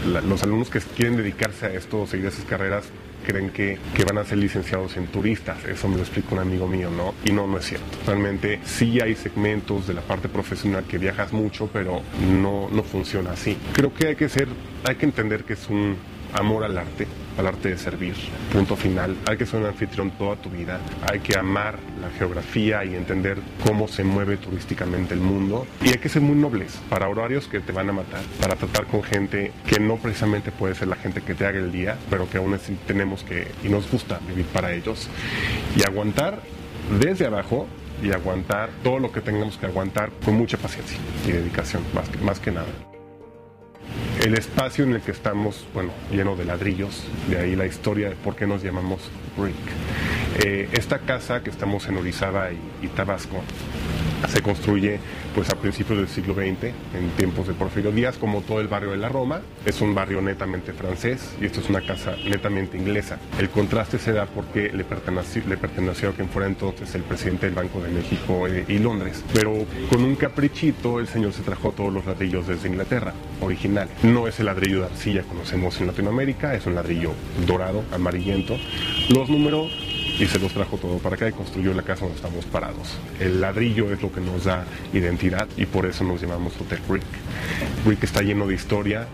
la, 0.07 0.21
los 0.21 0.43
alumnos 0.43 0.69
que 0.69 0.79
quieren 0.79 1.17
dedicarse 1.17 1.65
a 1.65 1.71
esto 1.71 2.03
o 2.03 2.07
seguir 2.07 2.27
esas 2.27 2.45
carreras 2.45 2.85
creen 3.29 3.51
que, 3.51 3.79
que, 3.95 4.05
van 4.05 4.17
a 4.17 4.25
ser 4.25 4.39
licenciados 4.39 4.97
en 4.97 5.07
turistas. 5.09 5.63
Eso 5.67 5.87
me 5.87 5.97
lo 5.97 6.03
explica 6.03 6.29
un 6.33 6.39
amigo 6.39 6.67
mío, 6.67 6.91
¿no? 6.91 7.15
Y 7.27 7.33
no, 7.33 7.47
no 7.47 7.59
es 7.59 7.67
cierto. 7.67 7.99
Realmente 8.07 8.59
sí 8.65 9.01
hay 9.01 9.15
segmentos 9.15 9.87
de 9.87 9.93
la 9.93 10.01
parte 10.01 10.31
profesional 10.31 10.85
que 10.85 10.97
viajas 10.97 11.35
mucho, 11.35 11.69
pero 11.71 12.01
no, 12.27 12.69
no 12.71 12.83
funciona 12.83 13.33
así. 13.33 13.59
Creo 13.75 13.93
que 13.93 14.09
hay 14.09 14.17
que 14.17 14.31
ser, 14.31 14.49
hay 14.85 14.97
que 14.97 15.05
entender 15.05 15.45
que 15.45 15.53
es 15.53 15.69
un 15.69 15.97
amor 16.33 16.65
al 16.65 16.79
arte 16.79 17.07
al 17.39 17.47
arte 17.47 17.71
de 17.71 17.79
servir. 17.79 18.15
Punto 18.53 18.77
final. 18.77 19.17
Hay 19.27 19.37
que 19.37 19.47
ser 19.47 19.61
un 19.61 19.67
anfitrión 19.67 20.11
toda 20.13 20.37
tu 20.37 20.51
vida. 20.51 20.81
Hay 21.11 21.21
que 21.21 21.39
amar 21.39 21.79
la 22.01 22.11
geografía 22.11 22.85
y 22.85 22.95
entender 22.95 23.39
cómo 23.65 23.89
se 23.89 24.05
mueve 24.05 24.37
turísticamente 24.37 25.15
el 25.15 25.21
mundo. 25.21 25.67
Y 25.83 25.89
hay 25.89 25.99
que 25.99 26.09
ser 26.09 26.23
muy 26.23 26.37
nobles 26.37 26.79
para 26.89 27.09
horarios 27.09 27.47
que 27.49 27.61
te 27.61 27.73
van 27.73 27.89
a 27.91 27.93
matar, 27.93 28.23
para 28.41 28.57
tratar 28.57 28.87
con 28.87 29.03
gente 29.03 29.53
que 29.67 29.81
no 29.81 29.97
precisamente 29.97 30.51
puede 30.51 30.75
ser 30.75 30.89
la 30.89 30.97
gente 30.97 31.23
que 31.23 31.35
te 31.35 31.47
haga 31.47 31.59
el 31.59 31.73
día, 31.73 31.97
pero 32.11 32.29
que 32.29 32.39
aún 32.39 32.55
así 32.55 32.77
tenemos 32.87 33.23
que 33.23 33.49
y 33.65 33.69
nos 33.69 33.91
gusta 33.91 34.21
vivir 34.29 34.47
para 34.47 34.73
ellos. 34.73 35.09
Y 35.77 35.85
aguantar 35.85 36.41
desde 37.01 37.27
abajo 37.27 37.67
y 38.03 38.13
aguantar 38.13 38.71
todo 38.83 38.99
lo 38.99 39.13
que 39.13 39.21
tengamos 39.21 39.57
que 39.57 39.67
aguantar 39.67 40.11
con 40.25 40.35
mucha 40.35 40.57
paciencia 40.57 40.99
y 41.27 41.33
dedicación, 41.33 41.83
más 41.95 42.09
que, 42.09 42.19
más 42.19 42.41
que 42.41 42.53
nada. 42.53 42.88
El 44.25 44.35
espacio 44.35 44.85
en 44.85 44.95
el 44.95 45.01
que 45.01 45.13
estamos, 45.13 45.65
bueno, 45.73 45.91
lleno 46.11 46.37
de 46.37 46.45
ladrillos, 46.45 47.05
de 47.29 47.39
ahí 47.39 47.57
la 47.57 47.67
historia 47.67 48.09
de 48.09 48.17
por 48.17 48.35
qué 48.35 48.47
nos 48.47 48.63
llamamos 48.63 49.01
Brick. 49.37 49.55
Eh, 50.39 50.69
esta 50.73 51.01
casa 51.01 51.43
que 51.43 51.51
estamos 51.51 51.89
en 51.89 51.97
Orizaba 51.97 52.51
y, 52.53 52.87
Tabasco 52.89 53.43
se 54.29 54.41
construye 54.41 54.99
pues 55.35 55.51
a 55.51 55.57
principios 55.57 55.99
del 55.99 56.09
siglo 56.09 56.35
XX, 56.35 56.65
en 56.95 57.11
tiempos 57.17 57.47
de 57.47 57.55
Porfirio 57.55 57.93
Díaz, 57.93 58.17
como 58.19 58.41
todo 58.41 58.61
el 58.61 58.69
barrio 58.69 58.91
de 58.91 58.97
la 58.97 59.09
Roma. 59.09 59.41
Es 59.65 59.81
un 59.81 59.95
barrio 59.95 60.21
netamente 60.21 60.73
francés 60.73 61.37
y 61.41 61.47
esto 61.47 61.61
es 61.61 61.69
una 61.69 61.81
casa 61.81 62.17
netamente 62.25 62.77
inglesa. 62.77 63.19
El 63.39 63.49
contraste 63.49 63.99
se 63.99 64.13
da 64.13 64.27
porque 64.27 64.71
le 64.73 64.85
perteneció, 64.85 65.43
le 65.49 65.57
perteneció 65.57 66.11
a 66.11 66.13
quien 66.13 66.29
fuera 66.29 66.49
entonces 66.49 66.93
el 66.95 67.03
presidente 67.03 67.47
del 67.47 67.55
Banco 67.55 67.81
de 67.81 67.91
México 67.91 68.47
eh, 68.47 68.65
y 68.69 68.79
Londres. 68.79 69.25
Pero 69.33 69.67
con 69.91 70.05
un 70.05 70.17
caprichito 70.17 70.99
el 71.01 71.09
señor 71.09 71.33
se 71.33 71.43
trajo 71.43 71.73
todos 71.73 71.93
los 71.93 72.05
ladrillos 72.07 72.47
desde 72.47 72.69
Inglaterra, 72.69 73.13
original. 73.41 73.89
No 74.03 74.27
es 74.27 74.39
el 74.41 74.47
ladrillo 74.47 74.81
de 74.81 74.87
arcilla 74.87 75.23
que 75.23 75.29
conocemos 75.29 75.81
en 75.81 75.89
Latinoamérica, 75.89 76.55
es 76.55 76.67
un 76.67 76.75
ladrillo 76.75 77.13
dorado, 77.47 77.85
amarillento. 77.93 78.57
Los 79.11 79.29
números 79.29 79.88
y 80.19 80.27
se 80.27 80.39
los 80.39 80.53
trajo 80.53 80.77
todo 80.79 80.99
para 80.99 81.17
acá 81.17 81.29
y 81.29 81.33
construyó 81.33 81.73
la 81.75 81.83
casa 81.83 82.03
donde 82.03 82.17
estamos 82.17 82.45
parados. 82.47 82.99
El 83.21 83.41
ladrillo 83.41 83.93
es 83.93 84.03
lo 84.03 84.13
que 84.13 84.21
nos 84.21 84.45
da 84.45 84.65
identidad 84.93 85.47
y 85.57 85.67
por 85.67 85.87
eso 85.87 86.05
nos 86.05 86.21
llamamos 86.21 86.55
Hotel 86.61 86.81
Brick. 86.89 87.05
Brick 87.85 88.03
está 88.03 88.23
lleno 88.23 88.47
de 88.47 88.55
historia, 88.55 89.07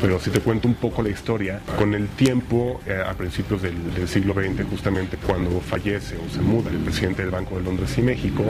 pero 0.00 0.20
si 0.20 0.30
te 0.30 0.40
cuento 0.40 0.68
un 0.68 0.74
poco 0.74 1.02
la 1.02 1.10
historia, 1.10 1.60
con 1.78 1.94
el 1.94 2.08
tiempo, 2.08 2.80
eh, 2.86 3.02
a 3.04 3.14
principios 3.14 3.62
del, 3.62 3.76
siglo 4.06 4.34
XX, 4.34 4.68
justamente 4.68 5.16
cuando 5.16 5.60
fallece 5.60 6.16
o 6.16 6.32
se 6.32 6.40
muda 6.40 6.70
el 6.70 6.78
presidente 6.78 7.22
del 7.22 7.30
Banco 7.30 7.56
de 7.56 7.64
Londres 7.64 7.96
y 7.98 8.02
México, 8.02 8.44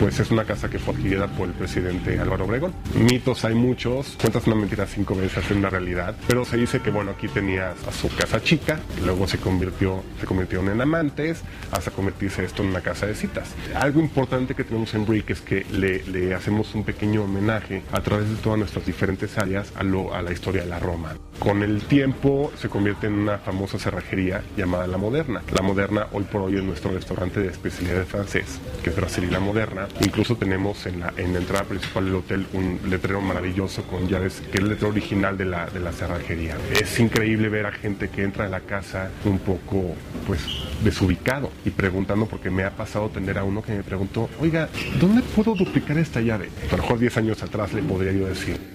pues 0.00 0.18
es 0.20 0.30
una 0.30 0.44
casa 0.44 0.70
que 0.70 0.78
fue 0.78 0.94
adquirida 0.94 1.26
por 1.28 1.48
el 1.48 1.54
presidente 1.54 2.18
Álvaro 2.18 2.44
Obregón. 2.46 2.72
Mitos 2.94 3.44
hay 3.44 3.54
muchos, 3.54 4.16
cuentas 4.20 4.46
una 4.46 4.56
mentira 4.56 4.86
cinco 4.86 5.14
veces, 5.14 5.44
es 5.44 5.50
una 5.50 5.70
realidad, 5.70 6.16
pero 6.26 6.44
se 6.44 6.56
dice 6.56 6.80
que 6.80 6.90
bueno, 6.90 7.12
aquí 7.12 7.28
tenías 7.28 7.74
a 7.86 7.92
su 7.92 8.08
casa 8.14 8.42
chica, 8.42 8.80
luego 9.04 9.26
se 9.26 9.38
convirtió, 9.38 10.02
se 10.20 10.26
convirtieron 10.26 10.68
en 10.70 10.80
amantes, 10.80 11.42
hasta 11.70 11.90
convertirse 11.90 12.44
esto 12.44 12.62
en 12.62 12.70
una 12.70 12.80
casa 12.80 13.06
de 13.06 13.14
citas. 13.14 13.50
Algo 13.74 14.00
importante 14.00 14.54
que 14.54 14.64
tenemos 14.64 14.94
en 14.94 15.04
Brick 15.06 15.30
es 15.30 15.40
que 15.40 15.66
le, 15.70 16.34
hacemos 16.34 16.74
un 16.74 16.84
pequeño 16.84 17.24
homenaje 17.24 17.82
a 17.92 18.00
través 18.00 18.28
de 18.28 18.36
todas 18.36 18.58
nuestras 18.58 18.86
diferentes 18.86 19.36
áreas 19.38 19.72
a 19.76 19.82
la 20.22 20.32
historia 20.32 20.53
de 20.60 20.66
la 20.66 20.78
Roma. 20.78 21.14
Con 21.38 21.62
el 21.62 21.82
tiempo 21.82 22.52
se 22.56 22.68
convierte 22.68 23.08
en 23.08 23.14
una 23.14 23.38
famosa 23.38 23.78
cerrajería 23.78 24.42
llamada 24.56 24.86
La 24.86 24.98
Moderna. 24.98 25.42
La 25.52 25.62
Moderna 25.62 26.06
hoy 26.12 26.24
por 26.24 26.42
hoy 26.42 26.56
es 26.56 26.62
nuestro 26.62 26.92
restaurante 26.92 27.40
de 27.40 27.48
especialidad 27.48 28.04
francés, 28.04 28.60
que 28.82 28.90
es 28.90 28.96
Brasil 28.96 29.24
y 29.24 29.30
La 29.30 29.40
Moderna. 29.40 29.88
Incluso 30.00 30.36
tenemos 30.36 30.86
en 30.86 31.00
la, 31.00 31.12
en 31.16 31.32
la 31.32 31.40
entrada 31.40 31.64
principal 31.64 32.04
del 32.04 32.14
hotel 32.14 32.46
un 32.52 32.78
letrero 32.88 33.20
maravilloso 33.20 33.82
con 33.82 34.08
llaves, 34.08 34.42
que 34.50 34.58
es 34.58 34.62
el 34.62 34.68
letrero 34.68 34.90
original 34.90 35.36
de 35.36 35.44
la, 35.44 35.66
de 35.66 35.80
la 35.80 35.92
cerrajería. 35.92 36.56
Es 36.80 36.98
increíble 37.00 37.48
ver 37.48 37.66
a 37.66 37.72
gente 37.72 38.08
que 38.08 38.22
entra 38.22 38.46
a 38.46 38.48
la 38.48 38.60
casa 38.60 39.10
un 39.24 39.38
poco, 39.38 39.94
pues, 40.26 40.40
desubicado 40.82 41.50
y 41.64 41.70
preguntando, 41.70 42.26
porque 42.26 42.50
me 42.50 42.64
ha 42.64 42.70
pasado 42.70 43.08
tener 43.08 43.38
a 43.38 43.44
uno 43.44 43.62
que 43.62 43.72
me 43.72 43.82
preguntó, 43.82 44.30
oiga, 44.40 44.68
¿dónde 45.00 45.22
puedo 45.22 45.54
duplicar 45.54 45.98
esta 45.98 46.20
llave? 46.20 46.48
A 46.68 46.76
lo 46.76 46.82
mejor 46.82 46.98
10 46.98 47.16
años 47.18 47.42
atrás 47.42 47.72
le 47.72 47.82
podría 47.82 48.12
yo 48.12 48.26
decir, 48.26 48.73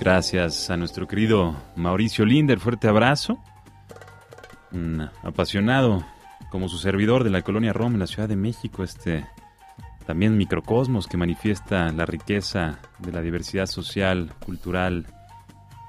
Gracias 0.00 0.70
a 0.70 0.78
nuestro 0.78 1.06
querido 1.06 1.54
Mauricio 1.76 2.24
Linder, 2.24 2.58
fuerte 2.58 2.88
abrazo. 2.88 3.38
Un 4.72 5.02
apasionado 5.22 6.02
como 6.50 6.70
su 6.70 6.78
servidor 6.78 7.22
de 7.22 7.28
la 7.28 7.42
colonia 7.42 7.74
Roma 7.74 7.96
en 7.96 8.00
la 8.00 8.06
Ciudad 8.06 8.26
de 8.26 8.34
México, 8.34 8.82
este 8.82 9.26
también 10.06 10.38
microcosmos 10.38 11.06
que 11.06 11.18
manifiesta 11.18 11.92
la 11.92 12.06
riqueza 12.06 12.78
de 12.98 13.12
la 13.12 13.20
diversidad 13.20 13.66
social, 13.66 14.32
cultural 14.42 15.06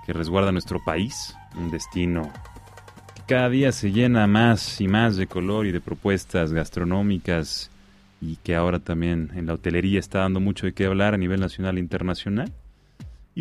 que 0.05 0.11
resguarda 0.11 0.51
nuestro 0.51 0.83
país, 0.83 1.33
un 1.55 1.71
destino 1.71 2.33
que 3.15 3.21
cada 3.25 3.47
día 3.47 3.71
se 3.71 3.93
llena 3.93 4.27
más 4.27 4.81
y 4.81 4.89
más 4.89 5.15
de 5.15 5.27
color 5.27 5.67
y 5.67 5.71
de 5.71 5.79
propuestas 5.79 6.51
gastronómicas 6.51 7.71
y 8.19 8.35
que 8.35 8.57
ahora 8.57 8.79
también 8.79 9.31
en 9.35 9.45
la 9.45 9.53
hotelería 9.53 9.99
está 9.99 10.19
dando 10.19 10.41
mucho 10.41 10.65
de 10.65 10.73
qué 10.73 10.85
hablar 10.85 11.13
a 11.13 11.17
nivel 11.17 11.39
nacional 11.39 11.77
e 11.77 11.79
internacional. 11.79 12.51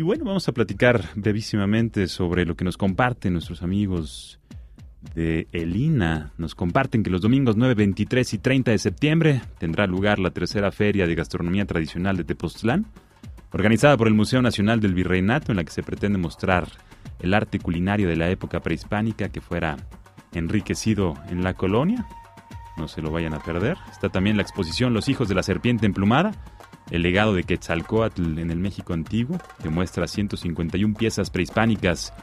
Y 0.01 0.03
bueno, 0.03 0.25
vamos 0.25 0.47
a 0.47 0.51
platicar 0.51 1.09
brevísimamente 1.13 2.07
sobre 2.07 2.43
lo 2.43 2.55
que 2.55 2.65
nos 2.65 2.75
comparten 2.75 3.33
nuestros 3.33 3.61
amigos 3.61 4.39
de 5.13 5.47
Elina. 5.51 6.31
Nos 6.39 6.55
comparten 6.55 7.03
que 7.03 7.11
los 7.11 7.21
domingos 7.21 7.55
9, 7.55 7.75
23 7.75 8.33
y 8.33 8.37
30 8.39 8.71
de 8.71 8.79
septiembre 8.79 9.41
tendrá 9.59 9.85
lugar 9.85 10.17
la 10.17 10.31
tercera 10.31 10.71
feria 10.71 11.05
de 11.05 11.13
gastronomía 11.13 11.67
tradicional 11.67 12.17
de 12.17 12.23
Tepoztlán, 12.23 12.87
organizada 13.51 13.95
por 13.95 14.07
el 14.07 14.15
Museo 14.15 14.41
Nacional 14.41 14.79
del 14.79 14.95
Virreinato, 14.95 15.51
en 15.51 15.57
la 15.57 15.63
que 15.63 15.71
se 15.71 15.83
pretende 15.83 16.17
mostrar 16.17 16.67
el 17.19 17.35
arte 17.35 17.59
culinario 17.59 18.07
de 18.07 18.15
la 18.15 18.31
época 18.31 18.59
prehispánica 18.59 19.29
que 19.29 19.39
fuera 19.39 19.77
enriquecido 20.33 21.13
en 21.29 21.43
la 21.43 21.53
colonia. 21.53 22.07
No 22.75 22.87
se 22.87 23.03
lo 23.03 23.11
vayan 23.11 23.35
a 23.35 23.43
perder. 23.43 23.77
Está 23.91 24.09
también 24.09 24.35
la 24.35 24.41
exposición 24.41 24.95
Los 24.95 25.09
hijos 25.09 25.29
de 25.29 25.35
la 25.35 25.43
serpiente 25.43 25.85
emplumada, 25.85 26.31
el 26.91 27.01
legado 27.01 27.33
de 27.33 27.43
Quetzalcoatl 27.43 28.37
en 28.37 28.51
el 28.51 28.59
México 28.59 28.93
antiguo, 28.93 29.39
que 29.63 29.69
muestra 29.69 30.07
151 30.07 30.93
piezas 30.95 31.29
prehispánicas 31.29 32.13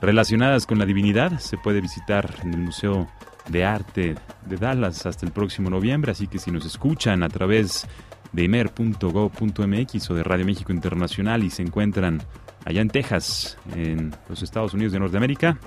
relacionadas 0.00 0.66
con 0.66 0.78
la 0.78 0.86
divinidad. 0.86 1.38
Se 1.38 1.58
puede 1.58 1.80
visitar 1.80 2.34
en 2.42 2.54
el 2.54 2.60
Museo 2.60 3.06
de 3.48 3.64
Arte 3.64 4.14
de 4.46 4.56
Dallas 4.56 5.06
hasta 5.06 5.26
el 5.26 5.32
próximo 5.32 5.70
noviembre, 5.70 6.12
así 6.12 6.26
que 6.26 6.38
si 6.38 6.50
nos 6.50 6.64
escuchan 6.64 7.22
a 7.22 7.28
través 7.28 7.86
de 8.32 8.44
imer.go.mx 8.44 10.10
o 10.10 10.14
de 10.14 10.22
Radio 10.24 10.46
México 10.46 10.72
Internacional 10.72 11.44
y 11.44 11.50
se 11.50 11.62
encuentran 11.62 12.22
allá 12.64 12.80
en 12.80 12.88
Texas, 12.88 13.58
en 13.76 14.14
los 14.28 14.42
Estados 14.42 14.74
Unidos 14.74 14.92
de 14.92 15.00
Norteamérica, 15.00 15.58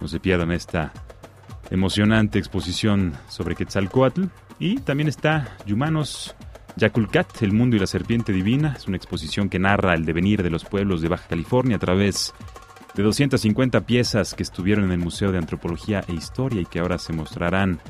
no 0.00 0.08
se 0.08 0.18
pierdan 0.18 0.50
esta 0.50 0.92
emocionante 1.70 2.38
exposición 2.38 3.12
sobre 3.28 3.54
Quetzalcoatl. 3.54 4.24
Y 4.58 4.78
también 4.78 5.08
está 5.08 5.56
Yumanos 5.66 6.34
Yaculcat, 6.78 7.42
El 7.42 7.52
mundo 7.52 7.76
y 7.76 7.78
la 7.78 7.86
serpiente 7.86 8.32
divina, 8.32 8.74
es 8.76 8.86
una 8.86 8.96
exposición 8.96 9.48
que 9.48 9.58
narra 9.58 9.94
el 9.94 10.04
devenir 10.04 10.42
de 10.42 10.50
los 10.50 10.64
pueblos 10.64 11.02
de 11.02 11.08
Baja 11.08 11.26
California 11.28 11.76
a 11.76 11.80
través 11.80 12.34
de 12.94 13.02
250 13.02 13.80
piezas 13.82 14.34
que 14.34 14.44
estuvieron 14.44 14.84
en 14.84 14.92
el 14.92 14.98
Museo 14.98 15.32
de 15.32 15.38
Antropología 15.38 16.04
e 16.06 16.12
Historia 16.12 16.60
y 16.60 16.66
que 16.66 16.78
ahora 16.78 16.98
se 16.98 17.12
mostrarán 17.12 17.80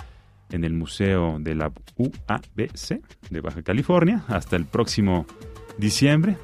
en 0.51 0.65
el 0.65 0.73
Museo 0.73 1.37
de 1.39 1.55
la 1.55 1.71
UABC 1.97 3.01
de 3.31 3.41
Baja 3.41 3.63
California 3.63 4.25
hasta 4.29 4.57
el 4.57 4.65
próximo 4.65 5.27
diciembre. 5.77 6.37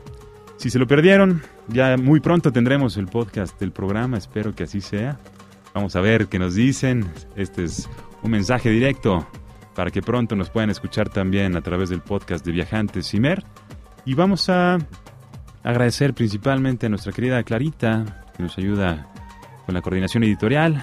Si 0.58 0.70
se 0.70 0.78
lo 0.78 0.86
perdieron, 0.86 1.42
ya 1.68 1.96
muy 1.96 2.20
pronto 2.20 2.52
tendremos 2.52 2.96
el 2.98 3.06
podcast 3.06 3.58
del 3.58 3.72
programa, 3.72 4.18
espero 4.18 4.54
que 4.54 4.64
así 4.64 4.82
sea. 4.82 5.18
Vamos 5.72 5.96
a 5.96 6.00
ver 6.00 6.26
qué 6.26 6.38
nos 6.38 6.54
dicen. 6.54 7.06
Este 7.36 7.64
es 7.64 7.88
un 8.22 8.30
mensaje 8.30 8.70
directo 8.70 9.26
para 9.74 9.90
que 9.90 10.02
pronto 10.02 10.36
nos 10.36 10.50
puedan 10.50 10.70
escuchar 10.70 11.08
también 11.08 11.56
a 11.56 11.60
través 11.60 11.88
del 11.88 12.00
podcast 12.00 12.44
de 12.44 12.52
Viajantes 12.52 13.08
Cimer. 13.08 13.44
Y 14.04 14.14
vamos 14.14 14.48
a 14.48 14.78
agradecer 15.62 16.14
principalmente 16.14 16.86
a 16.86 16.88
nuestra 16.88 17.12
querida 17.12 17.42
Clarita, 17.42 18.24
que 18.36 18.42
nos 18.42 18.56
ayuda 18.58 19.08
con 19.66 19.74
la 19.74 19.82
coordinación 19.82 20.24
editorial, 20.24 20.82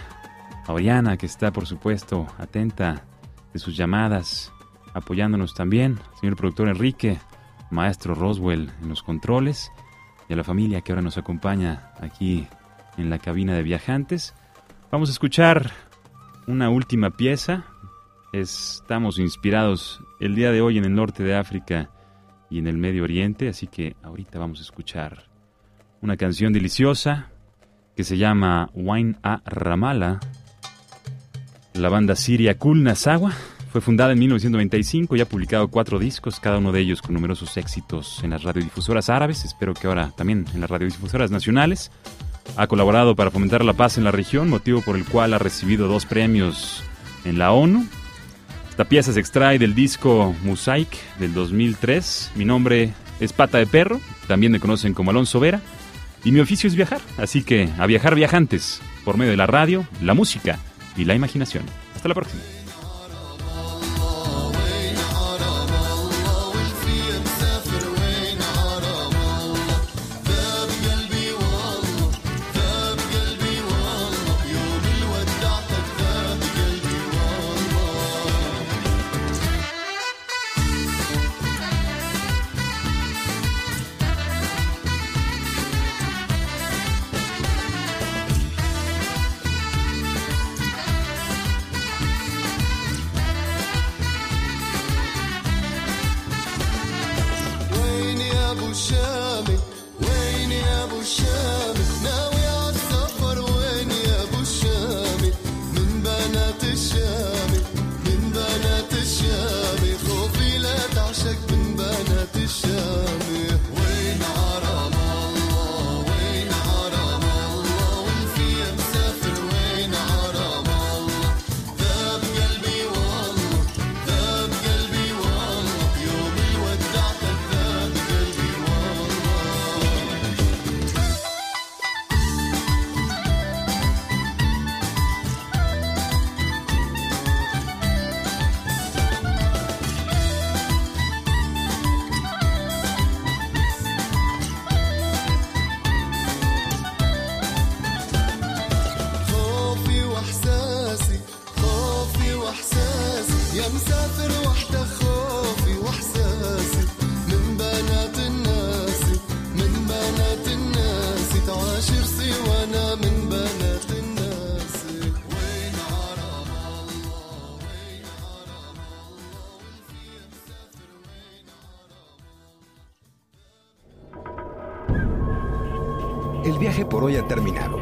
a 0.67 0.73
Oriana, 0.73 1.17
que 1.17 1.25
está 1.25 1.51
por 1.51 1.65
supuesto 1.65 2.27
atenta 2.37 3.03
de 3.53 3.59
sus 3.59 3.77
llamadas, 3.77 4.51
apoyándonos 4.93 5.53
también, 5.53 5.99
señor 6.19 6.35
productor 6.35 6.67
Enrique, 6.67 7.19
maestro 7.69 8.15
Roswell 8.15 8.71
en 8.81 8.89
los 8.89 9.03
controles, 9.03 9.71
y 10.27 10.33
a 10.33 10.35
la 10.35 10.43
familia 10.43 10.81
que 10.81 10.91
ahora 10.91 11.01
nos 11.01 11.17
acompaña 11.17 11.91
aquí 11.99 12.47
en 12.97 13.09
la 13.09 13.19
cabina 13.19 13.53
de 13.53 13.63
viajantes. 13.63 14.33
Vamos 14.91 15.09
a 15.09 15.13
escuchar 15.13 15.71
una 16.47 16.69
última 16.69 17.11
pieza 17.11 17.65
Estamos 18.33 19.19
inspirados 19.19 20.01
el 20.21 20.35
día 20.35 20.51
de 20.51 20.61
hoy 20.61 20.77
en 20.77 20.85
el 20.85 20.95
norte 20.95 21.21
de 21.21 21.35
África 21.35 21.89
y 22.49 22.59
en 22.59 22.67
el 22.67 22.77
Medio 22.77 23.03
Oriente, 23.03 23.49
así 23.49 23.67
que 23.67 23.97
ahorita 24.01 24.39
vamos 24.39 24.59
a 24.59 24.61
escuchar 24.61 25.25
una 26.01 26.15
canción 26.15 26.53
deliciosa 26.53 27.29
que 27.93 28.05
se 28.05 28.17
llama 28.17 28.69
Wine 28.73 29.17
a 29.21 29.41
Ramala. 29.45 30.21
La 31.73 31.89
banda 31.89 32.15
siria 32.15 32.57
Kul 32.57 32.83
Nasawa 32.83 33.31
Fue 33.69 33.81
fundada 33.81 34.13
en 34.13 34.19
1995 34.19 35.17
y 35.17 35.21
ha 35.21 35.27
publicado 35.27 35.67
cuatro 35.67 35.99
discos, 35.99 36.39
cada 36.39 36.57
uno 36.57 36.71
de 36.71 36.79
ellos 36.79 37.01
con 37.01 37.13
numerosos 37.13 37.57
éxitos 37.57 38.23
en 38.23 38.29
las 38.29 38.43
radiodifusoras 38.43 39.09
árabes, 39.09 39.43
espero 39.43 39.73
que 39.73 39.87
ahora 39.87 40.13
también 40.15 40.45
en 40.53 40.61
las 40.61 40.69
radiodifusoras 40.69 41.31
nacionales. 41.31 41.91
Ha 42.55 42.67
colaborado 42.67 43.13
para 43.13 43.29
fomentar 43.29 43.65
la 43.65 43.73
paz 43.73 43.97
en 43.97 44.05
la 44.05 44.11
región, 44.11 44.49
motivo 44.49 44.81
por 44.81 44.95
el 44.95 45.03
cual 45.03 45.33
ha 45.33 45.37
recibido 45.37 45.89
dos 45.89 46.05
premios 46.05 46.81
en 47.25 47.37
la 47.37 47.51
ONU. 47.51 47.85
Esta 48.81 48.89
pieza 48.89 49.13
se 49.13 49.19
extrae 49.19 49.59
del 49.59 49.75
disco 49.75 50.35
Mosaic 50.43 50.89
del 51.19 51.35
2003. 51.35 52.31
Mi 52.33 52.45
nombre 52.45 52.91
es 53.19 53.31
Pata 53.31 53.59
de 53.59 53.67
Perro, 53.67 54.01
también 54.27 54.51
me 54.51 54.59
conocen 54.59 54.95
como 54.95 55.11
Alonso 55.11 55.39
Vera, 55.39 55.61
y 56.23 56.31
mi 56.31 56.39
oficio 56.39 56.67
es 56.67 56.75
viajar, 56.75 56.99
así 57.19 57.43
que 57.43 57.69
a 57.77 57.85
viajar 57.85 58.15
viajantes 58.15 58.81
por 59.05 59.17
medio 59.17 59.29
de 59.29 59.37
la 59.37 59.45
radio, 59.45 59.85
la 60.01 60.15
música 60.15 60.57
y 60.97 61.05
la 61.05 61.13
imaginación. 61.13 61.63
Hasta 61.95 62.07
la 62.07 62.15
próxima. 62.15 62.41